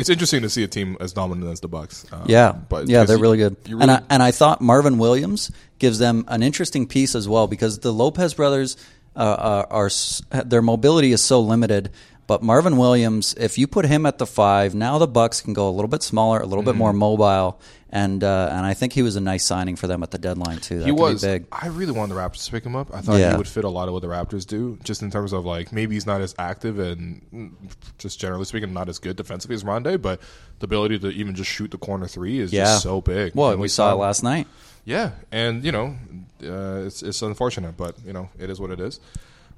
it's 0.00 0.10
interesting 0.10 0.42
to 0.42 0.50
see 0.50 0.62
a 0.62 0.68
team 0.68 0.96
as 1.00 1.12
dominant 1.12 1.50
as 1.52 1.60
the 1.60 1.68
Bucks. 1.68 2.04
Um, 2.12 2.24
yeah, 2.26 2.52
but 2.52 2.88
yeah, 2.88 3.04
they're 3.04 3.16
you- 3.16 3.22
really 3.22 3.38
good. 3.38 3.56
you 3.66 3.80
and 3.80 3.90
I 3.90 4.02
and 4.10 4.22
I 4.22 4.30
thought 4.30 4.60
Marvin 4.60 4.98
Williams 4.98 5.50
gives 5.78 5.98
them 5.98 6.24
an 6.28 6.42
interesting 6.42 6.86
piece 6.86 7.14
as 7.14 7.28
well 7.28 7.46
because 7.46 7.78
the 7.80 7.92
Lopez 7.92 8.34
brothers 8.34 8.76
uh, 9.16 9.66
are, 9.70 9.88
are 10.32 10.44
their 10.44 10.62
mobility 10.62 11.12
is 11.12 11.22
so 11.22 11.40
limited. 11.40 11.90
But 12.30 12.44
Marvin 12.44 12.76
Williams, 12.76 13.34
if 13.34 13.58
you 13.58 13.66
put 13.66 13.84
him 13.86 14.06
at 14.06 14.18
the 14.18 14.26
five, 14.26 14.72
now 14.72 14.98
the 14.98 15.08
Bucks 15.08 15.40
can 15.40 15.52
go 15.52 15.68
a 15.68 15.74
little 15.74 15.88
bit 15.88 16.00
smaller, 16.04 16.38
a 16.38 16.46
little 16.46 16.62
bit 16.62 16.70
Mm-hmm. 16.74 16.78
more 16.78 16.92
mobile, 16.92 17.60
and 17.90 18.22
uh, 18.22 18.50
and 18.52 18.64
I 18.64 18.72
think 18.74 18.92
he 18.92 19.02
was 19.02 19.16
a 19.16 19.20
nice 19.20 19.44
signing 19.44 19.74
for 19.74 19.88
them 19.88 20.04
at 20.04 20.12
the 20.12 20.18
deadline 20.18 20.58
too. 20.58 20.78
That 20.78 20.84
he 20.84 20.92
was. 20.92 21.22
big. 21.22 21.46
I 21.50 21.66
really 21.66 21.90
wanted 21.90 22.14
the 22.14 22.20
Raptors 22.20 22.44
to 22.44 22.52
pick 22.52 22.62
him 22.64 22.76
up. 22.76 22.94
I 22.94 23.00
thought 23.00 23.18
Yeah. 23.18 23.32
he 23.32 23.36
would 23.36 23.48
fit 23.48 23.64
a 23.64 23.68
lot 23.68 23.88
of 23.88 23.94
what 23.94 24.02
the 24.02 24.06
Raptors 24.08 24.46
do, 24.46 24.78
just 24.84 25.02
in 25.02 25.10
terms 25.10 25.32
of 25.32 25.44
like 25.44 25.72
maybe 25.72 25.96
he's 25.96 26.06
not 26.06 26.20
as 26.20 26.32
active 26.38 26.78
and 26.78 27.20
mm, 27.34 27.50
just 27.98 28.20
generally 28.20 28.44
speaking 28.44 28.72
not 28.72 28.88
as 28.88 29.00
good 29.00 29.16
defensively 29.16 29.56
as 29.56 29.64
Rondae, 29.64 30.00
but 30.00 30.20
the 30.60 30.66
ability 30.66 31.00
to 31.00 31.08
even 31.08 31.34
just 31.34 31.50
shoot 31.50 31.72
the 31.72 31.78
corner 31.78 32.06
three 32.06 32.38
is 32.38 32.52
Yeah. 32.52 32.66
just 32.66 32.84
so 32.84 33.00
big. 33.00 33.34
Well, 33.34 33.50
And 33.50 33.60
we 33.60 33.66
saw 33.66 33.90
it 33.90 33.96
last 33.96 34.22
night. 34.22 34.46
Yeah, 34.84 35.10
and 35.32 35.64
you 35.64 35.72
know, 35.72 35.96
uh, 36.44 36.86
it's 36.86 37.02
it's 37.02 37.22
unfortunate, 37.22 37.76
but 37.76 37.96
you 38.06 38.12
know, 38.12 38.28
it 38.38 38.50
is 38.50 38.60
what 38.60 38.70
it 38.70 38.78
is. 38.78 39.00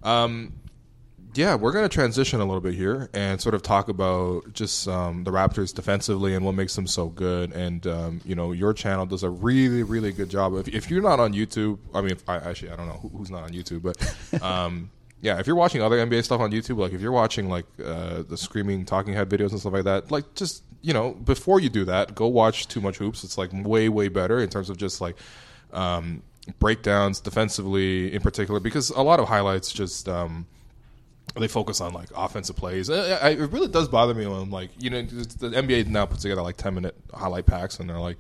Um, 0.03 0.55
yeah, 1.35 1.55
we're 1.55 1.73
going 1.73 1.85
to 1.85 1.89
transition 1.89 2.41
a 2.41 2.45
little 2.45 2.61
bit 2.61 2.75
here 2.75 3.09
and 3.15 3.41
sort 3.41 3.55
of 3.55 3.63
talk 3.63 3.89
about 3.89 4.53
just 4.53 4.87
um, 4.87 5.25
the 5.25 5.31
Raptors 5.31 5.75
defensively 5.75 6.35
and 6.35 6.45
what 6.45 6.55
makes 6.55 6.77
them 6.77 6.87
so 6.87 7.09
good. 7.09 7.53
And 7.53 7.87
um, 7.87 8.21
you 8.25 8.35
know, 8.35 8.53
your 8.53 8.75
channel 8.75 9.07
does 9.07 9.23
a 9.23 9.31
really, 9.31 9.83
really 9.83 10.13
good 10.13 10.29
job. 10.29 10.55
If, 10.57 10.69
if 10.69 10.91
you're 10.91 11.03
not 11.03 11.21
on 11.21 11.33
YouTube, 11.33 11.79
I 11.95 12.03
mean, 12.03 12.13
if, 12.13 12.29
I, 12.29 12.37
actually, 12.37 12.71
I 12.71 12.77
don't 12.77 12.87
know 12.87 12.99
who, 13.01 13.09
who's 13.09 13.31
not 13.31 13.45
on 13.45 13.51
YouTube, 13.51 13.83
but 13.83 14.43
um, 14.43 14.91
yeah, 15.23 15.39
if 15.39 15.47
you're 15.47 15.57
watching 15.57 15.81
other 15.81 15.97
NBA 15.97 16.23
stuff 16.25 16.41
on 16.41 16.53
YouTube, 16.53 16.77
like 16.77 16.93
if 16.93 17.01
you're 17.01 17.13
watching 17.13 17.49
like 17.49 17.67
uh, 17.83 18.23
the 18.29 18.37
screaming 18.37 18.85
talking 18.85 19.15
head 19.15 19.31
videos 19.31 19.53
and 19.53 19.61
stuff 19.61 19.73
like 19.73 19.85
that, 19.85 20.11
like 20.11 20.35
just 20.35 20.63
you 20.83 20.93
know, 20.93 21.13
before 21.13 21.61
you 21.61 21.71
do 21.71 21.85
that, 21.87 22.15
go 22.15 22.27
watch 22.27 22.69
Too 22.69 22.81
Much 22.81 22.99
Hoops. 22.99 23.25
It's 23.25 23.39
like 23.39 23.51
way, 23.53 23.89
way 23.89 24.09
better 24.09 24.41
in 24.41 24.51
terms 24.51 24.69
of 24.69 24.77
just 24.77 25.01
like 25.01 25.17
um, 25.73 26.23
breakdowns 26.59 27.21
defensively 27.21 28.13
in 28.13 28.21
particular, 28.21 28.61
because 28.61 28.91
a 28.91 29.01
lot 29.01 29.19
of 29.19 29.29
highlights 29.29 29.73
just. 29.73 30.11
They 31.39 31.49
focus 31.49 31.81
on 31.81 31.95
like 31.95 32.09
offensive 32.15 32.57
plays. 32.57 32.91
I, 32.91 33.13
I, 33.13 33.29
it 33.31 33.51
really 33.53 33.69
does 33.69 33.89
bother 33.89 34.13
me 34.13 34.27
when 34.27 34.51
like 34.51 34.71
you 34.79 34.91
know 34.91 35.03
the 35.03 35.49
NBA 35.51 35.87
now 35.87 36.07
puts 36.07 36.23
together 36.23 36.43
like 36.43 36.57
ten 36.57 36.75
minute 36.75 36.95
highlight 37.13 37.47
packs 37.47 37.81
and 37.81 37.89
they're 37.89 37.99
like 37.99 38.19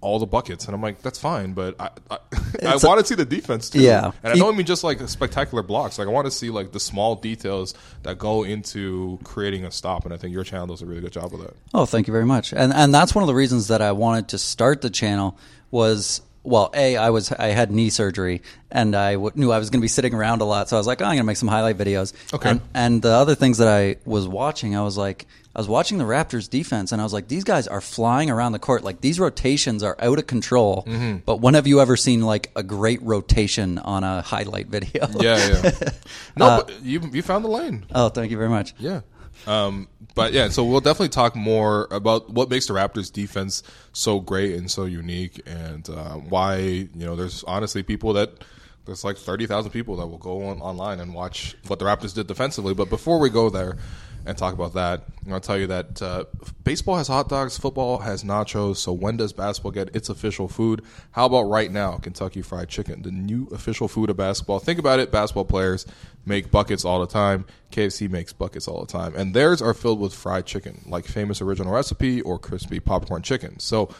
all 0.00 0.18
the 0.18 0.26
buckets 0.26 0.64
and 0.64 0.74
I'm 0.74 0.80
like 0.80 1.02
that's 1.02 1.18
fine, 1.18 1.52
but 1.52 1.80
I 1.80 1.90
I, 2.10 2.18
I 2.66 2.76
want 2.82 3.00
to 3.00 3.06
see 3.06 3.14
the 3.14 3.24
defense 3.24 3.70
too. 3.70 3.80
Yeah. 3.80 4.12
and 4.22 4.32
I 4.32 4.36
don't 4.36 4.56
mean 4.56 4.66
just 4.66 4.82
like 4.82 5.00
spectacular 5.08 5.62
blocks. 5.62 5.98
Like 5.98 6.08
I 6.08 6.10
want 6.10 6.26
to 6.26 6.30
see 6.30 6.50
like 6.50 6.72
the 6.72 6.80
small 6.80 7.14
details 7.14 7.74
that 8.02 8.18
go 8.18 8.42
into 8.42 9.18
creating 9.22 9.64
a 9.64 9.70
stop, 9.70 10.04
and 10.04 10.12
I 10.14 10.16
think 10.16 10.32
your 10.32 10.44
channel 10.44 10.66
does 10.66 10.82
a 10.82 10.86
really 10.86 11.02
good 11.02 11.12
job 11.12 11.32
of 11.34 11.40
that. 11.40 11.54
Oh, 11.74 11.86
thank 11.86 12.06
you 12.06 12.12
very 12.12 12.26
much. 12.26 12.52
And 12.52 12.72
and 12.72 12.92
that's 12.94 13.14
one 13.14 13.22
of 13.22 13.28
the 13.28 13.34
reasons 13.34 13.68
that 13.68 13.82
I 13.82 13.92
wanted 13.92 14.28
to 14.28 14.38
start 14.38 14.80
the 14.80 14.90
channel 14.90 15.38
was 15.70 16.22
well, 16.42 16.70
a 16.74 16.96
I 16.96 17.10
was 17.10 17.30
I 17.32 17.48
had 17.48 17.70
knee 17.70 17.90
surgery 17.90 18.42
and 18.70 18.94
I 18.96 19.12
w- 19.14 19.32
knew 19.34 19.50
I 19.52 19.58
was 19.58 19.68
going 19.70 19.80
to 19.80 19.84
be 19.84 19.88
sitting 19.88 20.14
around 20.14 20.40
a 20.40 20.44
lot, 20.44 20.68
so 20.68 20.76
I 20.76 20.80
was 20.80 20.86
like, 20.86 21.00
oh, 21.00 21.04
I'm 21.04 21.10
going 21.10 21.18
to 21.18 21.24
make 21.24 21.36
some 21.36 21.48
highlight 21.48 21.76
videos. 21.76 22.12
Okay. 22.32 22.50
And, 22.50 22.60
and 22.74 23.02
the 23.02 23.10
other 23.10 23.34
things 23.34 23.58
that 23.58 23.68
I 23.68 23.96
was 24.04 24.26
watching, 24.26 24.74
I 24.76 24.82
was 24.82 24.96
like, 24.96 25.26
I 25.54 25.58
was 25.58 25.66
watching 25.68 25.98
the 25.98 26.04
Raptors 26.04 26.48
defense, 26.48 26.92
and 26.92 27.00
I 27.00 27.04
was 27.04 27.12
like, 27.12 27.26
these 27.26 27.42
guys 27.44 27.66
are 27.66 27.80
flying 27.80 28.30
around 28.30 28.52
the 28.52 28.58
court. 28.60 28.84
Like 28.84 29.00
these 29.00 29.18
rotations 29.18 29.82
are 29.82 29.96
out 30.00 30.18
of 30.18 30.26
control. 30.28 30.84
Mm-hmm. 30.86 31.18
But 31.26 31.40
when 31.40 31.54
have 31.54 31.66
you 31.66 31.80
ever 31.80 31.96
seen 31.96 32.22
like 32.22 32.50
a 32.56 32.62
great 32.62 33.02
rotation 33.02 33.78
on 33.78 34.04
a 34.04 34.22
highlight 34.22 34.68
video? 34.68 35.08
Yeah, 35.18 35.60
yeah. 35.62 35.70
no, 36.36 36.46
Uh, 36.46 36.62
but 36.64 36.82
you 36.84 37.00
you 37.12 37.22
found 37.22 37.44
the 37.44 37.48
lane. 37.50 37.84
oh, 37.94 38.08
thank 38.08 38.30
you 38.30 38.36
very 38.38 38.48
much. 38.48 38.74
Yeah. 38.78 39.00
Um, 39.46 39.88
but 40.14 40.32
yeah, 40.32 40.48
so 40.48 40.64
we'll 40.64 40.80
definitely 40.80 41.10
talk 41.10 41.36
more 41.36 41.88
about 41.90 42.30
what 42.30 42.50
makes 42.50 42.66
the 42.66 42.74
Raptors 42.74 43.12
defense 43.12 43.62
so 43.92 44.20
great 44.20 44.54
and 44.56 44.70
so 44.70 44.84
unique, 44.84 45.40
and 45.46 45.88
uh, 45.88 46.14
why 46.14 46.58
you 46.58 46.88
know 46.94 47.16
there's 47.16 47.44
honestly 47.44 47.82
people 47.82 48.12
that 48.14 48.44
there's 48.86 49.04
like 49.04 49.16
thirty 49.16 49.46
thousand 49.46 49.70
people 49.70 49.96
that 49.96 50.06
will 50.06 50.18
go 50.18 50.46
on 50.46 50.60
online 50.60 51.00
and 51.00 51.14
watch 51.14 51.56
what 51.66 51.78
the 51.78 51.84
Raptors 51.84 52.14
did 52.14 52.26
defensively. 52.26 52.74
But 52.74 52.90
before 52.90 53.18
we 53.18 53.30
go 53.30 53.50
there 53.50 53.76
and 54.26 54.36
talk 54.36 54.54
about 54.54 54.74
that, 54.74 55.04
I'm 55.22 55.28
gonna 55.28 55.40
tell 55.40 55.58
you 55.58 55.66
that 55.68 56.02
uh, 56.02 56.24
baseball 56.64 56.96
has 56.96 57.08
hot 57.08 57.28
dogs, 57.28 57.58
football 57.58 57.98
has 57.98 58.24
nachos. 58.24 58.76
So 58.76 58.92
when 58.92 59.16
does 59.16 59.32
basketball 59.32 59.72
get 59.72 59.94
its 59.94 60.08
official 60.08 60.48
food? 60.48 60.82
How 61.12 61.26
about 61.26 61.42
right 61.44 61.70
now, 61.70 61.98
Kentucky 61.98 62.42
Fried 62.42 62.68
Chicken, 62.68 63.02
the 63.02 63.10
new 63.10 63.48
official 63.52 63.88
food 63.88 64.10
of 64.10 64.16
basketball? 64.16 64.58
Think 64.58 64.78
about 64.78 64.98
it, 64.98 65.10
basketball 65.10 65.44
players 65.44 65.86
make 66.26 66.50
buckets 66.50 66.84
all 66.84 67.00
the 67.00 67.06
time. 67.06 67.46
KFC 67.72 68.10
makes 68.10 68.32
buckets 68.32 68.68
all 68.68 68.80
the 68.80 68.92
time, 68.92 69.14
and 69.16 69.34
theirs 69.34 69.62
are 69.62 69.74
filled 69.74 70.00
with 70.00 70.14
fried 70.14 70.46
chicken, 70.46 70.82
like 70.86 71.06
famous 71.06 71.40
original 71.40 71.72
recipe 71.72 72.20
or 72.22 72.38
crispy 72.38 72.80
popcorn 72.80 73.22
chicken. 73.22 73.58
So 73.58 73.90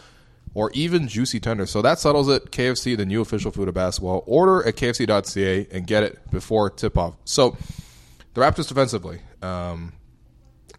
or 0.55 0.71
even 0.73 1.09
juicy 1.09 1.41
tender. 1.41 1.67
So 1.67 1.83
that 1.83 1.99
settles 1.99 2.29
it. 2.29 2.51
KFC, 2.51 2.97
the 2.97 3.07
new 3.07 3.21
official 3.21 3.51
food 3.51 3.69
of 3.69 3.75
basketball. 3.75 4.25
Order 4.27 4.67
at 4.67 4.77
kfc.ca 4.77 5.69
and 5.71 5.87
get 5.87 6.03
it 6.03 6.19
before 6.31 6.71
tip 6.71 6.99
off. 6.99 7.15
So 7.25 7.57
the 8.35 8.41
Raptors 8.41 8.69
defensively. 8.69 9.21
Um, 9.43 9.93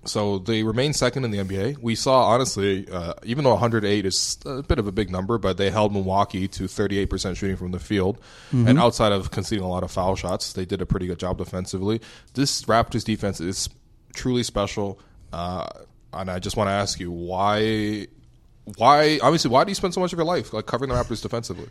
so 0.05 0.39
they 0.39 0.63
remain 0.63 0.93
second 0.93 1.25
in 1.25 1.31
the 1.31 1.37
NBA. 1.37 1.77
We 1.77 1.95
saw, 1.95 2.23
honestly, 2.23 2.87
uh, 2.89 3.13
even 3.23 3.43
though 3.43 3.51
108 3.51 4.05
is 4.05 4.39
a 4.45 4.63
bit 4.63 4.79
of 4.79 4.87
a 4.87 4.91
big 4.91 5.11
number, 5.11 5.37
but 5.37 5.57
they 5.57 5.69
held 5.69 5.93
Milwaukee 5.93 6.47
to 6.47 6.63
38% 6.63 7.37
shooting 7.37 7.55
from 7.55 7.71
the 7.71 7.79
field. 7.79 8.17
And 8.51 8.79
outside 8.79 9.11
of 9.11 9.29
conceding 9.29 9.63
a 9.63 9.69
lot 9.69 9.83
of 9.83 9.91
foul 9.91 10.15
shots, 10.15 10.53
they 10.53 10.65
did 10.65 10.81
a 10.81 10.85
pretty 10.85 11.05
good 11.05 11.19
job 11.19 11.37
defensively. 11.37 12.01
This 12.33 12.63
Raptors 12.63 13.03
defense 13.03 13.39
is 13.39 13.69
truly 14.15 14.43
special. 14.43 14.99
Uh, 15.31 15.67
and 16.13 16.31
I 16.31 16.39
just 16.39 16.57
want 16.57 16.67
to 16.67 16.73
ask 16.73 16.99
you, 16.99 17.11
why 17.11 18.07
why? 18.77 19.19
Obviously, 19.21 19.51
why 19.51 19.63
do 19.63 19.71
you 19.71 19.75
spend 19.75 19.93
so 19.93 20.01
much 20.01 20.13
of 20.13 20.19
your 20.19 20.25
life 20.25 20.53
like 20.53 20.65
covering 20.65 20.89
the 20.89 20.95
Raptors 20.95 21.21
defensively? 21.21 21.69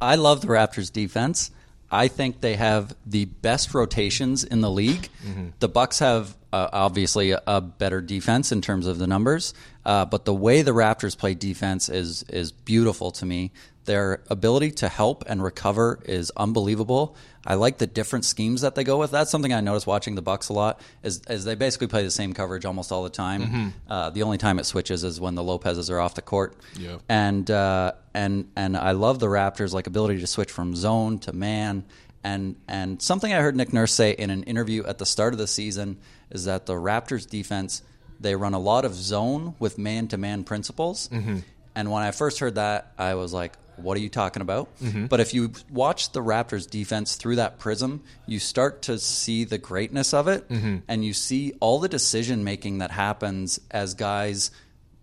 I 0.00 0.16
love 0.16 0.40
the 0.40 0.48
Raptors 0.48 0.92
defense. 0.92 1.50
I 1.90 2.08
think 2.08 2.40
they 2.40 2.56
have 2.56 2.94
the 3.06 3.26
best 3.26 3.74
rotations 3.74 4.42
in 4.42 4.60
the 4.60 4.70
league. 4.70 5.08
Mm-hmm. 5.24 5.48
The 5.60 5.68
Bucks 5.68 6.00
have 6.00 6.36
uh, 6.54 6.70
obviously 6.72 7.32
a, 7.32 7.42
a, 7.48 7.60
better 7.60 8.00
defense 8.00 8.52
in 8.52 8.62
terms 8.62 8.86
of 8.86 8.98
the 8.98 9.08
numbers, 9.08 9.54
uh, 9.84 10.04
but 10.04 10.24
the 10.24 10.32
way 10.32 10.62
the 10.62 10.70
Raptors 10.70 11.18
play 11.18 11.34
defense 11.34 11.88
is 11.88 12.22
is 12.28 12.52
beautiful 12.52 13.10
to 13.10 13.26
me. 13.26 13.50
Their 13.86 14.22
ability 14.30 14.70
to 14.82 14.88
help 14.88 15.24
and 15.26 15.42
recover 15.42 15.98
is 16.04 16.30
unbelievable. 16.36 17.16
I 17.44 17.54
like 17.54 17.78
the 17.78 17.88
different 17.88 18.24
schemes 18.24 18.60
that 18.60 18.76
they 18.76 18.84
go 18.84 18.98
with. 18.98 19.10
That's 19.10 19.30
something 19.30 19.52
I 19.52 19.60
noticed 19.60 19.86
watching 19.86 20.14
the 20.14 20.22
Bucks 20.22 20.48
a 20.48 20.52
lot. 20.52 20.80
Is, 21.02 21.20
is 21.28 21.44
they 21.44 21.56
basically 21.56 21.88
play 21.88 22.02
the 22.04 22.10
same 22.10 22.32
coverage 22.32 22.64
almost 22.64 22.92
all 22.92 23.02
the 23.02 23.10
time. 23.10 23.42
Mm-hmm. 23.42 23.68
Uh, 23.88 24.10
the 24.10 24.22
only 24.22 24.38
time 24.38 24.58
it 24.58 24.64
switches 24.64 25.04
is 25.04 25.20
when 25.20 25.34
the 25.34 25.42
Lopez's 25.42 25.90
are 25.90 26.00
off 26.00 26.14
the 26.14 26.22
court. 26.22 26.56
Yeah. 26.78 26.98
And 27.08 27.50
uh, 27.50 27.92
and 28.14 28.48
and 28.56 28.76
I 28.76 28.92
love 28.92 29.18
the 29.18 29.26
Raptors' 29.26 29.74
like 29.74 29.88
ability 29.88 30.20
to 30.20 30.26
switch 30.26 30.52
from 30.52 30.76
zone 30.76 31.18
to 31.18 31.32
man. 31.32 31.84
And 32.24 32.56
and 32.66 33.00
something 33.00 33.32
I 33.32 33.40
heard 33.40 33.54
Nick 33.54 33.72
Nurse 33.72 33.92
say 33.92 34.12
in 34.12 34.30
an 34.30 34.42
interview 34.44 34.84
at 34.84 34.98
the 34.98 35.06
start 35.06 35.34
of 35.34 35.38
the 35.38 35.46
season 35.46 35.98
is 36.30 36.46
that 36.46 36.66
the 36.66 36.72
Raptors 36.72 37.28
defense 37.28 37.82
they 38.18 38.34
run 38.34 38.54
a 38.54 38.58
lot 38.58 38.84
of 38.84 38.94
zone 38.94 39.54
with 39.58 39.78
man 39.78 40.08
to 40.08 40.16
man 40.16 40.44
principles. 40.44 41.08
Mm-hmm. 41.08 41.38
And 41.74 41.90
when 41.90 42.02
I 42.02 42.10
first 42.12 42.38
heard 42.38 42.54
that, 42.54 42.92
I 42.96 43.14
was 43.14 43.32
like, 43.32 43.54
what 43.76 43.96
are 43.96 44.00
you 44.00 44.08
talking 44.08 44.40
about? 44.40 44.68
Mm-hmm. 44.80 45.06
But 45.06 45.20
if 45.20 45.34
you 45.34 45.52
watch 45.70 46.12
the 46.12 46.22
Raptors 46.22 46.68
defense 46.68 47.16
through 47.16 47.36
that 47.36 47.58
prism, 47.58 48.02
you 48.26 48.38
start 48.38 48.82
to 48.82 48.98
see 48.98 49.44
the 49.44 49.58
greatness 49.58 50.14
of 50.14 50.28
it 50.28 50.48
mm-hmm. 50.48 50.78
and 50.88 51.04
you 51.04 51.12
see 51.12 51.54
all 51.60 51.80
the 51.80 51.88
decision 51.88 52.44
making 52.44 52.78
that 52.78 52.90
happens 52.90 53.60
as 53.70 53.94
guys 53.94 54.50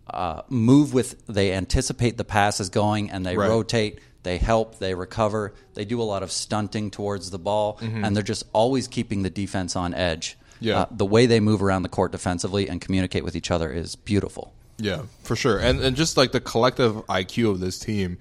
uh, 0.10 0.42
move 0.50 0.94
with, 0.94 1.26
they 1.28 1.54
anticipate 1.54 2.18
the 2.18 2.24
pass 2.24 2.60
is 2.60 2.70
going 2.70 3.12
and 3.12 3.26
they 3.26 3.36
right. 3.36 3.50
rotate, 3.50 4.00
they 4.24 4.38
help, 4.38 4.80
they 4.80 4.94
recover, 4.94 5.54
they 5.74 5.86
do 5.86 6.02
a 6.02 6.04
lot 6.04 6.24
of 6.24 6.32
stunting 6.32 6.92
towards 6.92 7.32
the 7.32 7.40
ball, 7.40 7.78
mm-hmm. 7.78 8.04
and 8.04 8.16
they're 8.16 8.24
just 8.24 8.44
always 8.54 8.88
keeping 8.88 9.24
the 9.24 9.30
defense 9.30 9.76
on 9.76 9.94
edge. 9.94 10.38
Yeah. 10.60 10.82
Uh, 10.82 10.86
the 10.92 11.06
way 11.06 11.26
they 11.26 11.40
move 11.40 11.64
around 11.64 11.84
the 11.84 11.90
court 11.90 12.12
defensively 12.12 12.70
and 12.70 12.80
communicate 12.80 13.24
with 13.24 13.36
each 13.36 13.50
other 13.50 13.72
is 13.72 13.96
beautiful. 13.96 14.54
Yeah, 14.78 15.04
for 15.24 15.36
sure. 15.36 15.60
And 15.60 15.80
and 15.80 15.96
just 15.96 16.18
like 16.18 16.32
the 16.32 16.40
collective 16.40 16.96
IQ 17.08 17.52
of 17.52 17.60
this 17.60 17.80
team 17.80 18.18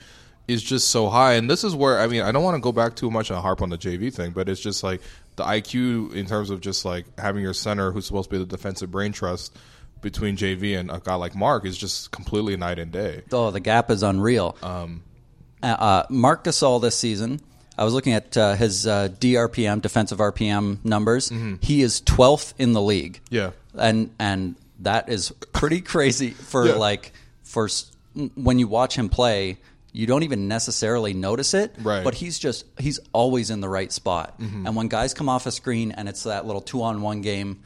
is 0.48 0.62
just 0.62 0.90
so 0.90 1.08
high. 1.08 1.34
And 1.34 1.48
this 1.48 1.64
is 1.64 1.74
where 1.74 2.00
I 2.00 2.06
mean, 2.06 2.22
I 2.22 2.32
don't 2.32 2.42
want 2.42 2.56
to 2.56 2.60
go 2.60 2.72
back 2.72 2.96
too 2.96 3.10
much 3.10 3.30
and 3.30 3.38
harp 3.38 3.62
on 3.62 3.70
the 3.70 3.78
JV 3.78 4.12
thing, 4.12 4.32
but 4.32 4.48
it's 4.48 4.60
just 4.60 4.82
like 4.82 5.00
the 5.36 5.44
IQ 5.44 6.14
in 6.14 6.26
terms 6.26 6.50
of 6.50 6.60
just 6.60 6.84
like 6.84 7.06
having 7.18 7.42
your 7.42 7.54
center 7.54 7.92
who's 7.92 8.06
supposed 8.06 8.30
to 8.30 8.36
be 8.36 8.38
the 8.38 8.46
defensive 8.46 8.90
brain 8.90 9.12
trust 9.12 9.56
between 10.00 10.36
JV 10.36 10.78
and 10.78 10.90
a 10.90 11.00
guy 11.00 11.14
like 11.14 11.34
Marc 11.34 11.66
is 11.66 11.76
just 11.76 12.10
completely 12.10 12.56
night 12.56 12.78
and 12.78 12.90
day. 12.90 13.22
Oh, 13.32 13.50
the 13.50 13.60
gap 13.60 13.90
is 13.90 14.02
unreal. 14.02 14.56
Um, 14.62 15.02
uh, 15.62 15.66
uh 15.66 16.06
Marc 16.10 16.44
Gasol 16.44 16.80
this 16.80 16.96
season. 16.96 17.40
I 17.78 17.84
was 17.84 17.94
looking 17.94 18.12
at 18.12 18.36
uh, 18.36 18.56
his 18.56 18.86
uh, 18.86 19.08
DRPM, 19.08 19.80
defensive 19.80 20.18
RPM 20.18 20.84
numbers. 20.84 21.30
Mm-hmm. 21.30 21.56
He 21.62 21.80
is 21.80 22.02
12th 22.02 22.52
in 22.58 22.74
the 22.74 22.82
league. 22.82 23.20
Yeah, 23.30 23.52
and 23.74 24.10
and 24.18 24.56
that 24.80 25.08
is 25.08 25.30
pretty 25.52 25.80
crazy 25.92 26.30
for 26.30 26.66
yeah. 26.66 26.74
like 26.74 27.12
for 27.42 27.68
when 28.34 28.58
you 28.58 28.68
watch 28.68 28.96
him 28.96 29.08
play 29.08 29.58
you 29.92 30.06
don't 30.06 30.22
even 30.22 30.48
necessarily 30.48 31.14
notice 31.14 31.54
it. 31.54 31.74
Right. 31.80 32.04
But 32.04 32.14
he's 32.14 32.38
just 32.38 32.64
he's 32.78 33.00
always 33.12 33.50
in 33.50 33.60
the 33.60 33.68
right 33.68 33.90
spot. 33.90 34.40
Mm-hmm. 34.40 34.66
And 34.66 34.76
when 34.76 34.88
guys 34.88 35.14
come 35.14 35.28
off 35.28 35.46
a 35.46 35.52
screen 35.52 35.92
and 35.92 36.08
it's 36.08 36.24
that 36.24 36.46
little 36.46 36.60
two 36.60 36.82
on 36.82 37.02
one 37.02 37.22
game, 37.22 37.60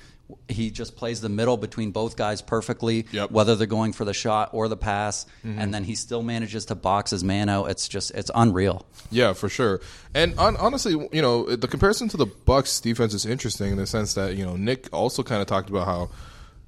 he 0.49 0.71
just 0.71 0.97
plays 0.97 1.21
the 1.21 1.29
middle 1.29 1.57
between 1.57 1.91
both 1.91 2.17
guys 2.17 2.43
perfectly, 2.43 3.07
yep. 3.13 3.31
whether 3.31 3.57
they're 3.57 3.67
going 3.67 3.93
for 3.93 4.05
the 4.05 4.15
shot 4.15 4.51
or 4.53 4.69
the 4.69 4.77
pass, 4.77 5.27
mm-hmm. 5.45 5.59
and 5.59 5.73
then 5.73 5.85
he 5.85 5.95
still 5.95 6.23
manages 6.23 6.67
to 6.67 6.75
box 6.75 7.11
his 7.11 7.25
man 7.25 7.49
out. 7.49 7.71
It's 7.71 7.89
just 7.89 8.11
it's 8.13 8.31
unreal. 8.35 8.87
Yeah, 9.11 9.33
for 9.33 9.49
sure. 9.49 9.81
And 10.15 10.39
on, 10.39 10.57
honestly, 10.57 10.93
you 11.13 11.23
know, 11.23 11.57
the 11.57 11.69
comparison 11.69 12.09
to 12.09 12.17
the 12.17 12.27
Bucks 12.27 12.81
defense 12.81 13.15
is 13.15 13.27
interesting 13.27 13.73
in 13.73 13.77
the 13.77 13.87
sense 13.87 14.15
that 14.15 14.37
you 14.37 14.45
know 14.45 14.57
Nick 14.57 14.89
also 14.93 15.23
kind 15.23 15.41
of 15.41 15.47
talked 15.47 15.71
about 15.71 15.87
how 15.87 16.11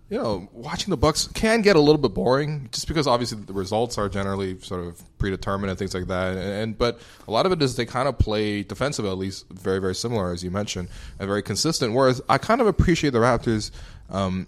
you 0.09 0.17
know, 0.17 0.49
watching 0.53 0.91
the 0.91 0.97
Bucks 0.97 1.29
can 1.35 1.63
get 1.63 1.75
a 1.75 1.81
little 1.81 2.01
bit 2.01 2.15
boring, 2.15 2.69
just 2.71 2.87
because 2.87 3.09
obviously 3.09 3.39
the 3.43 3.53
results 3.53 3.99
are 3.99 4.09
generally 4.09 4.59
sort 4.61 4.85
of 4.85 5.03
predetermined 5.19 5.69
and 5.69 5.79
things 5.79 5.95
like 5.95 6.07
that. 6.07 6.37
And, 6.37 6.41
and 6.41 6.79
but 6.79 7.01
a 7.27 7.31
lot 7.33 7.45
of 7.45 7.53
it 7.53 7.61
is 7.61 7.75
they 7.75 7.87
kind 7.87 8.07
of 8.07 8.17
play 8.19 8.63
defensive, 8.63 9.05
at 9.05 9.19
least 9.19 9.47
very 9.51 9.81
very 9.81 9.95
similar 9.95 10.33
as 10.33 10.45
you 10.45 10.51
mentioned, 10.51 10.89
and 11.19 11.27
very 11.27 11.43
consistent. 11.43 11.93
Whereas 11.93 12.23
I 12.29 12.39
kind 12.39 12.61
of 12.61 12.67
appreciate 12.67 13.11
the 13.11 13.19
Raptors. 13.19 13.73
Um, 14.09 14.47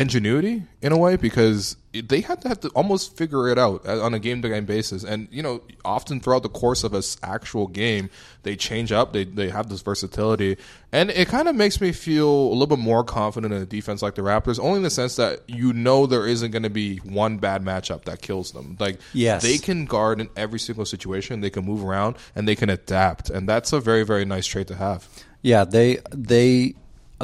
ingenuity 0.00 0.62
in 0.80 0.92
a 0.92 0.96
way 0.96 1.16
because 1.16 1.76
they 1.92 2.22
had 2.22 2.40
to 2.40 2.48
have 2.48 2.58
to 2.60 2.68
almost 2.70 3.18
figure 3.18 3.48
it 3.48 3.58
out 3.58 3.86
on 3.86 4.14
a 4.14 4.18
game 4.18 4.40
to 4.40 4.48
game 4.48 4.64
basis. 4.64 5.04
And 5.04 5.28
you 5.30 5.42
know, 5.42 5.60
often 5.84 6.20
throughout 6.20 6.42
the 6.42 6.48
course 6.48 6.84
of 6.84 6.94
an 6.94 7.02
actual 7.22 7.66
game, 7.66 8.08
they 8.42 8.56
change 8.56 8.92
up. 8.92 9.12
They 9.12 9.24
they 9.24 9.50
have 9.50 9.68
this 9.68 9.82
versatility, 9.82 10.56
and 10.90 11.10
it 11.10 11.28
kind 11.28 11.48
of 11.48 11.54
makes 11.54 11.80
me 11.82 11.92
feel 11.92 12.30
a 12.30 12.52
little 12.52 12.66
bit 12.66 12.78
more 12.78 13.04
confident 13.04 13.52
in 13.52 13.60
a 13.60 13.66
defense 13.66 14.00
like 14.00 14.14
the 14.14 14.22
Raptors. 14.22 14.58
Only 14.58 14.78
in 14.78 14.82
the 14.84 14.90
sense 14.90 15.16
that 15.16 15.40
you 15.46 15.74
know 15.74 16.06
there 16.06 16.26
isn't 16.26 16.50
going 16.50 16.62
to 16.62 16.70
be 16.70 16.96
one 16.98 17.36
bad 17.36 17.62
matchup 17.62 18.04
that 18.04 18.22
kills 18.22 18.52
them. 18.52 18.78
Like 18.80 19.00
yes. 19.12 19.42
they 19.42 19.58
can 19.58 19.84
guard 19.84 20.20
in 20.20 20.30
every 20.34 20.60
single 20.60 20.86
situation. 20.86 21.42
They 21.42 21.50
can 21.50 21.66
move 21.66 21.84
around 21.84 22.16
and 22.34 22.48
they 22.48 22.56
can 22.56 22.70
adapt, 22.70 23.28
and 23.28 23.46
that's 23.46 23.72
a 23.74 23.80
very 23.80 24.04
very 24.04 24.24
nice 24.24 24.46
trait 24.46 24.68
to 24.68 24.76
have. 24.76 25.06
Yeah, 25.42 25.64
they 25.64 25.98
they 26.10 26.74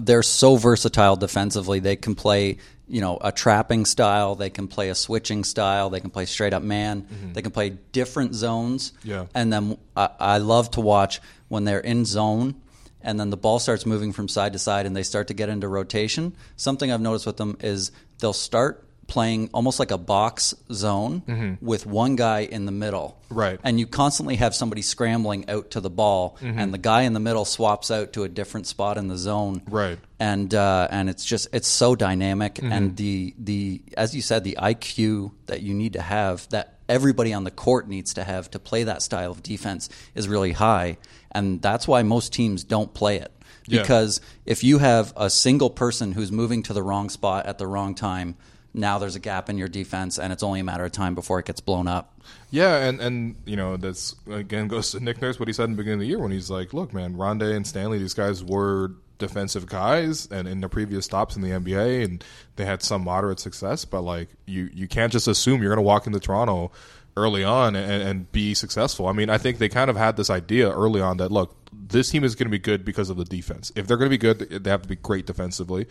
they're 0.00 0.22
so 0.22 0.56
versatile 0.56 1.16
defensively. 1.16 1.80
They 1.80 1.96
can 1.96 2.14
play, 2.14 2.59
you 2.88 3.00
know, 3.00 3.18
a 3.20 3.32
trapping 3.32 3.85
style. 3.85 4.35
They 4.35 4.50
can 4.50 4.68
play 4.68 4.90
a 4.90 4.94
switching 4.94 5.44
style. 5.44 5.90
They 5.90 6.00
can 6.00 6.11
play 6.11 6.26
straight 6.26 6.52
up 6.52 6.62
man. 6.62 7.02
Mm-hmm. 7.02 7.32
They 7.32 7.42
can 7.42 7.52
play 7.52 7.70
different 7.92 8.35
zones. 8.35 8.92
Yeah. 9.02 9.26
And 9.35 9.52
then 9.52 9.78
I, 9.96 10.11
I 10.18 10.38
love 10.38 10.70
to 10.72 10.80
watch 10.80 11.20
when 11.48 11.64
they're 11.64 11.80
in 11.80 12.04
zone 12.04 12.61
and 13.06 13.20
then 13.20 13.30
the 13.30 13.37
ball 13.37 13.61
starts 13.61 13.87
moving 13.87 14.12
from 14.12 14.28
side 14.28 14.52
to 14.54 14.59
side 14.59 14.85
and 14.85 14.94
they 14.94 15.04
start 15.04 15.28
to 15.28 15.35
get 15.35 15.48
into 15.48 15.68
rotation. 15.68 16.35
Something 16.56 16.90
I've 16.90 17.00
noticed 17.00 17.24
with 17.24 17.37
them 17.37 17.56
is 17.61 17.92
they'll 18.18 18.32
start 18.32 18.86
playing 19.06 19.50
almost 19.52 19.78
like 19.78 19.90
a 19.90 19.98
box 19.98 20.54
zone 20.72 21.22
mm-hmm. 21.22 21.64
with 21.64 21.86
one 21.86 22.16
guy 22.16 22.40
in 22.40 22.66
the 22.66 22.72
middle. 22.72 23.20
Right. 23.28 23.58
And 23.62 23.78
you 23.78 23.86
constantly 23.86 24.36
have 24.36 24.54
somebody 24.54 24.82
scrambling 24.82 25.48
out 25.48 25.72
to 25.72 25.80
the 25.80 25.90
ball, 25.90 26.36
mm-hmm. 26.40 26.58
and 26.58 26.74
the 26.74 26.78
guy 26.78 27.02
in 27.02 27.12
the 27.12 27.20
middle 27.20 27.44
swaps 27.44 27.90
out 27.90 28.12
to 28.14 28.24
a 28.24 28.28
different 28.28 28.66
spot 28.66 28.98
in 28.98 29.08
the 29.08 29.16
zone. 29.16 29.62
Right. 29.68 29.98
And 30.18 30.54
uh, 30.54 30.88
and 30.90 31.08
it's 31.08 31.24
just 31.24 31.48
it's 31.52 31.68
so 31.68 31.94
dynamic, 31.94 32.54
mm-hmm. 32.54 32.72
and 32.72 32.96
the 32.96 33.34
the 33.38 33.82
as 33.96 34.14
you 34.14 34.22
said, 34.22 34.44
the 34.44 34.58
IQ 34.60 35.32
that 35.46 35.62
you 35.62 35.74
need 35.74 35.94
to 35.94 36.02
have 36.02 36.48
that 36.50 36.78
everybody 36.88 37.32
on 37.32 37.44
the 37.44 37.50
court 37.50 37.88
needs 37.88 38.14
to 38.14 38.24
have 38.24 38.50
to 38.52 38.58
play 38.58 38.84
that 38.84 39.02
style 39.02 39.30
of 39.32 39.42
defense 39.42 39.88
is 40.14 40.28
really 40.28 40.52
high, 40.52 40.98
and 41.32 41.60
that's 41.60 41.86
why 41.86 42.02
most 42.02 42.32
teams 42.32 42.64
don't 42.64 42.94
play 42.94 43.16
it. 43.16 43.32
Because 43.68 44.20
yeah. 44.20 44.52
if 44.52 44.62
you 44.62 44.78
have 44.78 45.12
a 45.16 45.28
single 45.28 45.70
person 45.70 46.12
who's 46.12 46.30
moving 46.30 46.62
to 46.64 46.72
the 46.72 46.84
wrong 46.84 47.10
spot 47.10 47.46
at 47.46 47.58
the 47.58 47.66
wrong 47.66 47.96
time, 47.96 48.36
now 48.76 48.98
there's 48.98 49.16
a 49.16 49.20
gap 49.20 49.48
in 49.48 49.58
your 49.58 49.68
defense, 49.68 50.18
and 50.18 50.32
it's 50.32 50.42
only 50.42 50.60
a 50.60 50.64
matter 50.64 50.84
of 50.84 50.92
time 50.92 51.14
before 51.14 51.38
it 51.38 51.46
gets 51.46 51.60
blown 51.60 51.88
up. 51.88 52.20
Yeah, 52.50 52.76
and 52.76 53.00
and 53.00 53.36
you 53.46 53.56
know 53.56 53.76
that's 53.76 54.14
again 54.30 54.68
goes 54.68 54.92
to 54.92 55.00
Nick 55.00 55.20
Nurse 55.20 55.40
what 55.40 55.48
he 55.48 55.52
said 55.52 55.64
in 55.64 55.72
the 55.72 55.76
beginning 55.76 56.00
of 56.00 56.00
the 56.00 56.06
year 56.06 56.18
when 56.18 56.30
he's 56.30 56.50
like, 56.50 56.74
look, 56.74 56.92
man, 56.92 57.14
Rondae 57.14 57.56
and 57.56 57.66
Stanley, 57.66 57.98
these 57.98 58.14
guys 58.14 58.44
were 58.44 58.92
defensive 59.18 59.66
guys, 59.66 60.26
and 60.30 60.46
in 60.46 60.60
the 60.60 60.68
previous 60.68 61.06
stops 61.06 61.36
in 61.36 61.42
the 61.42 61.48
NBA, 61.48 62.04
and 62.04 62.24
they 62.56 62.66
had 62.66 62.82
some 62.82 63.02
moderate 63.02 63.40
success, 63.40 63.84
but 63.84 64.02
like 64.02 64.28
you 64.46 64.68
you 64.72 64.86
can't 64.86 65.12
just 65.12 65.26
assume 65.26 65.62
you're 65.62 65.70
going 65.70 65.78
to 65.78 65.82
walk 65.82 66.06
into 66.06 66.20
Toronto 66.20 66.70
early 67.16 67.42
on 67.42 67.74
and, 67.74 68.02
and, 68.02 68.30
be 68.30 68.52
successful. 68.52 69.06
I 69.06 69.12
mean, 69.12 69.30
I 69.30 69.38
think 69.38 69.56
they 69.56 69.70
kind 69.70 69.88
of 69.88 69.96
had 69.96 70.18
this 70.18 70.28
idea 70.28 70.70
early 70.70 71.00
on 71.00 71.16
that 71.16 71.32
look, 71.32 71.56
this 71.72 72.10
team 72.10 72.24
is 72.24 72.34
going 72.34 72.46
to 72.46 72.50
be 72.50 72.58
good 72.58 72.84
because 72.84 73.08
of 73.08 73.16
the 73.16 73.24
defense. 73.24 73.72
If 73.74 73.86
they're 73.86 73.96
going 73.96 74.10
to 74.10 74.18
be 74.18 74.18
good, 74.18 74.62
they 74.62 74.68
have 74.68 74.82
to 74.82 74.88
be 74.88 74.96
great 74.96 75.24
defensively. 75.24 75.86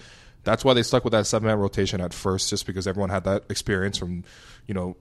That's 0.45 0.63
why 0.63 0.73
they 0.73 0.83
stuck 0.83 1.03
with 1.03 1.11
that 1.11 1.27
seven 1.27 1.47
man 1.47 1.59
rotation 1.59 1.99
at 1.99 2.13
first, 2.13 2.49
just 2.49 2.65
because 2.65 2.87
everyone 2.87 3.09
had 3.09 3.25
that 3.25 3.43
experience 3.49 3.97
from, 3.97 4.23
you 4.67 4.73
know, 4.73 4.95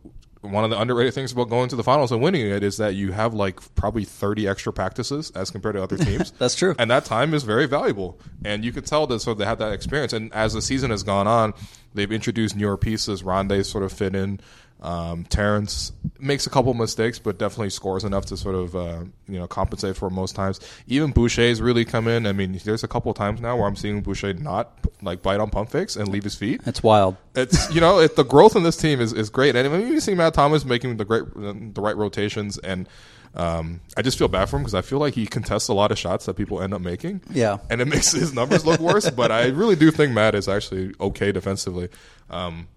one 0.44 0.64
of 0.64 0.70
the 0.70 0.78
underrated 0.78 1.14
things 1.14 1.32
about 1.32 1.48
going 1.48 1.68
to 1.70 1.76
the 1.76 1.82
finals 1.82 2.12
and 2.12 2.20
winning 2.20 2.46
it 2.46 2.62
is 2.62 2.76
that 2.76 2.94
you 2.94 3.12
have 3.12 3.34
like 3.34 3.60
probably 3.74 4.04
30 4.04 4.46
extra 4.46 4.72
practices 4.72 5.30
as 5.30 5.50
compared 5.50 5.74
to 5.74 5.82
other 5.82 5.96
teams. 5.96 6.30
That's 6.38 6.54
true. 6.54 6.74
And 6.78 6.90
that 6.90 7.04
time 7.04 7.34
is 7.34 7.44
very 7.44 7.66
valuable. 7.66 8.18
And 8.44 8.64
you 8.64 8.72
could 8.72 8.86
tell 8.86 9.06
that 9.06 9.20
so 9.20 9.34
they 9.34 9.46
had 9.46 9.58
that 9.58 9.72
experience. 9.72 10.12
And 10.12 10.32
as 10.34 10.52
the 10.52 10.62
season 10.62 10.90
has 10.90 11.02
gone 11.02 11.26
on, 11.26 11.54
they've 11.94 12.12
introduced 12.12 12.56
newer 12.56 12.76
pieces. 12.76 13.22
Rondae 13.22 13.64
sort 13.64 13.84
of 13.84 13.92
fit 13.92 14.14
in. 14.14 14.40
Um, 14.84 15.24
Terence 15.24 15.92
makes 16.18 16.46
a 16.46 16.50
couple 16.50 16.74
mistakes, 16.74 17.18
but 17.18 17.38
definitely 17.38 17.70
scores 17.70 18.04
enough 18.04 18.26
to 18.26 18.36
sort 18.36 18.54
of 18.54 18.76
uh, 18.76 19.04
you 19.26 19.38
know 19.38 19.46
compensate 19.46 19.96
for 19.96 20.10
most 20.10 20.36
times. 20.36 20.60
Even 20.86 21.10
Boucher's 21.10 21.62
really 21.62 21.86
come 21.86 22.06
in. 22.06 22.26
I 22.26 22.32
mean, 22.32 22.60
there's 22.64 22.84
a 22.84 22.88
couple 22.88 23.12
times 23.14 23.40
now 23.40 23.56
where 23.56 23.66
I'm 23.66 23.76
seeing 23.76 24.02
Boucher 24.02 24.34
not 24.34 24.78
like 25.00 25.22
bite 25.22 25.40
on 25.40 25.48
pump 25.48 25.70
fakes 25.70 25.96
and 25.96 26.08
leave 26.08 26.22
his 26.22 26.34
feet. 26.34 26.60
It's 26.66 26.82
wild. 26.82 27.16
It's 27.34 27.74
you 27.74 27.80
know 27.80 27.98
it, 27.98 28.14
the 28.16 28.24
growth 28.24 28.56
in 28.56 28.62
this 28.62 28.76
team 28.76 29.00
is, 29.00 29.14
is 29.14 29.30
great, 29.30 29.56
and 29.56 29.66
I 29.66 29.74
mean, 29.74 29.88
you 29.88 30.00
see 30.00 30.14
Matt 30.14 30.34
Thomas 30.34 30.66
making 30.66 30.98
the 30.98 31.06
great 31.06 31.24
the 31.34 31.80
right 31.80 31.96
rotations 31.96 32.58
and. 32.58 32.88
Um, 33.36 33.80
I 33.96 34.02
just 34.02 34.16
feel 34.16 34.28
bad 34.28 34.48
for 34.48 34.58
him 34.58 34.62
because 34.62 34.76
I 34.76 34.82
feel 34.82 35.00
like 35.00 35.14
he 35.14 35.26
contests 35.26 35.66
a 35.66 35.74
lot 35.74 35.90
of 35.90 35.98
shots 35.98 36.26
that 36.26 36.34
people 36.34 36.62
end 36.62 36.72
up 36.72 36.80
making. 36.80 37.20
Yeah, 37.32 37.58
and 37.68 37.80
it 37.80 37.86
makes 37.86 38.12
his 38.12 38.32
numbers 38.32 38.64
look 38.64 38.78
worse. 38.78 39.10
but 39.10 39.32
I 39.32 39.46
really 39.48 39.74
do 39.74 39.90
think 39.90 40.12
Matt 40.12 40.36
is 40.36 40.46
actually 40.48 40.94
okay 41.00 41.32
defensively. 41.32 41.88
Um, 42.30 42.68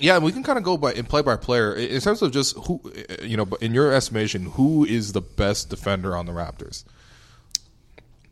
Yeah, 0.00 0.18
we 0.18 0.32
can 0.32 0.42
kind 0.42 0.58
of 0.58 0.64
go 0.64 0.76
by 0.76 0.92
and 0.92 1.08
play 1.08 1.22
by 1.22 1.36
player 1.36 1.74
in 1.74 2.00
terms 2.00 2.20
of 2.22 2.32
just 2.32 2.56
who, 2.56 2.80
you 3.22 3.36
know, 3.36 3.44
but 3.44 3.62
in 3.62 3.72
your 3.74 3.92
estimation, 3.92 4.46
who 4.46 4.84
is 4.84 5.12
the 5.12 5.20
best 5.20 5.70
defender 5.70 6.16
on 6.16 6.26
the 6.26 6.32
Raptors? 6.32 6.84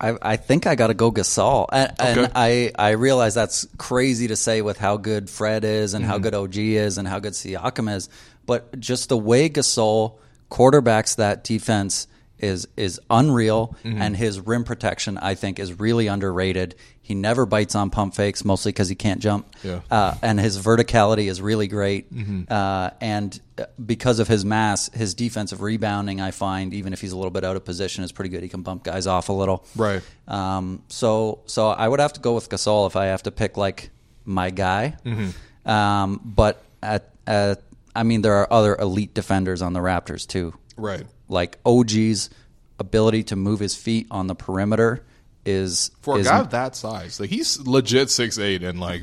I, 0.00 0.16
I 0.20 0.36
think 0.36 0.66
I 0.66 0.74
got 0.74 0.88
to 0.88 0.94
go 0.94 1.12
Gasol, 1.12 1.66
and, 1.72 1.92
and 2.00 2.32
I 2.34 2.72
I 2.76 2.90
realize 2.90 3.34
that's 3.34 3.66
crazy 3.78 4.26
to 4.28 4.36
say 4.36 4.60
with 4.60 4.76
how 4.78 4.96
good 4.96 5.30
Fred 5.30 5.62
is 5.64 5.94
and 5.94 6.04
how 6.04 6.14
Mm-hmm. 6.14 6.22
good 6.24 6.34
OG 6.34 6.56
is 6.56 6.98
and 6.98 7.06
how 7.06 7.20
good 7.20 7.34
Siakam 7.34 7.94
is, 7.94 8.08
but 8.44 8.78
just 8.80 9.08
the 9.08 9.16
way 9.16 9.48
Gasol 9.48 10.14
quarterbacks 10.50 11.16
that 11.16 11.44
defense 11.44 12.08
is 12.42 12.68
is 12.76 13.00
unreal, 13.08 13.76
Mm-hmm. 13.84 14.02
and 14.02 14.16
his 14.16 14.40
rim 14.40 14.64
protection 14.64 15.16
I 15.18 15.34
think 15.34 15.58
is 15.58 15.78
really 15.78 16.06
underrated. 16.08 16.74
He 17.04 17.14
never 17.14 17.46
bites 17.46 17.74
on 17.74 17.90
pump 17.90 18.14
fakes, 18.14 18.44
mostly 18.44 18.70
because 18.70 18.88
he 18.88 18.94
can't 18.94 19.20
jump. 19.20 19.46
Yeah. 19.64 19.80
Uh, 19.90 20.14
and 20.22 20.38
his 20.38 20.58
verticality 20.58 21.28
is 21.28 21.42
really 21.42 21.66
great. 21.66 22.14
Mm-hmm. 22.14 22.42
Uh, 22.52 22.90
and 23.00 23.40
uh, 23.58 23.64
because 23.84 24.20
of 24.20 24.28
his 24.28 24.44
mass, 24.44 24.88
his 24.94 25.14
defensive 25.14 25.62
rebounding, 25.62 26.20
I 26.20 26.30
find, 26.30 26.72
even 26.72 26.92
if 26.92 27.00
he's 27.00 27.10
a 27.10 27.16
little 27.16 27.32
bit 27.32 27.42
out 27.44 27.56
of 27.56 27.64
position, 27.64 28.04
is 28.04 28.12
pretty 28.12 28.28
good. 28.30 28.42
He 28.44 28.48
can 28.48 28.62
bump 28.62 28.84
guys 28.84 29.08
off 29.08 29.30
a 29.30 29.32
little. 29.32 29.64
Right. 29.74 30.00
Um, 30.28 30.84
so, 30.88 31.40
so 31.46 31.70
I 31.70 31.88
would 31.88 31.98
have 31.98 32.12
to 32.12 32.20
go 32.20 32.34
with 32.34 32.48
Gasol 32.48 32.86
if 32.86 32.94
I 32.94 33.06
have 33.06 33.24
to 33.24 33.32
pick 33.32 33.56
like 33.56 33.90
my 34.24 34.50
guy. 34.50 34.96
Mm-hmm. 35.04 35.68
Um, 35.68 36.20
but 36.24 36.62
at, 36.82 37.10
at, 37.26 37.62
I 37.96 38.04
mean, 38.04 38.22
there 38.22 38.34
are 38.34 38.52
other 38.52 38.76
elite 38.76 39.12
defenders 39.12 39.60
on 39.60 39.72
the 39.72 39.80
Raptors 39.80 40.24
too. 40.24 40.54
Right. 40.76 41.04
Like 41.32 41.58
OG's 41.64 42.30
ability 42.78 43.24
to 43.24 43.36
move 43.36 43.58
his 43.60 43.74
feet 43.74 44.06
on 44.10 44.26
the 44.26 44.34
perimeter 44.34 45.04
is 45.44 45.90
For 46.02 46.16
a 46.16 46.18
is 46.20 46.28
guy 46.28 46.38
of 46.38 46.50
that 46.50 46.76
size, 46.76 47.18
like 47.18 47.30
he's 47.30 47.58
legit 47.66 48.10
six 48.10 48.38
eight 48.38 48.62
and 48.62 48.78
like, 48.78 49.02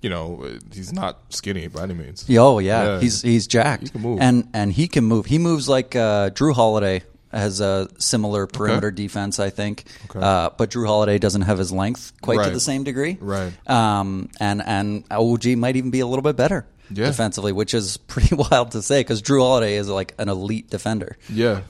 you 0.00 0.10
know, 0.10 0.44
he's 0.72 0.92
not 0.92 1.18
skinny 1.32 1.68
by 1.68 1.82
any 1.84 1.94
means. 1.94 2.26
Oh 2.30 2.58
yeah, 2.58 2.84
Yeah. 2.94 3.00
he's 3.00 3.22
he's 3.22 3.46
jacked. 3.46 3.84
He 3.84 3.88
can 3.90 4.00
move. 4.00 4.18
and 4.20 4.48
and 4.52 4.72
he 4.72 4.88
can 4.88 5.04
move. 5.04 5.26
He 5.26 5.38
moves 5.38 5.68
like 5.68 5.94
uh, 5.94 6.30
Jrue 6.30 6.54
Holiday 6.54 7.02
has 7.30 7.60
a 7.60 7.88
similar 7.98 8.46
perimeter 8.46 8.92
defense, 8.92 9.40
I 9.40 9.50
think. 9.50 9.84
Uh, 10.14 10.50
but 10.56 10.70
Jrue 10.70 10.86
Holiday 10.86 11.18
doesn't 11.18 11.42
have 11.42 11.58
his 11.58 11.72
length 11.72 12.12
quite 12.22 12.44
to 12.44 12.50
the 12.50 12.60
same 12.60 12.84
degree. 12.84 13.18
Right. 13.20 13.52
Um, 13.68 14.28
and 14.40 14.62
and 14.62 15.04
OG 15.10 15.46
might 15.56 15.74
even 15.76 15.90
be 15.90 16.00
a 16.00 16.06
little 16.06 16.22
bit 16.22 16.36
better 16.36 16.64
Yeah. 16.94 17.06
defensively, 17.06 17.52
which 17.52 17.74
is 17.74 17.96
pretty 18.08 18.34
wild 18.34 18.70
to 18.72 18.82
say 18.82 19.00
because 19.00 19.22
Jrue 19.22 19.40
Holiday 19.40 19.76
is 19.76 19.88
like 19.88 20.14
an 20.18 20.28
elite 20.28 20.70
defender. 20.70 21.16
Yeah. 21.28 21.62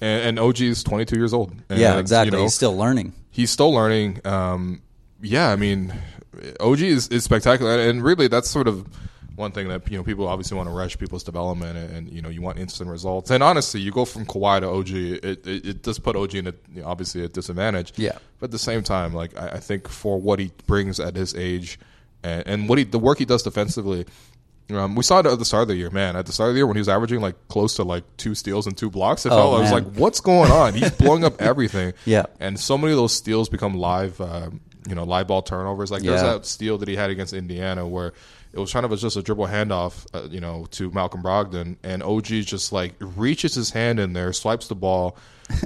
And, 0.00 0.38
and 0.38 0.38
OG 0.38 0.60
is 0.60 0.82
22 0.82 1.16
years 1.16 1.32
old. 1.32 1.52
And, 1.68 1.78
yeah, 1.78 1.98
exactly. 1.98 2.32
you 2.32 2.38
know, 2.38 2.42
He's 2.44 2.54
still 2.54 2.76
learning. 2.76 3.12
he's 3.30 3.50
still 3.50 3.72
learning. 3.72 4.20
Um, 4.26 4.82
yeah, 5.22 5.50
I 5.50 5.56
mean, 5.56 5.94
OG 6.60 6.80
is, 6.80 7.08
is 7.08 7.24
spectacular, 7.24 7.78
and 7.78 8.02
really 8.02 8.28
that's 8.28 8.50
sort 8.50 8.68
of 8.68 8.86
one 9.36 9.50
thing 9.50 9.66
that 9.68 9.90
you 9.90 9.96
know 9.96 10.04
people 10.04 10.28
obviously 10.28 10.56
want 10.56 10.68
to 10.68 10.74
rush 10.74 10.98
people's 10.98 11.24
development, 11.24 11.76
and, 11.78 11.90
and 11.96 12.12
you 12.12 12.20
know 12.20 12.28
you 12.28 12.42
want 12.42 12.58
instant 12.58 12.90
results. 12.90 13.30
And 13.30 13.42
honestly, 13.42 13.80
you 13.80 13.90
go 13.92 14.04
from 14.04 14.26
Kawhi 14.26 14.60
to 14.60 14.68
OG, 14.68 14.90
it, 14.90 15.46
it, 15.46 15.66
it 15.66 15.82
does 15.82 15.98
put 15.98 16.16
OG 16.16 16.34
in 16.34 16.46
a, 16.48 16.54
you 16.74 16.82
know, 16.82 16.88
obviously 16.88 17.24
a 17.24 17.28
disadvantage. 17.28 17.92
Yeah. 17.96 18.18
but 18.40 18.46
at 18.46 18.50
the 18.50 18.58
same 18.58 18.82
time, 18.82 19.14
like 19.14 19.36
I, 19.38 19.50
I 19.50 19.58
think 19.60 19.88
for 19.88 20.20
what 20.20 20.38
he 20.38 20.50
brings 20.66 21.00
at 21.00 21.16
his 21.16 21.34
age, 21.34 21.78
and, 22.22 22.46
and 22.46 22.68
what 22.68 22.78
he 22.78 22.84
the 22.84 22.98
work 22.98 23.18
he 23.18 23.24
does 23.24 23.42
defensively. 23.42 24.04
Um, 24.70 24.94
we 24.94 25.02
saw 25.02 25.18
it 25.20 25.26
at 25.26 25.38
the 25.38 25.44
start 25.44 25.62
of 25.62 25.68
the 25.68 25.76
year, 25.76 25.90
man. 25.90 26.16
At 26.16 26.24
the 26.26 26.32
start 26.32 26.48
of 26.48 26.54
the 26.54 26.58
year, 26.60 26.66
when 26.66 26.76
he 26.76 26.80
was 26.80 26.88
averaging 26.88 27.20
like 27.20 27.34
close 27.48 27.76
to 27.76 27.82
like 27.84 28.04
two 28.16 28.34
steals 28.34 28.66
and 28.66 28.76
two 28.76 28.88
blocks, 28.90 29.26
it 29.26 29.28
felt 29.30 29.56
I 29.58 29.60
was 29.60 29.70
Oh, 29.70 29.74
like, 29.74 29.84
"What's 29.94 30.20
going 30.20 30.50
on?" 30.50 30.72
He's 30.74 30.90
blowing 30.90 31.22
up 31.24 31.40
everything. 31.42 31.92
Yeah. 32.06 32.24
And 32.40 32.58
so 32.58 32.78
many 32.78 32.92
of 32.92 32.96
those 32.96 33.12
steals 33.12 33.48
become 33.50 33.74
live, 33.74 34.18
um, 34.22 34.60
you 34.88 34.94
know, 34.94 35.04
live 35.04 35.26
ball 35.28 35.42
turnovers. 35.42 35.90
Like 35.90 36.02
there's 36.02 36.22
Yeah. 36.22 36.34
that 36.34 36.46
steal 36.46 36.78
that 36.78 36.88
he 36.88 36.96
had 36.96 37.10
against 37.10 37.34
Indiana 37.34 37.86
where 37.86 38.14
it 38.54 38.58
was 38.58 38.72
kind 38.72 38.86
of 38.86 38.98
just 38.98 39.16
a 39.18 39.22
dribble 39.22 39.48
handoff, 39.48 40.06
uh, 40.14 40.28
you 40.30 40.40
know, 40.40 40.66
to 40.70 40.90
Malcolm 40.92 41.22
Brogdon, 41.22 41.76
and 41.82 42.02
OG 42.02 42.42
just 42.44 42.72
like 42.72 42.94
reaches 43.00 43.54
his 43.54 43.70
hand 43.70 44.00
in 44.00 44.12
there, 44.14 44.32
swipes 44.32 44.68
the 44.68 44.74
ball, 44.76 45.16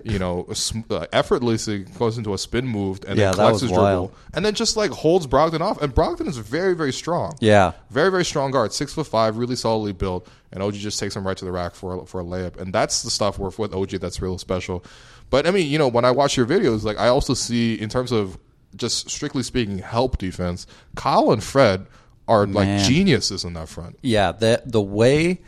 you 0.04 0.18
know, 0.18 0.46
uh, 0.90 1.06
effortlessly 1.12 1.80
goes 1.98 2.18
into 2.18 2.34
a 2.34 2.38
spin 2.38 2.66
move, 2.66 3.00
and 3.06 3.18
Yeah, 3.18 3.26
then 3.26 3.34
collects 3.34 3.60
his 3.60 3.70
dribble, 3.70 4.12
and 4.34 4.44
then 4.44 4.54
just 4.54 4.76
like 4.76 4.90
holds 4.90 5.26
Brogdon 5.26 5.60
off. 5.60 5.80
And 5.80 5.94
Brogdon 5.94 6.26
is 6.26 6.36
very, 6.38 6.74
very 6.74 6.92
strong. 6.92 7.36
Yeah. 7.40 7.72
Very, 7.90 8.10
very 8.10 8.24
strong 8.24 8.50
guard, 8.50 8.72
six 8.72 8.92
foot 8.94 9.06
five, 9.06 9.36
really 9.36 9.56
solidly 9.56 9.92
built, 9.92 10.28
and 10.52 10.62
OG 10.62 10.74
just 10.74 10.98
takes 10.98 11.14
him 11.14 11.26
right 11.26 11.36
to 11.36 11.44
the 11.44 11.52
rack 11.52 11.74
for 11.74 12.02
a, 12.02 12.06
for 12.06 12.20
a 12.20 12.24
layup, 12.24 12.60
and 12.60 12.72
that's 12.72 13.02
the 13.02 13.10
stuff 13.10 13.38
where 13.38 13.50
with 13.56 13.72
OG 13.74 13.90
that's 14.00 14.20
real 14.20 14.38
special. 14.38 14.84
But 15.30 15.46
I 15.46 15.50
mean, 15.50 15.68
you 15.70 15.78
know, 15.78 15.88
when 15.88 16.04
I 16.04 16.10
watch 16.10 16.36
your 16.36 16.46
videos, 16.46 16.84
like 16.84 16.98
I 16.98 17.08
also 17.08 17.34
see 17.34 17.74
in 17.74 17.88
terms 17.88 18.12
of 18.12 18.38
just 18.76 19.10
strictly 19.10 19.42
speaking, 19.42 19.78
help 19.78 20.18
defense, 20.18 20.66
Kyle 20.96 21.30
and 21.32 21.42
Fred 21.42 21.86
are 22.26 22.46
like 22.46 22.80
geniuses 22.84 23.44
in 23.44 23.54
that 23.54 23.68
front. 23.68 23.98
Yeah, 24.02 24.32
the 24.32 24.62
the 24.66 24.82
way 24.82 25.40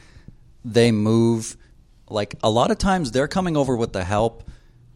they 0.64 0.92
move, 0.92 1.56
like 2.10 2.34
a 2.42 2.50
lot 2.50 2.70
of 2.70 2.78
times 2.78 3.12
they're 3.12 3.28
coming 3.28 3.56
over 3.56 3.76
with 3.76 3.92
the 3.92 4.04
help, 4.04 4.44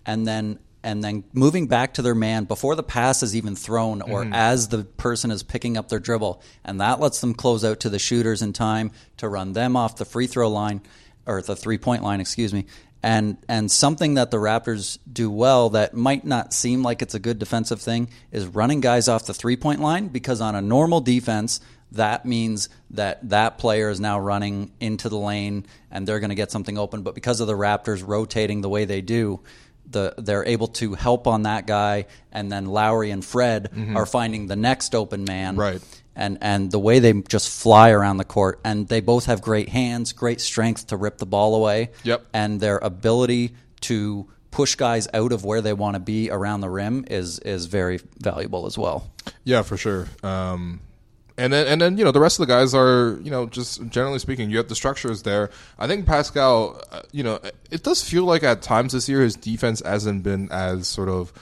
and 0.05 0.27
then 0.27 0.59
and 0.83 1.03
then 1.03 1.25
moving 1.33 1.67
back 1.67 1.95
to 1.95 2.03
their 2.03 2.15
man 2.15 2.45
before 2.45 2.77
the 2.77 2.83
pass 2.83 3.23
is 3.23 3.35
even 3.35 3.57
thrown, 3.57 4.03
or 4.03 4.23
mm-hmm. 4.23 4.35
as 4.35 4.69
the 4.69 4.85
person 4.85 5.31
is 5.31 5.43
picking 5.43 5.77
up 5.79 5.89
their 5.89 5.99
dribble, 5.99 6.43
and 6.65 6.81
that 6.81 7.01
lets 7.01 7.21
them 7.21 7.33
close 7.35 7.65
out 7.65 7.81
to 7.81 7.89
the 7.89 7.99
shooters 7.99 8.43
in 8.43 8.53
time 8.53 8.91
to 9.17 9.29
run 9.29 9.55
them 9.55 9.77
off 9.77 9.97
the 9.97 10.05
free 10.05 10.27
throw 10.27 10.51
line 10.51 10.83
or 11.27 11.41
the 11.41 11.57
three 11.57 11.79
point 11.79 12.03
line, 12.03 12.21
excuse 12.21 12.53
me. 12.53 12.67
And 13.03 13.37
and 13.49 13.71
something 13.71 14.15
that 14.15 14.31
the 14.31 14.39
Raptors 14.39 14.99
do 15.11 15.31
well 15.31 15.71
that 15.71 15.95
might 15.95 16.25
not 16.25 16.53
seem 16.53 16.83
like 16.83 17.03
it's 17.03 17.15
a 17.15 17.19
good 17.19 17.39
defensive 17.39 17.81
thing 17.81 18.09
is 18.31 18.47
running 18.47 18.81
guys 18.81 19.09
off 19.09 19.27
the 19.27 19.35
three 19.35 19.57
point 19.57 19.81
line 19.81 20.09
because 20.09 20.41
on 20.41 20.55
a 20.55 20.63
normal 20.63 21.01
defense 21.01 21.61
that 21.93 22.25
means 22.27 22.69
that 22.91 23.29
that 23.29 23.59
player 23.59 23.89
is 23.89 24.01
now 24.01 24.19
running 24.19 24.73
into 24.81 25.09
the 25.09 25.19
lane 25.19 25.67
and 25.91 26.07
they're 26.07 26.21
going 26.21 26.31
to 26.31 26.37
get 26.37 26.51
something 26.51 26.77
open. 26.77 27.03
But 27.03 27.15
because 27.15 27.41
of 27.41 27.47
the 27.47 27.55
Raptors 27.55 28.07
rotating 28.07 28.61
the 28.61 28.69
way 28.69 28.85
they 28.85 29.01
do, 29.01 29.41
the 29.89 30.15
they're 30.19 30.47
able 30.47 30.69
to 30.69 30.95
help 30.95 31.27
on 31.27 31.43
that 31.43 31.67
guy, 31.67 32.07
and 32.33 32.51
then 32.51 32.67
Lowry 32.67 33.11
and 33.11 33.25
Fred 33.25 33.71
are 33.95 34.07
finding 34.07 34.47
the 34.47 34.57
next 34.57 34.95
open 34.95 35.25
man. 35.25 35.53
Mm-hmm. 35.53 35.61
Right. 35.61 36.01
And 36.17 36.39
and 36.41 36.71
the 36.71 36.79
way 36.79 37.01
they 37.01 37.13
just 37.13 37.51
fly 37.61 37.91
around 37.91 38.19
the 38.19 38.25
court, 38.25 38.61
and 38.65 38.89
they 38.89 39.01
both 39.01 39.27
have 39.27 39.43
great 39.43 39.69
hands, 39.69 40.13
great 40.13 40.41
strength 40.41 40.89
to 40.89 40.97
rip 40.97 41.19
the 41.19 41.27
ball 41.27 41.55
away. 41.55 41.91
Yep. 42.05 42.27
And 42.33 42.61
their 42.61 42.79
ability 42.79 43.55
to 43.83 44.29
push 44.51 44.77
guys 44.77 45.09
out 45.13 45.33
of 45.33 45.45
where 45.45 45.61
they 45.61 45.73
want 45.73 45.95
to 45.95 46.01
be 46.01 46.31
around 46.31 46.61
the 46.61 46.71
rim 46.71 47.05
is 47.11 47.41
is 47.41 47.67
very 47.67 48.01
valuable 48.19 48.67
as 48.67 48.79
well. 48.79 49.11
Yeah, 49.43 49.63
for 49.63 49.77
sure. 49.77 50.07
Um, 50.23 50.81
and 51.37 51.53
then 51.53 51.67
and 51.67 51.81
then 51.81 51.99
you 51.99 52.05
know 52.05 52.13
the 52.13 52.21
rest 52.21 52.39
of 52.39 52.47
the 52.47 52.53
guys 52.53 52.75
are 52.75 53.19
you 53.23 53.31
know 53.31 53.47
just 53.47 53.87
generally 53.89 54.19
speaking 54.19 54.51
you 54.51 54.57
have 54.59 54.69
the 54.69 54.75
structures 54.75 55.23
there. 55.23 55.51
I 55.79 55.87
think 55.87 56.07
Pascal, 56.07 56.81
uh, 56.93 57.03
you 57.13 57.23
know, 57.23 57.41
it 57.71 57.83
does 57.83 58.03
feel 58.03 58.25
like 58.25 58.43
at 58.43 58.63
times 58.63 58.93
this 58.93 59.09
year 59.09 59.23
his 59.23 59.35
defense 59.35 59.83
hasn't 59.85 60.23
been 60.23 60.49
as 60.51 60.87
sort 60.87 61.09
of 61.09 61.33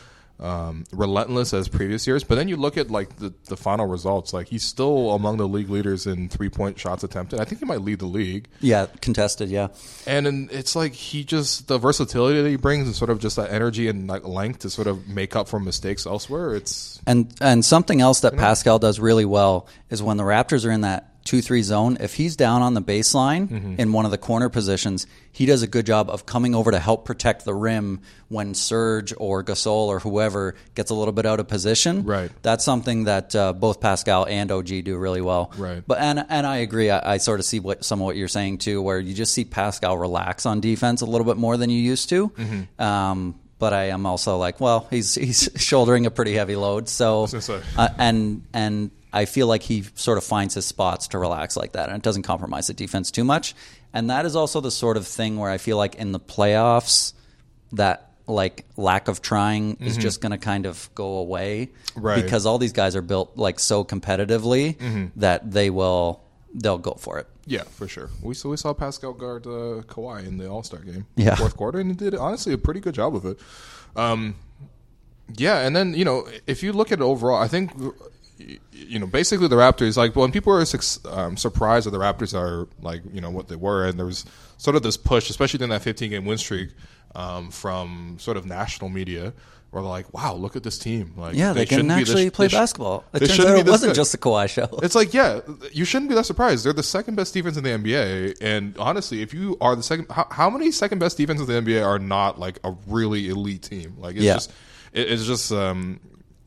um, 0.43 0.85
relentless 0.93 1.55
as 1.55 1.69
previous 1.69 2.07
years. 2.07 2.25
But 2.25 2.35
then 2.35 2.49
you 2.49 2.57
look 2.57 2.77
at 2.77 2.91
like 2.91 3.17
the 3.17 3.33
the 3.49 3.57
final 3.57 3.87
results, 3.87 4.33
like 4.33 4.49
he's 4.49 4.65
still 4.65 5.13
among 5.13 5.37
the 5.37 5.47
league 5.47 5.71
leaders 5.71 6.07
in 6.07 6.29
three 6.29 6.49
point 6.49 6.79
shots 6.79 7.05
attempted. 7.05 7.41
I 7.41 7.45
think 7.45 7.61
he 7.61 7.65
might 7.65 7.81
lead 7.81 8.01
the 8.01 8.07
league. 8.07 8.49
Yeah, 8.61 8.87
contested. 9.01 9.49
Yeah. 9.49 9.69
And 10.07 10.27
then 10.27 10.49
it's 10.51 10.75
like 10.75 10.93
he 10.93 11.25
just 11.25 11.69
the 11.69 11.79
versatility 11.79 12.43
that 12.43 12.49
he 12.49 12.57
brings 12.57 12.87
and 12.87 12.97
sort 12.97 13.11
of 13.11 13.21
just 13.21 13.37
that 13.37 13.53
energy 13.53 13.89
and 13.89 14.09
like 14.09 14.27
length 14.27 14.61
to 14.61 14.71
sort 14.71 14.89
of 14.89 15.09
make 15.09 15.37
up 15.37 15.49
for 15.49 15.61
mistakes 15.61 16.07
elsewhere. 16.07 16.55
It's 16.55 17.01
And 17.07 17.33
and 17.41 17.65
something 17.65 18.01
else 18.01 18.21
that 18.21 18.37
Pascal 18.37 18.79
does 18.79 18.99
really 18.99 19.25
well 19.25 19.69
is 19.91 20.03
when 20.03 20.17
the 20.17 20.25
Raptors 20.25 20.67
are 20.67 20.73
in 20.73 20.81
that 20.81 21.12
two 21.25 21.41
three 21.43 21.63
zone, 21.63 21.97
if 22.01 22.15
he's 22.15 22.37
down 22.37 22.63
on 22.63 22.75
the 22.75 22.83
baseline 22.83 23.49
Mm-hmm. 23.49 23.75
in 23.79 23.93
one 23.93 24.05
of 24.05 24.11
the 24.11 24.19
corner 24.19 24.49
positions, 24.49 25.07
he 25.31 25.47
does 25.47 25.63
a 25.63 25.67
good 25.67 25.87
job 25.87 26.11
of 26.11 26.27
coming 26.27 26.55
over 26.55 26.71
to 26.71 26.79
help 26.79 27.05
protect 27.05 27.45
the 27.45 27.55
rim 27.55 28.01
when 28.29 28.55
Serge 28.55 29.13
or 29.17 29.43
Gasol 29.45 29.87
or 29.89 30.01
whoever 30.01 30.55
gets 30.75 30.91
a 30.91 30.95
little 30.95 31.13
bit 31.13 31.27
out 31.27 31.39
of 31.41 31.49
position. 31.49 32.05
Right. 32.05 32.31
That's 32.43 32.65
something 32.65 33.05
that 33.05 33.35
uh, 33.37 33.53
both 33.53 33.81
Pascal 33.81 34.27
and 34.27 34.51
OG 34.51 34.85
do 34.85 34.97
really 34.97 35.21
well. 35.21 35.53
Right. 35.57 35.83
But 35.87 35.99
and 35.99 36.25
and 36.29 36.47
I 36.47 36.59
agree. 36.59 36.91
I, 36.91 37.15
I 37.15 37.17
sort 37.19 37.41
of 37.41 37.47
see 37.47 37.61
what 37.61 37.85
some 37.85 38.01
of 38.01 38.07
what 38.07 38.17
you're 38.17 38.29
saying 38.29 38.59
too, 38.59 38.81
where 38.83 38.99
you 38.99 39.15
just 39.15 39.33
see 39.35 39.45
Pascal 39.45 39.97
relax 39.99 40.47
on 40.47 40.61
defense 40.61 41.01
a 41.03 41.07
little 41.07 41.27
bit 41.27 41.37
more 41.37 41.57
than 41.57 41.71
you 41.71 41.79
used 41.81 42.09
to. 42.11 42.29
Mm-hmm. 42.31 42.83
Um, 42.83 43.39
but 43.59 43.73
I 43.73 43.91
am 43.91 44.07
also 44.07 44.39
like, 44.39 44.61
well, 44.61 44.87
he's 44.91 45.15
he's 45.15 45.49
shouldering 45.57 46.07
a 46.07 46.11
pretty 46.11 46.35
heavy 46.35 46.57
load, 46.57 46.89
so 46.89 47.29
uh, 47.79 47.89
and 47.97 48.43
and 48.53 48.91
I 49.13 49.25
feel 49.27 49.47
like 49.47 49.63
he 49.63 49.85
sort 49.95 50.19
of 50.19 50.25
finds 50.25 50.55
his 50.55 50.65
spots 50.67 51.09
to 51.09 51.19
relax 51.19 51.57
like 51.57 51.73
that, 51.73 51.89
and 51.89 51.97
it 51.97 52.03
doesn't 52.03 52.23
compromise 52.23 52.67
the 52.69 52.75
defense 52.75 53.11
too 53.11 53.25
much. 53.25 53.55
And 53.93 54.09
that 54.11 54.25
is 54.25 54.35
also 54.37 54.61
the 54.61 54.71
sort 54.71 54.97
of 54.97 55.07
thing 55.07 55.37
where 55.37 55.51
I 55.51 55.59
feel 55.59 55.77
like 55.77 55.97
in 55.97 56.13
the 56.13 56.21
playoffs, 56.21 57.13
that 57.73 58.11
like 58.27 58.65
lack 58.77 59.09
of 59.09 59.21
trying 59.21 59.77
is 59.81 59.97
just 59.97 60.21
going 60.21 60.31
to 60.33 60.39
kind 60.39 60.65
of 60.67 60.89
go 60.95 61.17
away, 61.19 61.71
Mm-hmm. 61.93 62.01
Right. 62.01 62.23
Because 62.23 62.47
all 62.47 62.57
these 62.59 62.73
guys 62.73 62.97
are 62.97 63.03
built 63.03 63.37
like 63.37 63.59
so 63.61 63.85
competitively 63.85 64.77
Mm-hmm. 64.79 65.07
that 65.21 65.51
they 65.51 65.69
will 65.69 66.23
they'll 66.55 66.79
go 66.79 66.93
for 66.95 67.19
it. 67.19 67.27
Yeah, 67.45 67.65
for 67.65 67.89
sure. 67.89 68.09
We 68.23 68.35
saw 68.35 68.49
we 68.51 68.57
saw 68.57 68.73
Pascal 68.73 69.13
guard 69.13 69.47
uh, 69.47 69.83
Kawhi 69.93 70.27
in 70.27 70.39
the 70.39 70.49
All 70.49 70.63
Star 70.63 70.81
game, 70.81 71.07
Yeah. 71.17 71.35
fourth 71.35 71.57
quarter, 71.57 71.81
and 71.81 71.91
he 71.91 71.97
did 71.97 72.15
honestly 72.15 72.53
a 72.55 72.59
pretty 72.59 72.81
good 72.81 72.95
job 72.95 73.15
of 73.17 73.27
it. 73.27 73.39
Um, 73.97 74.37
yeah, 75.37 75.59
and 75.67 75.75
then 75.75 75.93
you 75.95 76.05
know 76.05 76.27
if 76.47 76.63
you 76.63 76.73
look 76.73 76.93
at 76.93 77.01
it 77.01 77.05
overall, 77.05 77.43
I 77.43 77.49
think 77.49 77.73
you 78.73 78.99
know, 78.99 79.07
basically 79.07 79.49
the 79.49 79.57
Raptors, 79.57 79.97
like 79.97 80.17
when 80.17 80.33
people 80.33 80.53
are 80.53 80.65
um, 81.17 81.37
surprised 81.37 81.87
that 81.87 81.91
the 81.91 81.99
Raptors 81.99 82.35
are 82.35 82.69
like, 82.81 83.03
you 83.13 83.21
know, 83.21 83.31
what 83.31 83.49
they 83.49 83.57
were, 83.57 83.87
and 83.87 83.99
there 83.99 84.07
was 84.07 84.25
sort 84.59 84.77
of 84.77 84.83
this 84.83 84.97
push, 84.97 85.31
especially 85.31 85.59
during 85.59 85.71
that 85.71 85.83
15 85.83 86.11
game 86.11 86.25
win 86.25 86.39
streak 86.39 86.71
um, 87.15 87.51
from 87.51 88.17
sort 88.19 88.37
of 88.37 88.47
national 88.47 88.91
media, 88.91 89.33
where 89.71 89.83
they're 89.83 89.91
like, 89.91 90.13
wow, 90.13 90.35
look 90.35 90.55
at 90.57 90.63
this 90.63 90.79
team. 90.79 91.13
Like, 91.17 91.35
Yeah, 91.35 91.53
they, 91.53 91.65
can 91.67 91.79
shouldn't 91.79 91.99
this- 91.99 92.09
actually 92.11 92.31
play 92.31 92.47
they 92.47 92.51
sh- 92.51 92.55
basketball. 92.55 93.05
It 93.15 93.21
turns 93.21 93.41
out 93.41 93.59
it 93.59 93.67
wasn't 93.67 93.91
good. 93.91 93.97
just 93.97 94.13
the 94.13 94.19
Kawhi 94.19 94.49
show. 94.49 94.69
It's 94.83 94.95
like, 94.95 95.15
yeah, 95.15 95.41
you 95.73 95.85
shouldn't 95.85 96.09
be 96.11 96.15
that 96.15 96.27
surprised. 96.27 96.65
They're 96.65 96.73
the 96.73 96.83
second 96.83 97.15
best 97.17 97.33
defense 97.35 97.57
in 97.57 97.65
the 97.65 97.71
NBA, 97.71 98.37
and 98.41 98.77
honestly, 98.79 99.23
if 99.23 99.33
you 99.33 99.57
are 99.61 99.75
the 99.77 99.83
second, 99.83 100.07
how, 100.11 100.27
how 100.31 100.51
many 100.51 100.71
second 100.73 100.99
best 100.99 101.17
defenses 101.17 101.49
in 101.49 101.65
the 101.65 101.73
NBA 101.73 101.85
are 101.87 101.99
not 101.99 102.39
like 102.39 102.59
a 102.65 102.75
really 102.87 103.29
elite 103.29 103.63
team? 103.63 103.95
Like, 103.99 104.17
it's 104.17 104.25
Yeah. 104.25 104.35
just, 104.35 104.51
it, 104.93 105.11
it's 105.11 105.25
just, 105.27 105.51
um, 105.53 106.01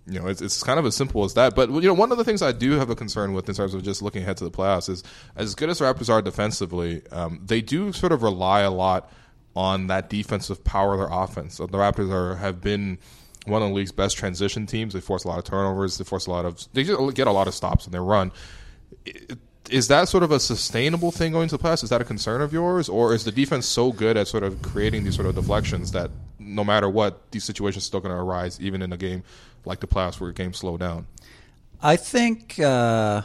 you 0.08 0.20
know, 0.20 0.28
it's, 0.28 0.42
it's 0.42 0.62
kind 0.62 0.80
of 0.80 0.86
as 0.86 0.96
simple 0.96 1.24
as 1.24 1.34
that. 1.34 1.56
But 1.56 1.70
you 1.70 1.82
know, 1.82 1.94
one 1.94 2.12
of 2.12 2.18
the 2.18 2.24
things 2.24 2.42
I 2.42 2.52
do 2.52 2.72
have 2.74 2.90
a 2.90 2.96
concern 2.96 3.34
with 3.34 3.50
in 3.50 3.56
terms 3.56 3.74
of 3.74 3.84
just 3.84 4.02
looking 4.02 4.22
ahead 4.22 4.38
to 4.38 4.44
the 4.44 4.52
playoffs 4.52 4.90
is, 4.90 5.04
as 5.36 5.56
good 5.56 5.70
as 5.70 5.80
the 5.80 5.86
Raptors 5.86 6.10
are 6.10 6.22
defensively, 6.22 7.02
um, 7.12 7.42
they 7.44 7.62
do 7.62 7.92
sort 7.92 8.12
of 8.12 8.22
rely 8.22 8.62
a 8.62 8.72
lot 8.72 9.12
on 9.56 9.88
that 9.88 10.10
defensive 10.10 10.64
power 10.64 10.94
of 10.94 11.00
their 11.00 11.10
offense. 11.12 11.56
So 11.56 11.66
the 11.66 11.78
Raptors 11.78 12.12
are 12.12 12.36
have 12.36 12.62
been 12.62 13.00
one 13.46 13.62
of 13.62 13.70
the 13.70 13.76
league's 13.76 13.92
best 13.92 14.18
transition 14.18 14.66
teams. 14.66 14.94
They 14.94 15.02
force 15.02 15.24
a 15.24 15.28
lot 15.28 15.40
of 15.40 15.46
turnovers. 15.46 15.98
They 15.98 16.04
force 16.04 16.28
a 16.28 16.32
lot 16.32 16.46
of. 16.46 16.62
They 16.74 16.84
get 16.84 17.28
a 17.28 17.32
lot 17.32 17.48
of 17.48 17.56
stops 17.56 17.86
in 17.86 17.92
their 17.92 18.04
run. 18.04 18.32
Is 19.72 19.88
that 19.88 20.08
sort 20.08 20.22
of 20.22 20.30
a 20.30 20.40
sustainable 20.40 21.12
thing 21.12 21.32
going 21.32 21.48
to 21.50 21.58
the 21.58 21.64
playoffs? 21.64 21.84
Is 21.84 21.90
that 21.90 22.02
a 22.02 22.06
concern 22.06 22.42
of 22.42 22.54
yours, 22.54 22.88
or 22.90 23.16
is 23.16 23.24
the 23.24 23.32
defense 23.32 23.66
so 23.66 23.92
good 23.92 24.18
at 24.18 24.28
sort 24.28 24.44
of 24.44 24.62
creating 24.62 25.04
these 25.04 25.16
sort 25.16 25.26
of 25.26 25.34
deflections 25.34 25.92
that 25.94 26.12
no 26.46 26.64
matter 26.64 26.90
what, 26.90 27.32
these 27.32 27.44
situations 27.44 27.84
are 27.84 27.88
still 27.88 28.00
going 28.00 28.14
to 28.16 28.22
arise, 28.22 28.60
even 28.62 28.82
in 28.82 28.94
a 28.94 28.98
game 28.98 29.24
like 29.66 29.80
the 29.80 29.88
playoffs 29.88 30.20
where 30.20 30.32
games 30.32 30.58
slow 30.58 30.78
down? 30.78 31.08
I 31.82 31.96
think 31.98 32.60
uh, 32.60 33.22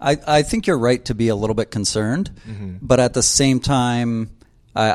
I, 0.00 0.18
I 0.26 0.42
think 0.42 0.66
you're 0.66 0.78
right 0.78 1.04
to 1.06 1.14
be 1.14 1.28
a 1.28 1.36
little 1.36 1.54
bit 1.54 1.70
concerned, 1.70 2.30
Mm-hmm. 2.48 2.76
but 2.80 3.00
at 3.00 3.14
the 3.14 3.22
same 3.22 3.60
time, 3.60 4.30
I, 4.74 4.90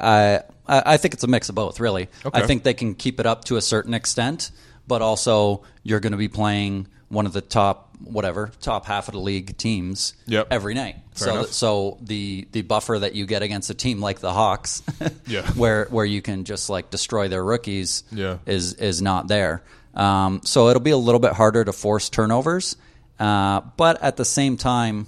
I 0.68 0.93
I 0.93 0.97
think 0.97 1.14
it's 1.16 1.24
a 1.24 1.28
mix 1.28 1.49
of 1.49 1.55
both. 1.55 1.80
Really, 1.80 2.10
Okay. 2.26 2.41
I 2.41 2.45
think 2.45 2.64
they 2.64 2.74
can 2.76 2.93
keep 2.95 3.20
it 3.20 3.26
up 3.26 3.45
to 3.45 3.57
a 3.57 3.62
certain 3.62 3.93
extent, 3.93 4.51
but 4.88 5.01
also 5.01 5.64
you're 5.84 5.99
going 5.99 6.12
to 6.12 6.18
be 6.18 6.28
playing 6.28 6.88
one 7.10 7.26
of 7.26 7.34
the 7.34 7.41
top 7.41 7.88
whatever 8.03 8.49
top 8.62 8.86
half 8.86 9.10
of 9.10 9.14
the 9.14 9.20
league 9.20 9.57
teams 9.57 10.14
Yep. 10.28 10.47
every 10.51 10.74
night. 10.74 10.95
Fair 11.16 11.28
so 11.28 11.43
so 11.45 11.97
the 12.01 12.47
the 12.53 12.62
buffer 12.62 12.97
that 12.99 13.14
you 13.14 13.26
get 13.26 13.41
against 13.43 13.70
a 13.70 13.74
team 13.74 13.99
like 13.99 14.20
the 14.20 14.32
Hawks, 14.32 14.82
Yeah. 15.28 15.45
where 15.53 15.86
where 15.89 16.05
you 16.05 16.22
can 16.22 16.45
just 16.45 16.70
like 16.70 16.89
destroy 16.91 17.28
their 17.28 17.43
rookies, 17.43 18.03
Yeah. 18.12 18.38
is 18.45 18.74
is 18.76 19.01
not 19.01 19.28
there. 19.28 19.64
Um, 19.95 20.41
so 20.45 20.70
it'll 20.70 20.82
be 20.82 20.91
a 20.91 20.97
little 20.97 21.20
bit 21.20 21.34
harder 21.34 21.66
to 21.66 21.74
force 21.74 22.10
turnovers, 22.10 22.78
uh, 23.20 23.62
but 23.76 24.01
at 24.01 24.16
the 24.18 24.24
same 24.26 24.55
time, 24.55 25.07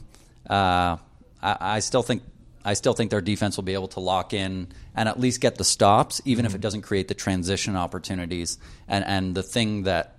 uh, 0.50 0.98
I, 1.42 1.58
I 1.78 1.80
still 1.80 2.04
think 2.04 2.24
I 2.66 2.74
still 2.74 2.94
think 2.94 3.10
their 3.10 3.22
defense 3.22 3.56
will 3.58 3.64
be 3.64 3.74
able 3.74 3.88
to 3.90 4.00
lock 4.00 4.34
in 4.34 4.68
and 4.96 5.08
at 5.08 5.20
least 5.20 5.40
get 5.42 5.56
the 5.56 5.64
stops, 5.64 6.22
even 6.26 6.46
if 6.46 6.54
it 6.56 6.62
doesn't 6.62 6.82
create 6.82 7.08
the 7.08 7.14
transition 7.14 7.76
opportunities. 7.76 8.58
And 8.88 9.06
and 9.06 9.34
the 9.36 9.44
thing 9.44 9.84
that 9.84 10.16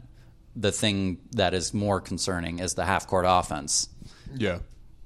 the 0.57 0.73
thing 0.73 1.19
that 1.33 1.55
is 1.55 1.73
more 1.73 2.01
concerning 2.01 2.59
is 2.59 2.75
the 2.75 2.85
half 2.85 3.07
court 3.07 3.25
offense. 3.29 3.89
Yeah, 4.35 4.59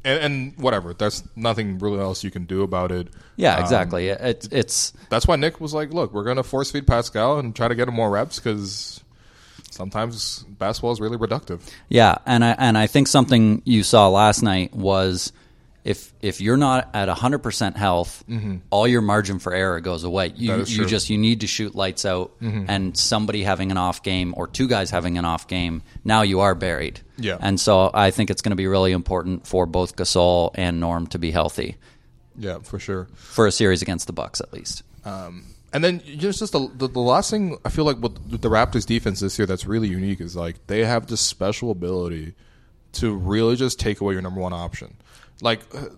and, 0.04 0.20
and 0.22 0.58
whatever. 0.58 0.94
There's 0.94 1.22
nothing 1.36 1.78
really 1.78 2.00
else 2.00 2.24
you 2.24 2.30
can 2.30 2.44
do 2.44 2.62
about 2.62 2.92
it. 2.92 3.08
Yeah, 3.36 3.56
Um, 3.56 3.62
exactly. 3.62 4.08
It, 4.08 4.48
it's 4.50 4.92
that's 5.08 5.26
why 5.26 5.36
Nick 5.36 5.60
was 5.60 5.74
like, 5.74 5.92
"Look, 5.92 6.12
we're 6.12 6.24
going 6.24 6.36
to 6.36 6.42
force 6.42 6.70
feed 6.70 6.86
Pascal 6.86 7.38
and 7.38 7.54
try 7.54 7.68
to 7.68 7.74
get 7.74 7.88
him 7.88 7.94
more 7.94 8.10
reps 8.10 8.38
because 8.38 9.02
sometimes 9.70 10.44
basketball 10.58 10.92
is 10.92 11.00
really 11.00 11.18
reductive." 11.18 11.60
Yeah, 11.88 12.16
and 12.26 12.44
I 12.44 12.50
and 12.58 12.78
I 12.78 12.86
think 12.86 13.08
something 13.08 13.62
you 13.64 13.82
saw 13.82 14.08
last 14.08 14.42
night 14.42 14.74
was 14.74 15.32
if 15.86 16.12
if 16.20 16.40
you're 16.40 16.56
not 16.56 16.90
at 16.94 17.08
100% 17.08 17.76
health, 17.76 18.24
all 18.70 18.88
your 18.88 19.00
margin 19.02 19.38
for 19.38 19.54
error 19.54 19.80
goes 19.80 20.02
away. 20.04 20.32
You 20.34 20.50
Mm-hmm. 20.50 20.60
You. 20.60 20.80
Mm-hmm. 20.80 20.86
just 20.88 21.08
you 21.10 21.16
need 21.18 21.40
to 21.42 21.46
shoot 21.46 21.74
lights 21.74 22.04
out 22.04 22.32
and 22.40 22.96
somebody 22.98 23.42
having 23.44 23.70
an 23.70 23.76
off 23.78 24.02
game 24.02 24.34
or 24.36 24.48
two 24.48 24.66
guys 24.68 24.90
having 24.90 25.16
an 25.16 25.24
off 25.24 25.46
game, 25.48 25.82
now 26.04 26.22
you 26.22 26.40
are 26.40 26.54
buried. 26.54 27.00
Yeah. 27.18 27.38
And 27.40 27.58
so 27.60 27.90
I 27.94 28.10
think 28.10 28.30
it's 28.30 28.42
going 28.42 28.50
to 28.50 28.56
be 28.56 28.66
really 28.66 28.92
important 28.92 29.46
for 29.46 29.64
both 29.66 29.94
Gasol 29.96 30.50
and 30.54 30.80
Norm 30.80 31.06
to 31.08 31.18
be 31.18 31.30
healthy 31.30 31.76
Yeah, 32.36 32.58
for 32.62 32.78
sure. 32.80 33.06
for 33.14 33.46
a 33.46 33.52
series 33.52 33.80
against 33.80 34.06
the 34.08 34.12
Bucks 34.12 34.40
at 34.40 34.52
least. 34.52 34.82
And 35.72 35.84
then 35.84 36.00
just 36.18 36.38
just 36.40 36.52
the, 36.52 36.70
the 36.74 36.88
the 36.88 37.00
last 37.00 37.30
thing 37.30 37.58
I 37.64 37.68
feel 37.68 37.84
like 37.84 37.98
with 37.98 38.40
the 38.42 38.48
Raptors 38.48 38.86
defense 38.86 39.20
this 39.20 39.38
year 39.38 39.46
that's 39.46 39.66
really 39.66 39.88
unique 39.88 40.20
is 40.20 40.34
like 40.34 40.66
they 40.66 40.84
have 40.84 41.06
this 41.06 41.20
special 41.20 41.70
ability 41.70 42.34
to 42.92 43.14
really 43.14 43.56
just 43.56 43.78
take 43.78 44.00
away 44.00 44.14
your 44.14 44.22
number 44.22 44.40
one 44.40 44.52
option. 44.54 44.96
Like 45.40 45.62
uh, 45.74 45.88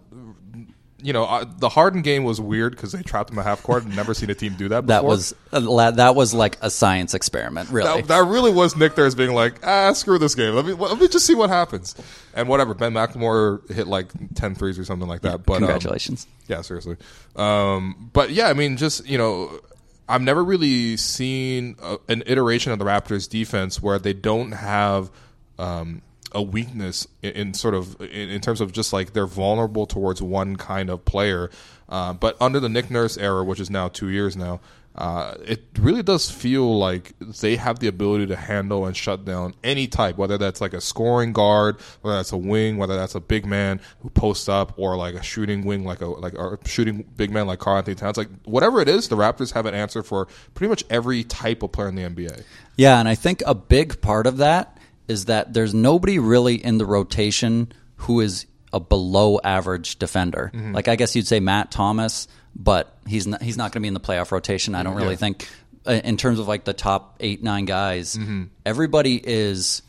you 1.01 1.13
know, 1.13 1.25
uh, 1.25 1.45
the 1.59 1.69
Harden 1.69 2.03
game 2.03 2.25
was 2.25 2.41
weird 2.41 2.73
because 2.73 2.91
they 2.91 3.03
trapped 3.03 3.31
him 3.31 3.39
at 3.39 3.45
half 3.45 3.63
court 3.63 3.85
and 3.85 3.95
never 3.95 4.15
seen 4.15 4.31
a 4.31 4.35
team 4.35 4.55
do 4.55 4.69
that. 4.71 4.87
That 4.89 5.05
was 5.05 5.35
that 5.53 6.15
was 6.17 6.35
like 6.35 6.59
a 6.61 6.71
science 6.71 7.15
experiment, 7.15 7.71
really. 7.71 8.01
That, 8.03 8.09
that 8.09 8.27
really 8.27 8.51
was 8.51 8.75
Nick 8.75 8.95
there 8.95 9.07
as 9.07 9.15
being 9.15 9.33
like, 9.33 9.65
ah, 9.65 9.93
screw 9.93 10.19
this 10.19 10.35
game. 10.35 10.55
Let 10.55 10.65
me 10.65 10.73
let 10.73 10.99
me 10.99 11.07
just 11.09 11.27
see 11.27 11.35
what 11.35 11.51
happens. 11.51 11.95
And 12.35 12.49
whatever, 12.49 12.75
Ben 12.75 12.95
McLemore 12.95 13.71
hit 13.71 13.87
like 13.87 14.09
10 14.35 14.55
threes 14.55 14.79
or 14.79 14.85
something 14.85 15.09
like 15.09 15.21
that. 15.23 15.45
But 15.45 15.55
um, 15.55 15.59
Congratulations. 15.61 16.27
yeah, 16.49 16.63
seriously. 16.63 16.97
Um, 17.37 18.11
but 18.13 18.31
yeah, 18.31 18.49
I 18.49 18.55
mean, 18.55 18.77
just 18.77 19.07
you 19.07 19.19
know, 19.19 19.61
I've 20.09 20.23
never 20.23 20.43
really 20.43 20.97
seen 20.97 21.77
a, 21.83 21.99
an 22.09 22.23
iteration 22.27 22.73
of 22.73 22.79
the 22.79 22.87
Raptors 22.87 23.29
defense 23.29 23.81
where 23.83 23.99
they 23.99 24.15
don't 24.15 24.53
have 24.53 25.11
um, 25.59 26.03
a 26.33 26.43
weakness 26.43 27.07
in, 27.23 27.55
sort 27.55 27.75
of 27.75 28.01
in, 28.01 28.31
in 28.31 28.41
terms 28.41 28.61
of 28.61 28.73
just 28.73 28.93
like 28.93 29.13
they're 29.13 29.27
vulnerable 29.27 29.87
towards 29.87 30.21
one 30.23 30.57
kind 30.57 30.91
of 30.91 31.05
player. 31.05 31.51
Uh, 31.89 32.13
but 32.13 32.37
under 32.41 32.61
the 32.61 32.69
Nick 32.69 32.91
Nurse 32.91 33.17
era, 33.17 33.43
which 33.45 33.61
is 33.61 33.71
now 33.71 33.89
two 33.89 34.09
years 34.09 34.37
now. 34.37 34.61
Uh, 34.95 35.37
it 35.45 35.65
really 35.79 36.03
does 36.03 36.29
feel 36.29 36.77
like 36.77 37.13
they 37.21 37.55
have 37.55 37.79
the 37.79 37.87
ability 37.87 38.27
to 38.27 38.35
handle 38.35 38.85
and 38.85 38.97
shut 38.97 39.25
down 39.25 39.55
any 39.63 39.87
type, 39.87 40.17
whether 40.17 40.37
that's 40.37 40.61
like 40.61 40.73
a 40.73 40.81
scoring 40.81 41.33
guard, 41.33 41.81
whether 42.01 42.17
that's 42.17 42.33
a 42.33 42.37
wing, 42.37 42.79
whether 42.79 42.97
that's 42.97 43.15
a 43.15 43.21
big 43.21 43.47
man 43.47 43.81
who 44.01 44.11
posts 44.11 44.49
up, 44.49 44.77
or 44.77 44.97
like 44.97 45.15
a 45.15 45.23
shooting 45.23 45.65
wing, 45.65 45.85
like 45.85 46.01
a 46.01 46.07
like 46.07 46.35
a 46.35 46.59
shooting 46.67 47.05
big 47.17 47.31
man 47.31 47.47
like 47.47 47.61
Karl-Anthony 47.61 47.95
Towns. 47.95 48.17
Like 48.17 48.29
whatever 48.45 48.81
it 48.81 48.89
is, 48.89 49.07
the 49.07 49.17
Raptors 49.17 49.53
have 49.53 49.67
an 49.67 49.75
answer 49.75 50.03
for 50.03 50.27
pretty 50.55 50.69
much 50.69 50.83
every 50.91 51.23
type 51.23 51.63
of 51.63 51.71
player 51.71 51.87
in 51.87 51.95
the 51.95 52.03
NBA. 52.03 52.43
Yeah, 52.77 52.99
and 52.99 53.09
I 53.09 53.15
think 53.15 53.41
a 53.47 53.55
big 53.55 54.01
part 54.01 54.27
of 54.27 54.39
that 54.39 54.78
is 55.09 55.25
that 55.27 55.53
there's 55.55 55.75
nobody 55.75 56.19
really 56.19 56.55
in 56.63 56.79
the 56.79 56.87
rotation 56.87 57.73
who 57.97 58.21
is 58.21 58.47
a 58.73 58.79
below 58.81 59.41
average 59.43 59.99
defender. 59.99 60.51
Mm-hmm. 60.55 60.73
Like 60.75 60.89
I 60.89 60.97
guess 60.97 61.17
you'd 61.17 61.27
say 61.27 61.41
Matt 61.41 61.71
Thomas, 61.71 62.29
but 62.55 62.97
he's 63.07 63.27
not, 63.27 63.43
he's 63.43 63.57
not 63.57 63.73
going 63.73 63.81
to 63.81 63.85
be 63.85 63.89
in 63.89 63.95
the 63.95 64.01
playoff 64.01 64.31
rotation. 64.31 64.75
I 64.75 64.83
don't 64.83 64.95
really 64.95 65.11
Yeah. 65.11 65.17
think 65.17 65.49
uh, 65.87 65.93
in 66.05 66.17
terms 66.19 66.39
of 66.39 66.47
like 66.47 66.65
the 66.65 66.75
top 66.75 67.17
8 67.21 67.43
9 67.43 67.65
guys, 67.65 68.17
Mm-hmm. 68.17 68.45
everybody 68.67 69.17
is 69.23 69.81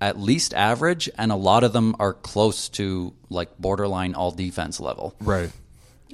at 0.00 0.18
least 0.18 0.54
average 0.54 1.08
and 1.18 1.30
a 1.32 1.36
lot 1.36 1.64
of 1.64 1.72
them 1.72 1.94
are 1.98 2.12
close 2.14 2.68
to 2.70 3.12
like 3.30 3.56
borderline 3.58 4.14
all 4.14 4.30
defense 4.30 4.80
level. 4.80 5.14
Right. 5.20 5.50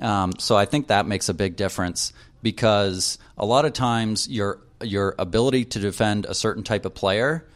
Um, 0.01 0.32
so 0.38 0.57
I 0.57 0.64
think 0.64 0.88
that 0.88 1.07
makes 1.07 1.28
a 1.28 1.34
big 1.34 1.57
difference 1.57 2.12
because 2.42 3.18
a 3.38 3.44
lot 3.46 3.64
of 3.64 3.72
times 3.72 4.28
your 4.28 4.61
your 4.82 5.14
ability 5.18 5.66
to 5.66 5.78
defend 5.78 6.24
a 6.24 6.34
certain 6.34 6.62
type 6.62 6.84
of 6.86 6.94
player 6.94 7.46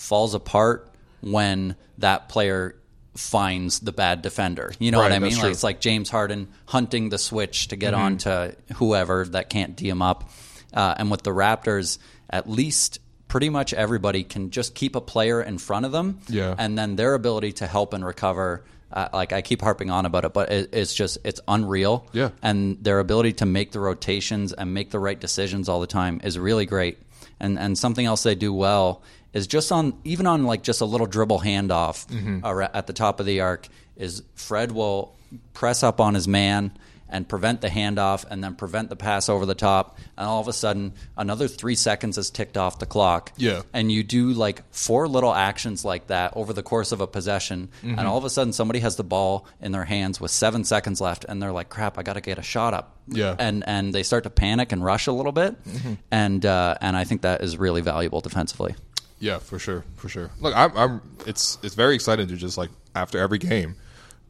falls 0.00 0.34
apart 0.34 0.90
when 1.20 1.76
that 1.98 2.28
player 2.28 2.74
finds 3.14 3.80
the 3.80 3.92
bad 3.92 4.22
defender. 4.22 4.72
You 4.78 4.90
know 4.90 4.98
Right, 4.98 5.10
what 5.10 5.12
I 5.12 5.18
mean? 5.18 5.36
Like 5.36 5.50
it's 5.50 5.62
like 5.62 5.80
James 5.80 6.08
Harden 6.08 6.48
hunting 6.66 7.10
the 7.10 7.18
switch 7.18 7.68
to 7.68 7.76
get 7.76 7.92
on 7.92 8.18
to 8.18 8.56
whoever 8.76 9.24
that 9.26 9.50
can't 9.50 9.76
D 9.76 9.88
him 9.88 10.00
up. 10.00 10.30
Uh, 10.72 10.94
and 10.96 11.10
with 11.10 11.22
the 11.22 11.32
Raptors, 11.32 11.98
at 12.30 12.48
least 12.48 13.00
pretty 13.28 13.50
much 13.50 13.74
everybody 13.74 14.24
can 14.24 14.50
just 14.50 14.74
keep 14.74 14.96
a 14.96 15.00
player 15.00 15.42
in 15.42 15.58
front 15.58 15.84
of 15.84 15.92
them. 15.92 16.20
Yeah. 16.28 16.54
And 16.56 16.78
then 16.78 16.96
their 16.96 17.14
ability 17.14 17.52
to 17.54 17.66
help 17.66 17.92
and 17.92 18.04
recover. 18.04 18.64
Uh, 18.92 19.08
like 19.12 19.32
I 19.32 19.42
keep 19.42 19.60
harping 19.62 19.90
on 19.90 20.06
about 20.06 20.24
it, 20.24 20.32
but 20.32 20.50
it, 20.50 20.70
it's 20.72 20.94
just 20.94 21.18
it's 21.24 21.40
unreal. 21.46 22.08
Yeah. 22.12 22.30
And 22.42 22.82
their 22.82 23.00
ability 23.00 23.34
to 23.34 23.46
make 23.46 23.70
the 23.72 23.80
rotations 23.80 24.52
and 24.52 24.72
make 24.72 24.90
the 24.90 24.98
right 24.98 25.20
decisions 25.20 25.68
all 25.68 25.80
the 25.80 25.86
time 25.86 26.20
is 26.24 26.38
really 26.38 26.66
great. 26.66 26.98
And 27.38 27.58
and 27.58 27.76
something 27.76 28.04
else 28.04 28.22
they 28.22 28.34
do 28.34 28.52
well 28.52 29.02
is 29.32 29.46
just 29.46 29.70
on 29.72 29.94
even 30.04 30.26
on 30.26 30.44
like 30.44 30.62
just 30.62 30.80
a 30.80 30.84
little 30.86 31.06
dribble 31.06 31.40
handoff 31.40 32.06
Mm-hmm. 32.08 32.44
at 32.74 32.86
the 32.86 32.92
top 32.92 33.20
of 33.20 33.26
the 33.26 33.40
arc 33.40 33.68
is 33.96 34.22
Fred 34.34 34.72
will 34.72 35.14
press 35.52 35.82
up 35.82 36.00
on 36.00 36.14
his 36.14 36.26
man 36.26 36.72
and 37.12 37.28
prevent 37.28 37.60
the 37.60 37.68
handoff 37.68 38.24
and 38.30 38.42
then 38.42 38.54
prevent 38.54 38.88
the 38.88 38.94
pass 38.94 39.28
over 39.28 39.44
the 39.44 39.54
top 39.54 39.98
and 40.16 40.26
all 40.28 40.40
of 40.40 40.46
a 40.46 40.52
sudden 40.52 40.92
another 41.16 41.48
3 41.48 41.74
seconds 41.74 42.16
is 42.18 42.30
ticked 42.30 42.56
off 42.56 42.78
the 42.78 42.86
clock 42.86 43.32
Yeah. 43.36 43.62
and 43.72 43.90
you 43.90 44.04
do 44.04 44.30
like 44.30 44.62
four 44.72 45.08
little 45.08 45.34
actions 45.34 45.84
like 45.84 46.06
that 46.06 46.36
over 46.36 46.52
the 46.52 46.62
course 46.62 46.92
of 46.92 47.00
a 47.00 47.08
possession 47.08 47.68
Mm-hmm. 47.82 47.98
and 47.98 48.06
all 48.08 48.16
of 48.16 48.24
a 48.24 48.30
sudden 48.30 48.52
somebody 48.52 48.78
has 48.80 48.94
the 48.94 49.02
ball 49.04 49.44
in 49.60 49.72
their 49.72 49.84
hands 49.84 50.20
with 50.20 50.30
7 50.30 50.62
seconds 50.64 51.00
left 51.00 51.24
and 51.28 51.42
they're 51.42 51.52
like 51.52 51.68
crap 51.68 51.98
I 51.98 52.02
got 52.04 52.12
to 52.14 52.20
get 52.20 52.38
a 52.38 52.42
shot 52.42 52.74
up 52.74 52.96
Yeah. 53.08 53.34
and 53.38 53.64
and 53.66 53.92
they 53.92 54.04
start 54.04 54.22
to 54.24 54.30
panic 54.30 54.70
and 54.70 54.84
rush 54.84 55.08
a 55.08 55.12
little 55.12 55.32
bit 55.32 55.62
Mm-hmm. 55.64 55.94
and 56.12 56.46
uh, 56.46 56.76
and 56.80 56.96
I 56.96 57.02
think 57.04 57.22
that 57.22 57.42
is 57.42 57.56
really 57.58 57.80
valuable 57.80 58.20
defensively 58.20 58.76
Yeah, 59.20 59.38
for 59.38 59.58
sure, 59.58 59.84
for 59.96 60.08
sure. 60.08 60.30
Look, 60.40 60.56
I'm, 60.56 60.76
I'm. 60.76 61.00
It's 61.26 61.58
it's 61.62 61.74
very 61.74 61.94
exciting 61.94 62.26
to 62.28 62.36
just 62.36 62.56
like 62.58 62.70
after 62.94 63.18
every 63.18 63.38
game, 63.38 63.76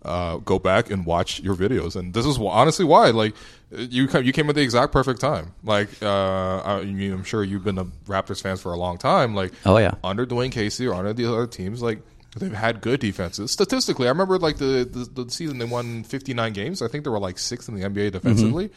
uh, 0.05 0.38
go 0.38 0.59
back 0.59 0.91
and 0.91 1.07
watch 1.07 1.41
your 1.41 1.55
videos, 1.55 1.95
and 1.97 2.12
this 2.12 2.26
is 2.26 2.36
wh- 2.36 2.51
honestly 2.51 2.84
why. 2.84 3.11
Like, 3.11 3.34
you 3.70 4.09
come, 4.09 4.24
you 4.24 4.32
came 4.32 4.49
at 4.49 4.57
the 4.57 4.62
exact 4.62 4.93
perfect 4.93 5.20
time. 5.20 5.55
Like, 5.62 5.88
uh, 6.03 6.61
I 6.64 6.82
mean, 6.84 7.12
I'm 7.12 7.22
sure 7.24 7.45
you've 7.45 7.62
been 7.64 7.78
a 7.78 7.84
Raptors 8.07 8.43
fans 8.43 8.61
for 8.61 8.72
a 8.72 8.76
long 8.76 8.99
time. 8.99 9.34
Like, 9.34 9.53
Oh, 9.64 9.76
yeah. 9.78 9.95
under 10.03 10.26
Dwane 10.26 10.51
Casey 10.53 10.86
or 10.88 10.95
under 10.95 11.12
the 11.12 11.26
other 11.32 11.47
teams, 11.47 11.80
like 11.82 12.01
they've 12.36 12.53
had 12.53 12.80
good 12.80 12.99
defenses. 13.01 13.53
Statistically, 13.53 14.07
I 14.09 14.11
remember 14.11 14.38
like 14.38 14.57
the 14.59 14.84
the, 14.91 15.22
the 15.24 15.30
season 15.30 15.59
they 15.59 15.64
won 15.66 16.03
59 16.03 16.53
games. 16.53 16.82
I 16.82 16.88
think 16.88 17.05
they 17.05 17.11
were 17.11 17.20
like 17.20 17.38
sixth 17.38 17.68
in 17.68 17.76
the 17.76 17.82
NBA 17.88 18.11
defensively. 18.12 18.70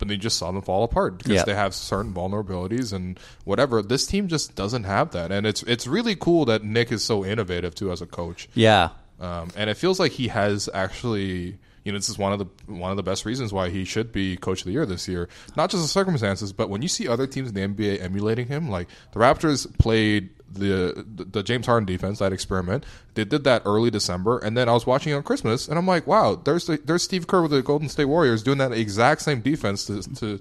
But 0.00 0.08
they 0.08 0.16
just 0.16 0.36
saw 0.38 0.50
them 0.50 0.62
fall 0.62 0.82
apart 0.82 1.18
because 1.18 1.34
Yeah. 1.34 1.44
they 1.44 1.54
have 1.54 1.72
certain 1.74 2.12
vulnerabilities 2.12 2.92
and 2.92 3.20
whatever. 3.44 3.80
This 3.82 4.06
team 4.06 4.26
just 4.26 4.56
doesn't 4.56 4.82
have 4.84 5.12
that, 5.12 5.30
and 5.30 5.46
it's 5.46 5.62
it's 5.62 5.86
really 5.86 6.16
cool 6.16 6.44
that 6.46 6.64
Nick 6.64 6.90
is 6.90 7.04
so 7.04 7.24
innovative 7.24 7.76
too 7.76 7.92
as 7.92 8.02
a 8.02 8.06
coach. 8.06 8.48
Yeah. 8.54 8.88
Um, 9.20 9.50
and 9.54 9.70
it 9.70 9.76
feels 9.76 10.00
like 10.00 10.12
he 10.12 10.28
has 10.28 10.68
actually, 10.72 11.58
you 11.84 11.92
know, 11.92 11.98
this 11.98 12.08
is 12.08 12.16
one 12.18 12.32
of 12.32 12.38
the 12.38 12.46
one 12.72 12.90
of 12.90 12.96
the 12.96 13.02
best 13.02 13.26
reasons 13.26 13.52
why 13.52 13.68
he 13.68 13.84
should 13.84 14.10
be 14.12 14.36
coach 14.38 14.60
of 14.62 14.64
the 14.66 14.72
year 14.72 14.86
this 14.86 15.06
year. 15.06 15.28
Not 15.56 15.68
just 15.70 15.82
the 15.82 15.88
circumstances, 15.88 16.52
but 16.54 16.70
when 16.70 16.80
you 16.82 16.88
see 16.88 17.06
other 17.06 17.26
teams 17.26 17.50
in 17.50 17.54
the 17.54 17.60
NBA 17.60 18.00
emulating 18.02 18.46
him, 18.46 18.70
like 18.70 18.88
the 19.12 19.20
Raptors 19.20 19.66
played 19.78 20.30
the 20.52 21.04
the, 21.30 21.42
James 21.42 21.66
Harden 21.66 21.86
defense, 21.86 22.18
that 22.18 22.32
experiment. 22.32 22.84
They 23.14 23.24
did 23.24 23.44
that 23.44 23.62
early 23.64 23.90
December, 23.90 24.38
and 24.38 24.56
then 24.56 24.68
I 24.68 24.72
was 24.72 24.86
watching 24.86 25.12
it 25.12 25.16
on 25.16 25.22
Christmas, 25.22 25.68
and 25.68 25.78
I'm 25.78 25.86
like, 25.86 26.06
wow, 26.06 26.34
there's 26.34 26.66
the, 26.66 26.80
there's 26.84 27.02
Steve 27.02 27.26
Kerr 27.26 27.42
with 27.42 27.50
the 27.50 27.62
Golden 27.62 27.88
State 27.88 28.06
Warriors 28.06 28.42
doing 28.42 28.58
that 28.58 28.72
exact 28.72 29.22
same 29.22 29.40
defense 29.40 29.86
to. 29.86 30.02
to 30.16 30.40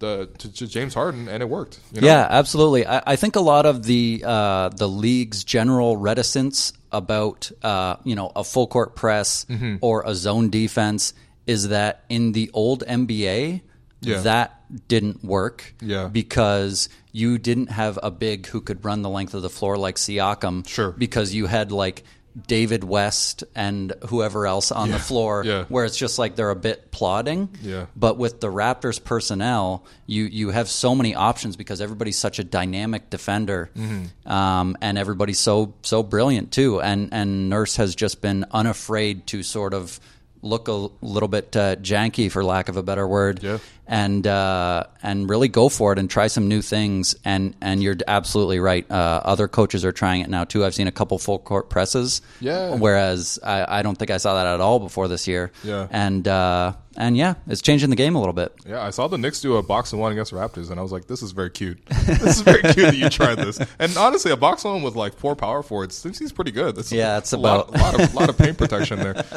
the, 0.00 0.28
to, 0.38 0.52
to 0.52 0.66
James 0.66 0.92
Harden, 0.92 1.28
and 1.28 1.40
it 1.40 1.48
worked. 1.48 1.78
You 1.92 2.00
know? 2.00 2.08
Yeah, 2.08 2.26
absolutely. 2.28 2.84
I, 2.84 3.00
I 3.06 3.16
think 3.16 3.36
a 3.36 3.40
lot 3.40 3.64
of 3.64 3.84
the 3.84 4.24
uh, 4.26 4.70
the 4.70 4.88
league's 4.88 5.44
general 5.44 5.96
reticence 5.96 6.72
about 6.90 7.50
uh, 7.62 7.96
you 8.02 8.16
know 8.16 8.30
a 8.34 8.42
full 8.42 8.66
court 8.66 8.96
press 8.96 9.46
Mm-hmm. 9.48 9.76
or 9.82 10.02
a 10.04 10.14
zone 10.16 10.50
defense 10.50 11.14
is 11.46 11.68
that 11.68 12.04
in 12.08 12.32
the 12.32 12.50
old 12.52 12.84
NBA 12.84 13.62
Yeah. 14.04 14.20
that 14.20 14.88
didn't 14.88 15.24
work. 15.24 15.74
Yeah. 15.80 16.08
because 16.08 16.88
you 17.12 17.38
didn't 17.38 17.68
have 17.70 17.98
a 18.02 18.10
big 18.10 18.46
who 18.46 18.60
could 18.60 18.84
run 18.84 19.02
the 19.02 19.10
length 19.10 19.34
of 19.34 19.42
the 19.42 19.50
floor 19.50 19.76
like 19.76 19.96
Siakam. 19.96 20.66
Sure. 20.68 20.90
because 20.92 21.32
you 21.34 21.46
had 21.46 21.72
like. 21.72 22.04
David 22.48 22.82
West 22.82 23.44
and 23.54 23.92
whoever 24.08 24.44
else 24.44 24.72
on 24.72 24.90
the 24.90 24.98
floor, 24.98 25.44
Yeah. 25.46 25.66
where 25.68 25.84
it's 25.84 25.96
just 25.96 26.18
like 26.18 26.34
they're 26.34 26.50
a 26.50 26.56
bit 26.56 26.90
plodding. 26.90 27.48
Yeah. 27.62 27.86
But 27.94 28.18
with 28.18 28.40
the 28.40 28.48
Raptors 28.48 28.98
personnel, 28.98 29.84
you 30.08 30.24
you 30.24 30.50
have 30.50 30.68
so 30.68 30.96
many 30.96 31.14
options 31.14 31.54
because 31.54 31.80
everybody's 31.80 32.18
such 32.18 32.40
a 32.40 32.42
dynamic 32.44 33.08
defender, 33.08 33.70
Mm-hmm. 33.76 34.28
um, 34.28 34.76
and 34.80 34.98
everybody's 34.98 35.38
so 35.38 35.74
so 35.82 36.02
brilliant 36.02 36.50
too. 36.50 36.80
And 36.82 37.10
and 37.12 37.48
Nurse 37.50 37.76
has 37.76 37.94
just 37.94 38.20
been 38.20 38.44
unafraid 38.50 39.28
to 39.28 39.44
sort 39.44 39.72
of 39.72 40.00
look 40.42 40.66
a 40.66 40.88
little 41.02 41.28
bit 41.28 41.56
uh, 41.56 41.76
janky, 41.76 42.30
for 42.32 42.44
lack 42.44 42.68
of 42.68 42.76
a 42.76 42.82
better 42.82 43.06
word, 43.06 43.42
Yeah. 43.44 43.58
And 43.86 44.26
uh, 44.26 44.84
and 45.02 45.28
really 45.28 45.48
go 45.48 45.68
for 45.68 45.92
it 45.92 45.98
and 45.98 46.08
try 46.10 46.26
some 46.26 46.48
new 46.48 46.62
things. 46.62 47.14
And 47.24 47.54
and 47.60 47.82
you're 47.82 47.96
absolutely 48.08 48.58
right. 48.60 48.90
Uh, 48.90 49.20
other 49.24 49.48
coaches 49.48 49.84
are 49.84 49.92
trying 49.92 50.20
it 50.22 50.30
now 50.30 50.44
too. 50.44 50.64
I've 50.64 50.74
seen 50.74 50.86
a 50.86 50.92
couple 50.92 51.18
full 51.18 51.38
court 51.38 51.70
presses, 51.70 52.22
Yeah. 52.40 52.74
Whereas 52.76 53.38
I, 53.42 53.78
I 53.80 53.82
don't 53.82 53.96
think 53.98 54.10
I 54.10 54.16
saw 54.18 54.34
that 54.34 54.46
at 54.46 54.60
all 54.60 54.78
before 54.80 55.08
this 55.08 55.26
year. 55.28 55.52
Yeah. 55.62 55.86
and 55.90 56.26
uh, 56.28 56.74
and 56.96 57.16
yeah, 57.16 57.34
it's 57.48 57.60
changing 57.60 57.90
the 57.90 57.96
game 57.96 58.14
a 58.14 58.18
little 58.20 58.32
bit. 58.32 58.52
Yeah, 58.64 58.80
I 58.80 58.90
saw 58.90 59.08
the 59.08 59.18
Knicks 59.18 59.40
do 59.40 59.56
a 59.56 59.64
box 59.64 59.92
and 59.92 60.00
one 60.00 60.12
against 60.12 60.32
Raptors, 60.32 60.70
and 60.70 60.78
I 60.78 60.82
was 60.84 60.92
like, 60.92 61.06
"This 61.08 61.22
is 61.22 61.32
very 61.32 61.50
cute. 61.50 61.84
this 62.06 62.22
is 62.36 62.40
very 62.42 62.62
cute 62.62 62.76
that 62.86 62.96
you 62.96 63.08
tried 63.08 63.34
this." 63.38 63.58
And 63.80 63.96
honestly, 63.96 64.30
a 64.30 64.36
box 64.36 64.62
one 64.62 64.82
with 64.82 64.94
like 64.94 65.14
four 65.14 65.34
power 65.34 65.64
forwards 65.64 65.96
seems 65.96 66.30
pretty 66.30 66.52
good. 66.52 66.76
That's 66.76 66.92
Yeah, 66.92 67.18
it's 67.18 67.32
a 67.32 67.36
lot, 67.36 67.68
about- 67.70 67.80
lot 67.80 68.00
of 68.00 68.14
lot 68.14 68.28
of 68.28 68.38
paint 68.38 68.58
protection 68.58 69.00
there. 69.00 69.24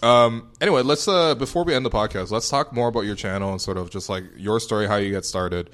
Um, 0.00 0.50
anyway, 0.60 0.82
let's 0.82 1.08
uh, 1.08 1.34
before 1.34 1.64
we 1.64 1.74
end 1.74 1.84
the 1.84 1.90
podcast, 1.90 2.30
let's 2.30 2.48
talk 2.48 2.72
more 2.72 2.86
about 2.86 3.00
your 3.00 3.16
channel 3.16 3.50
and 3.50 3.60
sort 3.60 3.76
of 3.76 3.77
just 3.84 4.08
like 4.08 4.24
your 4.36 4.60
story, 4.60 4.86
how 4.86 4.96
you 4.96 5.10
get 5.10 5.24
started. 5.24 5.70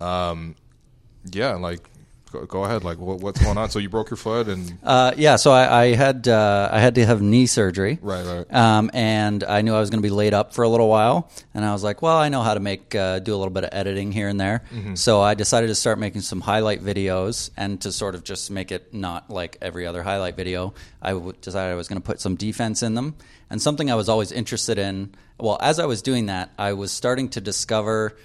Um, 0.00 0.54
yeah, 1.32 1.54
like 1.54 1.88
go, 2.28 2.44
go 2.46 2.64
ahead. 2.64 2.84
Like 2.84 2.98
what, 2.98 3.20
what's 3.20 3.42
going 3.42 3.58
on? 3.58 3.70
So 3.70 3.78
you 3.78 3.88
broke 3.88 4.10
your 4.10 4.16
foot, 4.16 4.48
and 4.48 4.78
Uh, 4.82 5.12
yeah, 5.16 5.36
so 5.36 5.50
I, 5.52 5.82
I 5.84 5.94
had 5.94 6.28
uh, 6.28 6.68
I 6.72 6.80
had 6.80 6.94
to 6.96 7.04
have 7.06 7.20
knee 7.22 7.46
surgery, 7.46 7.98
Right, 8.02 8.24
right. 8.24 8.54
Um, 8.54 8.90
and 8.94 9.42
I 9.44 9.62
knew 9.62 9.74
I 9.74 9.80
was 9.80 9.90
going 9.90 10.02
to 10.02 10.06
be 10.06 10.14
laid 10.14 10.34
up 10.34 10.54
for 10.54 10.62
a 10.64 10.68
little 10.68 10.88
while, 10.88 11.30
and 11.54 11.64
I 11.64 11.72
was 11.72 11.82
like, 11.84 12.02
well, 12.02 12.16
I 12.16 12.28
know 12.28 12.42
how 12.42 12.54
to 12.54 12.60
make 12.60 12.94
uh, 12.94 13.18
do 13.18 13.34
a 13.34 13.38
little 13.38 13.52
bit 13.52 13.64
of 13.64 13.70
editing 13.72 14.12
here 14.12 14.28
and 14.28 14.40
there. 14.40 14.62
Mm-hmm. 14.72 14.94
So 14.94 15.20
I 15.20 15.34
decided 15.34 15.66
to 15.68 15.74
start 15.74 15.98
making 15.98 16.20
some 16.22 16.40
highlight 16.40 16.82
videos, 16.82 17.50
and 17.56 17.80
to 17.82 17.92
sort 17.92 18.14
of 18.14 18.24
just 18.24 18.50
make 18.50 18.72
it 18.72 18.92
not 18.94 19.30
like 19.30 19.58
every 19.60 19.86
other 19.86 20.02
highlight 20.02 20.36
video, 20.36 20.74
I 21.02 21.10
w- 21.12 21.32
decided 21.40 21.72
I 21.72 21.76
was 21.76 21.88
going 21.88 22.00
to 22.00 22.06
put 22.06 22.20
some 22.20 22.36
defense 22.36 22.82
in 22.82 22.94
them, 22.94 23.14
and 23.50 23.60
something 23.62 23.90
I 23.90 23.94
was 23.94 24.08
always 24.08 24.32
interested 24.32 24.78
in. 24.78 25.14
Well, 25.40 25.56
as 25.60 25.78
I 25.78 25.86
was 25.86 26.02
doing 26.02 26.26
that, 26.26 26.50
I 26.58 26.72
was 26.72 26.90
starting 26.92 27.28
to 27.30 27.40
discover. 27.40 28.16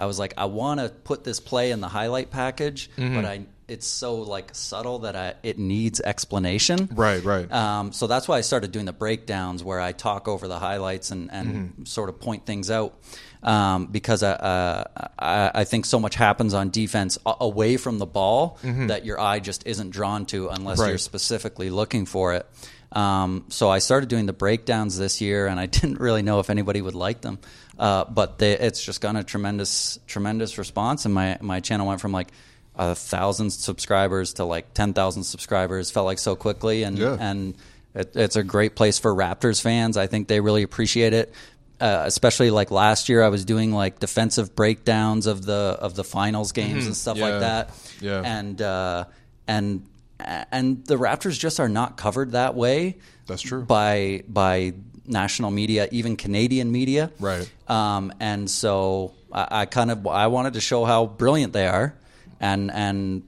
I 0.00 0.06
was 0.06 0.18
like, 0.18 0.34
I 0.36 0.46
want 0.46 0.80
to 0.80 0.88
put 0.88 1.22
this 1.22 1.38
play 1.38 1.70
in 1.70 1.80
the 1.80 1.88
highlight 1.88 2.30
package, 2.30 2.90
Mm-hmm. 2.96 3.14
but 3.14 3.24
I 3.24 3.44
it's 3.72 3.86
so 3.86 4.16
like 4.16 4.54
subtle 4.54 5.00
that 5.00 5.16
I, 5.16 5.34
it 5.42 5.58
needs 5.58 6.00
explanation. 6.00 6.88
right, 6.92 7.22
right. 7.24 7.50
Um, 7.50 7.92
so 7.92 8.06
that's 8.06 8.28
why 8.28 8.38
I 8.38 8.42
started 8.42 8.70
doing 8.72 8.86
the 8.86 8.92
breakdowns 8.92 9.64
where 9.64 9.80
I 9.80 9.92
talk 9.92 10.28
over 10.28 10.46
the 10.48 10.58
highlights 10.58 11.10
and, 11.10 11.30
and 11.32 11.48
Mm-hmm. 11.48 11.84
sort 11.84 12.08
of 12.08 12.20
point 12.20 12.46
things 12.46 12.70
out. 12.70 12.94
Um, 13.42 13.86
because 13.86 14.22
I, 14.22 14.30
uh, 14.32 14.84
I, 15.18 15.50
I 15.62 15.64
think 15.64 15.84
so 15.86 15.98
much 15.98 16.14
happens 16.14 16.54
on 16.54 16.70
defense 16.70 17.18
away 17.26 17.76
from 17.76 17.98
the 17.98 18.06
ball 18.06 18.58
that 18.62 19.04
your 19.04 19.18
eye 19.18 19.40
just 19.40 19.66
isn't 19.66 19.90
drawn 19.90 20.26
to 20.26 20.48
unless 20.48 20.76
Mm-hmm. 20.78 20.82
Right. 20.82 20.88
you're 20.90 20.98
specifically 20.98 21.70
looking 21.70 22.06
for 22.06 22.34
it. 22.34 22.46
Um, 22.92 23.46
so 23.48 23.68
I 23.70 23.78
started 23.80 24.08
doing 24.10 24.26
the 24.26 24.32
breakdowns 24.34 24.98
this 24.98 25.20
year, 25.20 25.46
and 25.48 25.58
I 25.58 25.66
didn't 25.78 25.98
really 25.98 26.22
know 26.22 26.38
if 26.40 26.50
anybody 26.50 26.80
would 26.82 26.94
like 26.94 27.20
them. 27.22 27.38
Uh, 27.78 28.04
but 28.04 28.38
they, 28.38 28.52
it's 28.52 28.84
just 28.84 29.00
gotten 29.00 29.16
a 29.16 29.24
tremendous, 29.24 29.98
tremendous 30.06 30.58
response, 30.58 31.04
and 31.06 31.14
my 31.14 31.38
my 31.40 31.60
channel 31.60 31.86
went 31.88 32.00
from 32.02 32.12
like 32.12 32.28
a 32.76 32.94
thousand 32.94 33.50
subscribers 33.50 34.34
to 34.34 34.44
like 34.44 34.72
ten 34.74 34.92
thousand 34.92 35.24
subscribers. 35.24 35.90
Felt 35.90 36.06
like 36.06 36.18
so 36.18 36.34
quickly, 36.36 36.82
and 36.84 36.98
Yeah. 36.98 37.16
and 37.20 37.54
it, 37.94 38.16
it's 38.16 38.36
a 38.36 38.42
great 38.42 38.74
place 38.76 38.98
for 38.98 39.14
Raptors 39.14 39.60
fans. 39.60 39.96
I 39.96 40.06
think 40.06 40.28
they 40.28 40.40
really 40.40 40.62
appreciate 40.62 41.12
it. 41.12 41.32
Uh, 41.80 42.04
especially 42.06 42.50
like 42.50 42.70
last 42.70 43.08
year, 43.08 43.22
I 43.22 43.28
was 43.28 43.44
doing 43.44 43.72
like 43.72 43.98
defensive 43.98 44.54
breakdowns 44.54 45.26
of 45.26 45.44
the 45.44 45.76
of 45.80 45.94
the 45.96 46.04
finals 46.04 46.52
games 46.52 46.86
and 46.86 46.96
stuff 46.96 47.16
Mm-hmm. 47.16 47.26
Yeah. 47.26 47.30
like 47.32 47.40
that. 47.40 47.70
Yeah. 48.00 48.22
and 48.24 48.62
uh, 48.62 49.04
and 49.48 49.86
and 50.20 50.84
the 50.86 50.96
Raptors 50.96 51.38
just 51.38 51.58
are 51.58 51.68
not 51.68 51.96
covered 51.96 52.32
that 52.32 52.54
way. 52.54 52.98
That's 53.26 53.42
true. 53.42 53.62
by 53.64 54.22
by 54.28 54.74
national 55.04 55.50
media, 55.50 55.88
even 55.90 56.16
Canadian 56.16 56.70
media. 56.70 57.10
Right. 57.18 57.50
Um, 57.68 58.12
and 58.20 58.48
so 58.48 59.14
I, 59.32 59.62
I 59.62 59.66
kind 59.66 59.90
of 59.90 60.06
I 60.06 60.28
wanted 60.28 60.52
to 60.54 60.60
show 60.60 60.84
how 60.84 61.06
brilliant 61.06 61.52
they 61.52 61.66
are, 61.66 61.94
and 62.42 62.70
and 62.70 63.22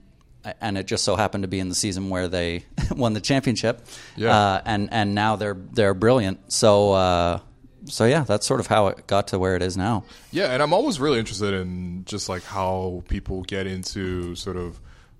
and 0.61 0.77
it 0.77 0.85
just 0.85 1.03
so 1.03 1.15
happened 1.15 1.43
to 1.43 1.47
be 1.47 1.59
in 1.59 1.69
the 1.69 1.75
season 1.75 2.09
where 2.09 2.27
they 2.27 2.63
won 2.91 3.13
the 3.13 3.21
championship. 3.21 3.83
Yeah. 4.15 4.37
Uh, 4.37 4.61
and 4.65 4.89
and 4.91 5.15
now 5.15 5.35
they're 5.35 5.57
they're 5.73 5.95
brilliant. 5.95 6.51
So. 6.51 6.91
Uh, 6.91 7.39
so 7.87 8.05
yeah, 8.05 8.23
that's 8.23 8.47
sort 8.47 8.59
of 8.59 8.65
how 8.65 8.87
it 8.87 9.05
got 9.05 9.27
to 9.27 9.37
where 9.37 9.55
it 9.55 9.61
is 9.61 9.77
now. 9.77 10.05
Yeah, 10.31 10.45
and 10.45 10.63
I'm 10.63 10.73
always 10.73 10.99
really 10.99 11.19
interested 11.19 11.53
in 11.53 12.03
just 12.05 12.27
like 12.27 12.41
how 12.41 13.03
people 13.07 13.43
get 13.43 13.67
into 13.67 14.33
sort 14.33 14.57
of 14.57 14.79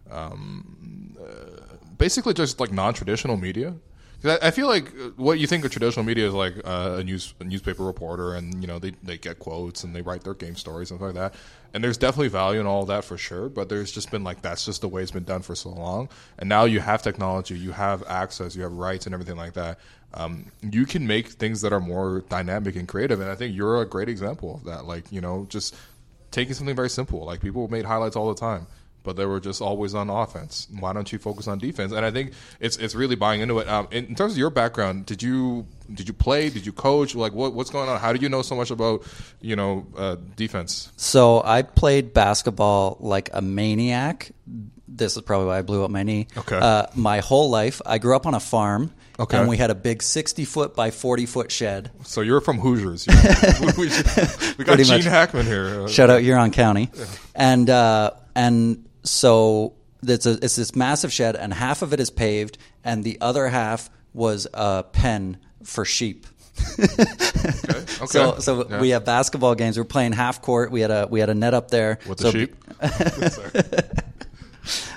um, 0.09 1.15
uh, 1.19 1.75
basically 1.99 2.33
just 2.33 2.59
like 2.59 2.71
non-traditional 2.71 3.37
media. 3.37 3.75
I, 4.23 4.39
I 4.43 4.51
feel 4.51 4.67
like 4.67 4.91
what 5.15 5.39
you 5.39 5.47
think 5.47 5.65
of 5.65 5.71
traditional 5.71 6.05
media 6.05 6.27
is 6.27 6.33
like 6.33 6.55
uh, 6.65 6.97
a 6.99 7.03
news 7.03 7.33
a 7.39 7.43
newspaper 7.43 7.83
reporter, 7.83 8.33
and 8.33 8.61
you 8.61 8.67
know 8.67 8.79
they 8.79 8.91
they 9.03 9.17
get 9.17 9.39
quotes 9.39 9.83
and 9.83 9.95
they 9.95 10.01
write 10.01 10.23
their 10.23 10.33
game 10.33 10.55
stories 10.55 10.91
and 10.91 10.99
stuff 10.99 11.13
like 11.13 11.15
that. 11.15 11.39
And 11.75 11.83
there's 11.83 11.97
definitely 11.97 12.29
value 12.29 12.61
in 12.61 12.65
all 12.65 12.83
of 12.83 12.87
that 12.87 13.03
for 13.03 13.17
sure. 13.17 13.49
But 13.49 13.67
there's 13.67 13.91
just 13.91 14.09
been 14.09 14.23
like 14.23 14.41
that's 14.41 14.63
just 14.63 14.79
the 14.79 14.87
way 14.87 15.01
it's 15.01 15.11
been 15.11 15.25
done 15.25 15.41
for 15.41 15.55
so 15.55 15.71
long. 15.71 16.07
And 16.39 16.47
now 16.47 16.63
you 16.63 16.79
have 16.79 17.01
technology, 17.01 17.59
you 17.59 17.71
have 17.71 18.01
access, 18.07 18.55
you 18.55 18.63
have 18.63 18.71
rights 18.71 19.07
and 19.07 19.13
everything 19.13 19.35
like 19.35 19.53
that. 19.53 19.77
Um, 20.13 20.45
you 20.61 20.85
can 20.85 21.05
make 21.05 21.27
things 21.27 21.59
that 21.61 21.73
are 21.73 21.81
more 21.81 22.23
dynamic 22.29 22.77
and 22.77 22.87
creative. 22.87 23.19
And 23.19 23.29
I 23.29 23.35
think 23.35 23.53
you're 23.53 23.81
a 23.81 23.85
great 23.85 24.07
example 24.07 24.55
of 24.55 24.63
that. 24.63 24.85
Like 24.85 25.11
you 25.11 25.19
know 25.19 25.47
just 25.49 25.75
taking 26.31 26.53
something 26.53 26.77
very 26.77 26.89
simple. 26.89 27.25
Like 27.25 27.41
people 27.41 27.67
made 27.67 27.83
highlights 27.83 28.15
all 28.15 28.33
the 28.33 28.39
time, 28.39 28.67
but 29.05 29.15
they 29.15 29.25
were 29.25 29.39
just 29.39 29.61
always 29.61 29.93
on 29.93 30.09
offense. 30.09 30.67
Why 30.79 30.91
don't 30.91 31.11
you 31.11 31.19
focus 31.19 31.47
on 31.47 31.59
defense? 31.59 31.91
And 31.91 32.05
I 32.05 32.11
think 32.11 32.33
it's 32.59 32.77
it's 32.77 32.95
really 32.95 33.15
buying 33.15 33.41
into 33.41 33.59
it. 33.59 33.69
Um, 33.69 33.87
in, 33.91 34.05
in 34.05 34.15
terms 34.15 34.33
of 34.33 34.37
your 34.37 34.49
background, 34.49 35.05
did 35.05 35.23
you 35.23 35.65
did 35.93 36.07
you 36.07 36.13
play? 36.13 36.49
Did 36.49 36.65
you 36.65 36.73
coach? 36.73 37.15
Like 37.15 37.33
what 37.33 37.53
what's 37.53 37.69
going 37.69 37.87
on? 37.87 37.99
How 37.99 38.11
do 38.11 38.19
you 38.19 38.29
know 38.29 38.41
so 38.41 38.55
much 38.55 38.71
about 38.71 39.03
you 39.39 39.55
know 39.55 39.87
uh, 39.95 40.17
defense? 40.35 40.91
So 40.97 41.41
I 41.43 41.61
played 41.61 42.13
basketball 42.13 42.97
like 42.99 43.29
a 43.33 43.41
maniac. 43.41 44.31
This 44.87 45.15
is 45.15 45.21
probably 45.23 45.47
why 45.47 45.59
I 45.59 45.61
blew 45.61 45.83
up 45.83 45.91
my 45.91 46.03
knee. 46.03 46.27
Okay. 46.37 46.57
Uh, 46.57 46.87
my 46.95 47.19
whole 47.19 47.49
life, 47.49 47.81
I 47.85 47.97
grew 47.97 48.15
up 48.15 48.25
on 48.25 48.33
a 48.33 48.39
farm. 48.39 48.91
Okay. 49.17 49.37
And 49.37 49.47
we 49.47 49.55
had 49.55 49.69
a 49.69 49.75
big 49.75 50.03
sixty 50.03 50.43
foot 50.43 50.75
by 50.75 50.91
forty 50.91 51.25
foot 51.25 51.51
shed. 51.51 51.91
So 52.03 52.21
you're 52.21 52.41
from 52.41 52.59
Hoosiers. 52.59 53.07
You 53.07 53.13
know? 53.13 53.71
we, 53.77 53.87
got 54.65 54.73
Pretty 54.73 54.83
Gene 54.83 54.97
much. 54.97 55.05
Hackman 55.05 55.45
here. 55.45 55.87
Shout 55.87 56.09
out 56.09 56.21
Huron 56.21 56.51
County, 56.51 56.89
and 57.33 57.69
uh, 57.69 58.11
and 58.35 58.85
so 59.05 59.73
It's, 60.03 60.25
a, 60.25 60.33
it's 60.43 60.55
this 60.57 60.75
massive 60.75 61.11
shed, 61.13 61.35
and 61.35 61.53
half 61.53 61.81
of 61.81 61.93
it 61.93 61.99
is 61.99 62.09
paved, 62.09 62.57
and 62.83 63.03
the 63.03 63.17
other 63.21 63.47
half 63.47 63.89
was 64.13 64.45
a 64.53 64.83
pen 64.83 65.37
for 65.63 65.83
sheep. 65.85 66.27
Okay. 66.79 66.93
okay. 67.73 68.05
So, 68.07 68.39
so 68.39 68.67
Yeah. 68.69 68.79
we 68.81 68.89
have 68.89 69.03
basketball 69.05 69.55
games. 69.55 69.77
We're 69.77 69.83
playing 69.83 70.13
half 70.13 70.41
court. 70.41 70.71
We 70.71 70.81
had 70.81 70.91
a 70.91 71.07
we 71.09 71.19
had 71.19 71.29
a 71.29 71.33
net 71.33 71.53
up 71.53 71.69
there. 71.71 71.99
with 72.07 72.19
so 72.19 72.31
the 72.31 72.39
sheep. 72.39 72.55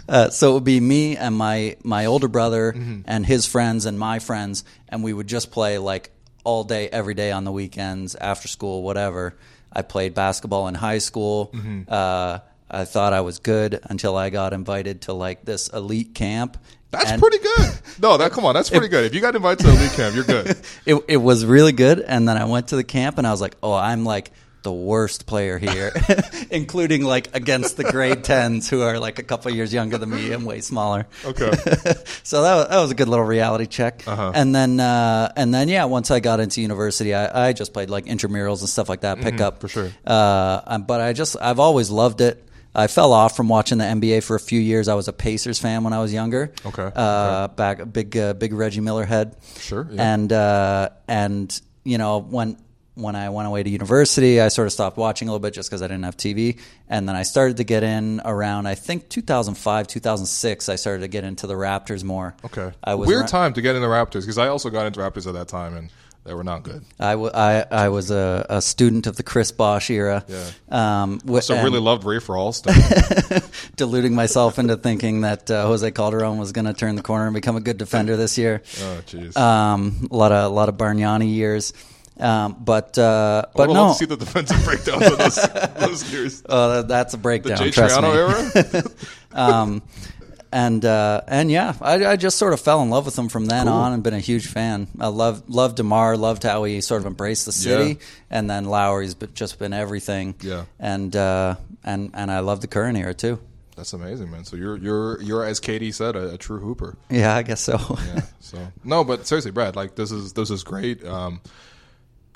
Uh, 0.08 0.30
so 0.30 0.52
it 0.52 0.54
would 0.54 0.64
be 0.64 0.80
me 0.80 1.18
and 1.18 1.36
my 1.36 1.76
my 1.84 2.06
older 2.06 2.28
brother 2.28 2.72
Mm-hmm. 2.72 3.00
and 3.04 3.26
his 3.26 3.44
friends 3.44 3.84
and 3.84 3.98
my 3.98 4.20
friends, 4.20 4.64
and 4.88 5.04
we 5.04 5.12
would 5.12 5.26
just 5.26 5.50
play 5.50 5.76
like 5.76 6.10
all 6.44 6.64
day, 6.64 6.88
every 6.88 7.12
day 7.12 7.30
on 7.30 7.44
the 7.44 7.52
weekends, 7.52 8.14
after 8.14 8.48
school, 8.48 8.82
whatever. 8.82 9.36
I 9.70 9.82
played 9.82 10.14
basketball 10.14 10.66
in 10.68 10.74
high 10.74 10.98
school. 10.98 11.50
Mm-hmm. 11.52 11.82
Uh, 11.92 12.38
I 12.70 12.84
thought 12.84 13.12
I 13.12 13.20
was 13.22 13.38
good 13.38 13.80
until 13.84 14.16
I 14.16 14.30
got 14.30 14.52
invited 14.52 15.02
to 15.02 15.12
like 15.12 15.44
this 15.44 15.68
elite 15.68 16.14
camp. 16.14 16.58
That's 16.90 17.10
And 17.10 17.20
pretty 17.20 17.38
good. 17.38 17.70
No, 18.00 18.16
that 18.16 18.32
come 18.32 18.44
on, 18.46 18.54
that's 18.54 18.70
pretty 18.70 18.88
good. 18.96 19.04
If 19.04 19.14
you 19.14 19.20
got 19.20 19.36
invited 19.36 19.64
to 19.64 19.70
elite 19.70 19.92
camp, 19.92 20.14
you're 20.14 20.24
good. 20.24 20.56
It, 20.86 21.04
it 21.08 21.16
was 21.18 21.44
really 21.44 21.72
good, 21.72 22.00
and 22.00 22.26
then 22.28 22.36
I 22.38 22.44
went 22.46 22.68
to 22.68 22.76
the 22.76 22.84
camp 22.84 23.18
and 23.18 23.26
I 23.26 23.30
was 23.30 23.40
like, 23.42 23.56
oh, 23.62 23.74
I'm 23.74 24.04
like 24.04 24.30
the 24.62 24.72
worst 24.72 25.26
player 25.26 25.56
here, 25.58 25.92
including 26.50 27.02
like 27.04 27.34
against 27.34 27.76
the 27.76 27.84
grade 27.84 28.24
tens 28.24 28.68
who 28.68 28.82
are 28.82 28.98
like 28.98 29.18
a 29.18 29.22
couple 29.22 29.50
years 29.52 29.72
younger 29.72 29.98
than 29.98 30.10
me 30.10 30.32
and 30.32 30.44
way 30.46 30.60
smaller. 30.60 31.06
Okay. 31.24 31.50
so 32.22 32.42
that 32.42 32.54
was, 32.56 32.68
that 32.68 32.78
was 32.80 32.90
a 32.90 32.94
good 32.94 33.08
little 33.08 33.24
reality 33.24 33.66
check. 33.66 34.02
Uh-huh. 34.06 34.32
And 34.34 34.54
then 34.54 34.80
uh, 34.80 35.32
and 35.36 35.52
then 35.54 35.68
yeah, 35.68 35.84
once 35.84 36.10
I 36.10 36.20
got 36.20 36.40
into 36.40 36.60
university, 36.60 37.14
I, 37.14 37.48
I 37.48 37.52
just 37.52 37.72
played 37.72 37.88
like 37.90 38.06
intramurals 38.06 38.60
and 38.60 38.68
stuff 38.68 38.88
like 38.88 39.02
that, 39.02 39.20
pick 39.20 39.40
up 39.40 39.54
Mm-hmm, 39.58 39.60
for 39.60 39.68
sure. 39.68 39.90
Uh, 40.06 40.78
but 40.78 41.00
I 41.00 41.12
just 41.12 41.36
I've 41.40 41.60
always 41.60 41.90
loved 41.90 42.20
it. 42.20 42.44
I 42.74 42.86
fell 42.86 43.12
off 43.12 43.36
from 43.36 43.48
watching 43.48 43.78
the 43.78 43.84
NBA 43.84 44.22
for 44.22 44.36
a 44.36 44.40
few 44.40 44.60
years. 44.60 44.88
I 44.88 44.94
was 44.94 45.08
a 45.08 45.12
Pacers 45.12 45.58
fan 45.58 45.84
when 45.84 45.92
I 45.92 46.00
was 46.00 46.12
younger. 46.12 46.52
Okay, 46.66 46.90
Uh, 46.94 47.48
back 47.48 47.92
big 47.92 48.16
uh, 48.16 48.34
big 48.34 48.52
Reggie 48.52 48.80
Miller 48.80 49.04
head. 49.04 49.36
Sure, 49.58 49.88
yeah. 49.90 50.14
And 50.14 50.32
uh, 50.32 50.90
and 51.08 51.60
you 51.84 51.98
know 51.98 52.20
when 52.20 52.56
when 52.94 53.14
I 53.14 53.30
went 53.30 53.46
away 53.46 53.62
to 53.62 53.70
university, 53.70 54.40
I 54.40 54.48
sort 54.48 54.66
of 54.66 54.72
stopped 54.72 54.96
watching 54.96 55.28
a 55.28 55.30
little 55.30 55.40
bit 55.40 55.54
just 55.54 55.70
because 55.70 55.82
I 55.82 55.86
didn't 55.86 56.02
have 56.04 56.16
TV. 56.16 56.58
And 56.88 57.08
then 57.08 57.14
I 57.14 57.22
started 57.22 57.58
to 57.58 57.64
get 57.64 57.84
in 57.84 58.20
around 58.24 58.66
I 58.66 58.74
think 58.74 59.08
2005 59.08 59.86
2006. 59.86 60.68
I 60.68 60.74
started 60.76 61.00
to 61.02 61.08
get 61.08 61.22
into 61.24 61.46
the 61.46 61.54
Raptors 61.54 62.02
more. 62.02 62.34
Okay. 62.44 62.72
I 62.82 62.96
was 62.96 63.06
Weird 63.06 63.22
ra- 63.22 63.26
time 63.28 63.52
to 63.54 63.60
get 63.62 63.76
into 63.76 63.86
the 63.86 63.92
Raptors 63.92 64.22
because 64.22 64.38
I 64.38 64.48
also 64.48 64.68
got 64.68 64.86
into 64.86 64.98
Raptors 65.00 65.26
at 65.26 65.34
that 65.34 65.46
time 65.48 65.76
and 65.76 65.90
they 66.28 66.34
were 66.34 66.44
not 66.44 66.62
good. 66.62 66.84
I, 67.00 67.12
w- 67.12 67.30
I, 67.32 67.64
I 67.70 67.88
was 67.88 68.10
a, 68.10 68.44
a 68.50 68.60
student 68.60 69.06
of 69.06 69.16
the 69.16 69.22
Chris 69.22 69.50
Bosh 69.50 69.88
era. 69.88 70.26
Yeah. 70.28 71.02
Um, 71.02 71.20
So 71.40 71.54
really 71.64 71.80
loved 71.80 72.04
Ray 72.04 72.18
for 72.18 72.36
deluding 73.76 74.14
myself 74.14 74.58
into 74.58 74.76
thinking 74.76 75.22
that 75.22 75.50
uh, 75.50 75.66
Jose 75.66 75.90
Calderon 75.92 76.36
was 76.36 76.52
going 76.52 76.66
to 76.66 76.74
turn 76.74 76.96
the 76.96 77.02
corner 77.02 77.24
and 77.28 77.32
become 77.34 77.56
a 77.56 77.62
good 77.62 77.78
defender 77.78 78.14
this 78.18 78.36
year. 78.36 78.60
oh, 78.80 79.00
jeez. 79.06 79.34
Um, 79.38 80.06
a 80.10 80.14
lot 80.16 80.30
of 80.32 80.44
a 80.44 80.54
lot 80.54 80.68
of 80.68 80.74
Bargnani 80.76 81.32
years. 81.32 81.72
Um, 82.20 82.56
but 82.62 82.98
uh, 82.98 83.46
but 83.54 83.70
no, 83.70 83.92
see 83.94 84.04
the 84.04 84.16
defensive 84.18 84.62
breakdowns 84.64 85.06
of 85.06 85.16
those, 85.18 85.36
those 85.78 86.12
years. 86.12 86.42
uh, 86.46 86.82
that's 86.82 87.14
a 87.14 87.16
The 87.16 87.22
breakdown. 87.22 87.56
Jay 87.56 87.70
trust 87.70 88.02
me. 88.02 88.08
Era? 88.08 88.82
um, 89.32 89.82
and 90.52 90.84
uh, 90.84 91.20
and 91.28 91.50
yeah, 91.50 91.74
I, 91.80 92.04
I 92.06 92.16
just 92.16 92.38
sort 92.38 92.52
of 92.52 92.60
fell 92.60 92.82
in 92.82 92.90
love 92.90 93.04
with 93.04 93.18
him 93.18 93.28
from 93.28 93.46
then 93.46 93.68
on, 93.68 93.92
and 93.92 94.02
been 94.02 94.14
a 94.14 94.20
huge 94.20 94.46
fan. 94.46 94.86
I 94.98 95.08
love 95.08 95.48
loved 95.48 95.76
DeMar, 95.76 96.16
loved 96.16 96.42
how 96.42 96.64
he 96.64 96.80
sort 96.80 97.00
of 97.02 97.06
embraced 97.06 97.46
the 97.46 97.52
city, 97.52 97.88
Yeah. 97.90 97.94
and 98.30 98.48
then 98.50 98.64
Lowry's 98.64 99.14
just 99.34 99.58
been 99.58 99.72
everything. 99.72 100.34
Yeah. 100.40 100.64
and 100.78 101.14
uh, 101.14 101.56
and 101.84 102.10
and 102.14 102.30
I 102.30 102.40
love 102.40 102.60
the 102.60 102.66
current 102.68 102.96
era 102.98 103.14
too. 103.14 103.38
That's 103.76 103.92
amazing, 103.92 104.30
man. 104.30 104.44
So 104.44 104.56
you're 104.56 104.76
you're 104.76 105.22
you're 105.22 105.44
as 105.44 105.60
Katie 105.60 105.92
said, 105.92 106.16
a, 106.16 106.34
a 106.34 106.38
true 106.38 106.58
hooper. 106.58 106.96
Yeah, 107.10 107.34
I 107.36 107.42
guess 107.42 107.60
so. 107.60 107.78
Yeah. 108.06 108.22
So 108.40 108.58
no, 108.82 109.04
but 109.04 109.26
seriously, 109.26 109.50
Brad, 109.52 109.76
like 109.76 109.94
this 109.94 110.10
is 110.10 110.32
this 110.32 110.50
is 110.50 110.64
great. 110.64 111.04
Um, 111.04 111.40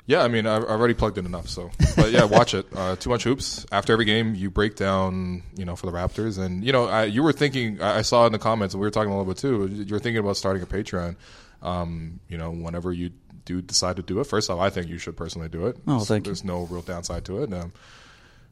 yeah, 0.05 0.21
I 0.21 0.27
mean, 0.27 0.45
I've 0.45 0.63
already 0.63 0.93
plugged 0.93 1.17
in 1.17 1.25
enough. 1.25 1.47
So, 1.47 1.71
but 1.95 2.11
yeah, 2.11 2.25
watch 2.25 2.53
it. 2.53 2.65
Uh, 2.75 2.95
Too 2.95 3.09
much 3.09 3.23
hoops. 3.23 3.65
After 3.71 3.93
every 3.93 4.05
game, 4.05 4.35
you 4.35 4.49
break 4.49 4.75
down, 4.75 5.43
you 5.55 5.65
know, 5.65 5.75
for 5.75 5.85
the 5.85 5.91
Raptors, 5.91 6.37
and 6.37 6.63
you 6.63 6.71
know, 6.71 6.85
I, 6.85 7.05
you 7.05 7.23
were 7.23 7.33
thinking. 7.33 7.81
I 7.81 8.01
saw 8.01 8.25
in 8.25 8.31
the 8.31 8.39
comments, 8.39 8.73
and 8.73 8.81
we 8.81 8.87
were 8.87 8.91
talking 8.91 9.11
a 9.11 9.17
little 9.17 9.31
bit 9.31 9.39
too. 9.39 9.67
You 9.67 9.93
were 9.93 9.99
thinking 9.99 10.19
about 10.19 10.37
starting 10.37 10.63
a 10.63 10.65
Patreon. 10.65 11.15
Um, 11.61 12.19
you 12.27 12.37
know, 12.37 12.51
whenever 12.51 12.91
you 12.91 13.11
do 13.45 13.61
decide 13.61 13.97
to 13.97 14.01
do 14.01 14.19
it. 14.19 14.25
First 14.25 14.49
off, 14.49 14.59
I 14.59 14.69
think 14.69 14.87
you 14.87 14.97
should 14.97 15.17
personally 15.17 15.49
do 15.49 15.67
it. 15.67 15.77
Oh, 15.87 15.99
thank 15.99 16.25
you. 16.25 16.29
There's 16.29 16.43
no 16.43 16.63
real 16.63 16.81
downside 16.81 17.25
to 17.25 17.43
it. 17.43 17.53
Um, 17.53 17.73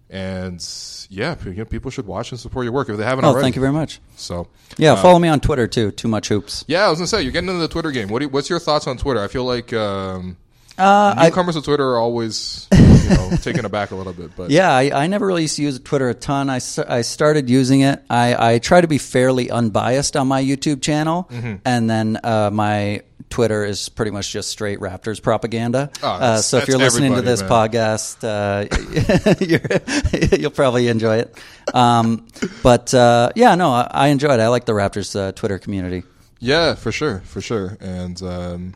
and 0.10 0.62
yeah, 1.10 1.36
you 1.46 1.66
people 1.66 1.90
should 1.90 2.06
watch 2.06 2.32
and 2.32 2.40
support 2.40 2.66
your 2.66 2.74
work 2.74 2.90
if 2.90 2.98
they 2.98 3.04
haven't 3.06 3.24
oh, 3.24 3.30
already. 3.30 3.46
thank 3.46 3.56
you 3.56 3.62
very 3.62 3.72
much. 3.72 4.02
So 4.18 4.48
Yeah, 4.78 4.94
uh, 4.94 5.02
follow 5.02 5.20
me 5.20 5.30
on 5.30 5.40
Twitter 5.40 5.68
too. 5.68 5.92
Too 5.92 6.10
much 6.10 6.28
hoops. 6.28 6.66
yeah, 6.68 6.86
I 6.86 6.90
was 6.90 7.00
gonna 7.00 7.08
say 7.08 7.22
you're 7.22 7.32
getting 7.32 7.50
into 7.50 7.62
the 7.62 7.70
Twitter 7.70 7.92
game. 7.92 8.10
What 8.10 8.20
do 8.20 8.26
you, 8.26 8.30
what's 8.30 8.50
your 8.50 8.60
thoughts 8.60 8.88
on 8.88 8.98
Twitter? 8.98 9.24
I 9.24 9.30
feel 9.30 9.46
like 9.46 9.72
um, 9.72 10.36
Uh, 10.82 11.14
I, 11.18 11.30
newcomers 11.30 11.56
to 11.56 11.62
Twitter 11.62 11.88
are 11.92 12.00
always 12.00 12.68
you 12.74 13.10
know 13.10 13.32
taken 13.42 13.66
aback 13.66 13.92
a 13.92 13.96
little 13.96 14.14
bit. 14.14 14.32
But 14.36 14.50
Yeah, 14.52 14.72
I, 14.72 15.04
I 15.04 15.08
never 15.08 15.26
really 15.26 15.44
used 15.44 15.56
to 15.58 15.64
use 15.64 15.80
Twitter 15.80 16.10
a 16.10 16.14
ton. 16.14 16.50
I, 16.50 16.56
I 16.88 17.02
started 17.02 17.50
using 17.50 17.82
it. 17.82 18.02
I, 18.10 18.54
I 18.54 18.60
try 18.60 18.82
to 18.82 18.88
be 18.88 18.98
fairly 18.98 19.50
unbiased 19.52 20.16
on 20.18 20.28
my 20.28 20.42
YouTube 20.44 20.82
channel, 20.82 21.28
Mm-hmm. 21.32 21.56
and 21.66 21.90
then 21.90 22.20
uh, 22.24 22.50
my 22.52 23.02
Twitter 23.30 23.64
is 23.64 23.88
pretty 23.88 24.12
much 24.12 24.30
just 24.32 24.50
straight 24.50 24.80
Raptors 24.80 25.22
propaganda. 25.22 25.90
Oh, 26.04 26.08
uh, 26.10 26.38
so 26.42 26.58
if 26.58 26.68
you're 26.68 26.78
listening 26.78 27.16
to 27.16 27.22
this 27.22 27.40
man. 27.42 27.50
podcast, 27.50 28.24
uh, 28.26 29.36
you're, 30.32 30.38
you'll 30.40 30.52
probably 30.52 30.88
enjoy 30.90 31.18
it. 31.20 31.38
Um, 31.74 32.28
but 32.62 32.94
uh, 32.94 33.32
yeah, 33.36 33.56
no, 33.56 33.72
I, 33.72 33.88
I 33.90 34.08
enjoy 34.08 34.34
it. 34.34 34.40
I 34.42 34.50
like 34.50 34.66
the 34.66 34.74
Raptors 34.74 35.16
uh, 35.16 35.32
Twitter 35.32 35.60
community. 35.60 36.04
yeah, 36.40 36.76
for 36.76 36.92
sure, 36.92 37.20
for 37.26 37.40
sure. 37.40 37.78
And 37.80 38.22
um, 38.22 38.74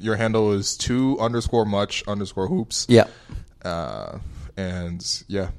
your 0.00 0.16
handle 0.16 0.52
is 0.52 0.76
two 0.76 1.18
underscore 1.20 1.64
much 1.64 2.02
underscore 2.06 2.46
hoops. 2.48 2.86
Yeah. 2.88 3.04
uh, 3.64 4.18
and 4.56 5.24
yeah. 5.28 5.50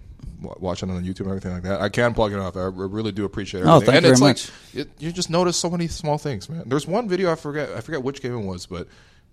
wa- 0.41 0.55
Watching 0.59 0.89
on 0.89 1.03
YouTube 1.03 1.21
and 1.21 1.29
everything 1.29 1.53
like 1.53 1.63
that, 1.63 1.81
I 1.81 1.89
can 1.89 2.13
plug 2.13 2.33
it 2.33 2.39
off. 2.39 2.55
I 2.55 2.61
really 2.65 3.11
do 3.11 3.25
appreciate 3.25 3.63
Oh, 3.65 3.79
thank 3.79 3.95
and 3.97 4.05
you 4.05 4.11
it's 4.11 4.19
very 4.19 4.29
like 4.33 4.37
much. 4.37 4.51
it, 4.73 4.89
you 4.99 5.11
just 5.11 5.29
notice 5.29 5.57
so 5.57 5.69
many 5.69 5.87
small 5.87 6.17
things, 6.17 6.49
man. 6.49 6.63
There's 6.67 6.85
one 6.87 7.07
video 7.09 7.31
I 7.31 7.35
forget. 7.35 7.69
I 7.71 7.81
forget 7.81 8.03
which 8.03 8.21
game 8.21 8.33
it 8.35 8.45
was, 8.45 8.65
but 8.65 8.87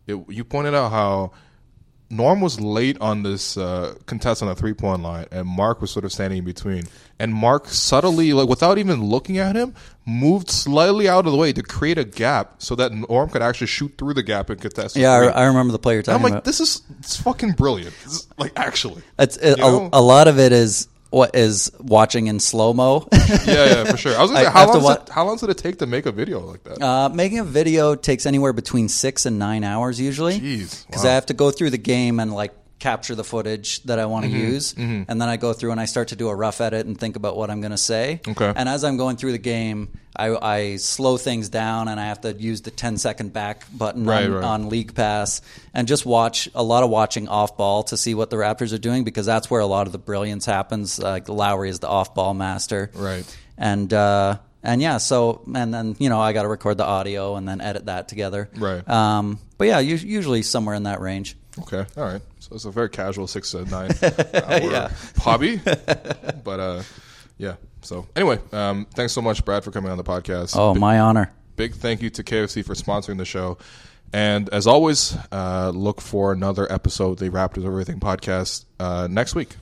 it, 0.07 0.19
you 0.29 0.45
pointed 0.45 0.75
out 0.75 0.91
how 0.91 1.33
Norm 2.11 2.41
was 2.41 2.59
late 2.59 2.97
on 3.01 3.23
this 3.23 3.57
uh, 3.59 3.95
contest 4.07 4.43
on 4.43 4.49
the 4.49 4.55
three 4.55 4.73
point 4.73 5.03
line, 5.03 5.27
and 5.31 5.47
Marc 5.47 5.81
was 5.81 5.91
sort 5.91 6.05
of 6.07 6.13
standing 6.13 6.39
in 6.39 6.45
between. 6.45 6.85
And 7.19 7.35
Marc 7.35 7.67
subtly, 7.67 8.33
like 8.33 8.49
without 8.49 8.79
even 8.79 9.05
looking 9.05 9.37
at 9.39 9.57
him, 9.57 9.75
moved 10.07 10.49
slightly 10.49 11.09
out 11.09 11.27
of 11.27 11.33
the 11.33 11.39
way 11.39 11.53
to 11.53 11.63
create 11.63 11.99
a 11.99 12.05
gap 12.05 12.55
so 12.63 12.75
that 12.77 12.93
Norm 12.93 13.29
could 13.29 13.43
actually 13.43 13.67
shoot 13.67 13.93
through 13.99 14.15
the 14.15 14.23
gap 14.23 14.49
and 14.49 14.61
contest. 14.61 14.97
Yeah. 14.97 15.13
I, 15.13 15.27
I 15.27 15.45
remember 15.45 15.73
the 15.73 15.79
player 15.79 16.03
I'm 16.09 16.23
like, 16.23 16.33
about. 16.33 16.45
this 16.45 16.61
is 16.61 16.83
it's 16.99 17.21
fucking 17.21 17.53
brilliant. 17.53 17.95
This 18.05 18.13
is, 18.15 18.29
like 18.39 18.53
actually, 18.57 19.03
It's 19.19 19.37
it, 19.37 19.59
know? 19.59 19.91
a, 19.93 19.99
a 19.99 20.01
lot 20.01 20.29
of 20.29 20.39
it 20.39 20.53
is 20.53 20.89
what 21.11 21.35
is 21.35 21.71
watching 21.81 22.27
in 22.27 22.39
slow 22.41 22.73
mo. 22.75 23.09
yeah, 23.13 23.29
yeah, 23.47 23.85
for 23.85 23.97
sure. 23.97 24.17
I 24.17 24.21
was 24.23 24.31
gonna 24.31 24.43
say, 24.43 24.47
I 24.47 24.51
how 24.51 24.73
long, 24.73 24.83
wa- 24.83 24.93
it, 24.93 25.09
how 25.09 25.25
long 25.27 25.37
did 25.37 25.49
it 25.51 25.59
take 25.59 25.79
to 25.79 25.87
make 25.87 26.07
a 26.07 26.13
video 26.13 26.41
like 26.41 26.63
that? 26.65 26.83
Uh, 26.83 27.09
making 27.09 27.39
a 27.39 27.45
video 27.45 27.95
takes 27.95 28.27
anywhere 28.27 28.53
between 28.53 28.89
six 28.89 29.25
and 29.27 29.39
nine 29.39 29.65
hours 29.65 30.01
usually. 30.01 30.39
Jeez, 30.39 30.87
because 30.87 31.05
wow. 31.05 31.11
I 31.11 31.15
have 31.15 31.27
to 31.27 31.35
go 31.35 31.51
through 31.51 31.71
the 31.71 31.79
game 31.79 32.21
and 32.21 32.35
like 32.35 32.53
capture 32.79 33.15
the 33.17 33.25
footage 33.25 33.83
that 33.85 33.99
I 33.99 34.07
want 34.07 34.27
Mm-hmm, 34.27 34.35
to 34.35 34.41
use, 34.41 34.75
and 34.77 35.07
then 35.09 35.23
I 35.23 35.37
go 35.37 35.53
through 35.53 35.73
and 35.73 35.81
I 35.81 35.87
start 35.87 36.09
to 36.09 36.17
do 36.17 36.29
a 36.29 36.35
rough 36.35 36.61
edit 36.61 36.87
and 36.87 36.97
think 36.99 37.17
about 37.17 37.37
what 37.37 37.51
I'm 37.51 37.61
going 37.61 37.73
to 37.73 37.77
say. 37.79 38.21
Okay. 38.29 38.53
And 38.55 38.69
as 38.69 38.85
I'm 38.85 38.97
going 38.97 39.17
through 39.17 39.33
the 39.33 39.39
game, 39.39 39.99
I, 40.19 40.37
I 40.57 40.77
slow 40.77 41.17
things 41.17 41.49
down 41.49 41.87
and 41.89 42.01
I 42.01 42.07
have 42.07 42.21
to 42.23 42.33
use 42.33 42.63
the 42.63 42.71
10 42.71 42.99
second 42.99 43.33
back 43.33 43.65
button 43.77 44.05
Right, 44.05 44.25
on, 44.27 44.33
right. 44.33 44.45
on 44.45 44.69
league 44.69 44.95
pass 44.95 45.41
and 45.73 45.87
just 45.87 46.05
watch 46.05 46.49
a 46.55 46.63
lot 46.63 46.83
of 46.83 46.91
watching 46.91 47.29
off 47.29 47.57
ball 47.57 47.85
to 47.85 47.97
see 47.97 48.15
what 48.15 48.31
the 48.31 48.37
Raptors 48.37 48.73
are 48.75 48.79
doing 48.79 49.05
because 49.05 49.27
that's 49.27 49.49
where 49.51 49.61
a 49.61 49.67
lot 49.67 49.87
of 49.87 49.93
the 49.93 49.99
brilliance 49.99 50.45
happens. 50.45 50.99
Like 50.99 51.29
Lowry 51.29 51.71
is 51.71 51.79
the 51.79 51.89
off 51.89 52.15
ball 52.15 52.35
master, 52.35 52.91
Right. 52.95 53.25
And 53.57 53.93
uh, 53.93 54.39
and 54.63 54.83
yeah, 54.83 54.99
so 54.99 55.43
and 55.55 55.73
then 55.73 55.95
you 56.01 56.09
know 56.09 56.21
I 56.21 56.33
got 56.33 56.43
to 56.43 56.49
record 56.49 56.79
the 56.79 56.85
audio 56.85 57.37
and 57.37 57.49
then 57.49 57.61
edit 57.61 57.87
that 57.87 58.09
together, 58.09 58.49
Right. 58.57 58.87
Um, 58.89 59.39
but 59.57 59.67
yeah, 59.69 59.79
usually 59.81 60.43
somewhere 60.43 60.75
in 60.75 60.83
that 60.85 61.01
range. 61.01 61.37
Okay, 61.61 61.85
all 61.97 62.05
right. 62.05 62.21
So 62.41 62.55
it's 62.55 62.65
a 62.65 62.71
very 62.71 62.89
casual 62.89 63.27
six 63.27 63.51
to 63.53 63.65
nine 63.65 63.91
hour 64.03 64.71
Yeah. 64.71 64.91
hobby, 65.19 65.61
but 66.45 66.61
uh, 66.61 66.83
yeah. 67.37 67.55
So 67.83 68.07
anyway, 68.17 68.39
um, 68.53 68.87
thanks 68.95 69.13
so 69.13 69.23
much, 69.23 69.45
Brad, 69.45 69.65
for 69.65 69.71
coming 69.71 69.91
on 69.91 69.99
the 69.99 70.05
podcast. 70.05 70.55
Oh, 70.57 70.75
Big- 70.75 70.81
my 70.81 70.99
honor. 71.01 71.33
big 71.57 71.75
thank 71.75 72.03
you 72.03 72.11
to 72.11 72.23
KFC 72.23 72.65
for 72.65 72.75
sponsoring 72.75 73.19
the 73.19 73.25
show. 73.25 73.59
And 74.13 74.49
as 74.51 74.67
always, 74.67 75.17
uh, 75.33 75.71
look 75.75 76.01
for 76.01 76.33
another 76.33 76.71
episode 76.73 77.13
of 77.13 77.19
the 77.19 77.31
Raptors 77.31 77.59
of 77.59 77.67
Everything 77.67 78.01
podcast 78.01 78.65
uh, 78.81 79.07
next 79.11 79.35
week. 79.35 79.55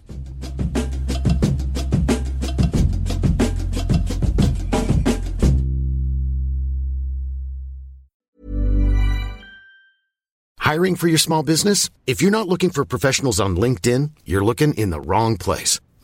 Hiring 10.58 10.96
for 10.96 11.08
your 11.08 11.18
small 11.18 11.42
business? 11.42 11.90
If 12.06 12.20
you're 12.20 12.30
not 12.30 12.48
looking 12.48 12.70
for 12.70 12.84
professionals 12.84 13.38
on 13.40 13.56
LinkedIn, 13.56 14.10
you're 14.24 14.44
looking 14.44 14.74
in 14.74 14.90
the 14.90 15.00
wrong 15.00 15.36
place. 15.36 15.80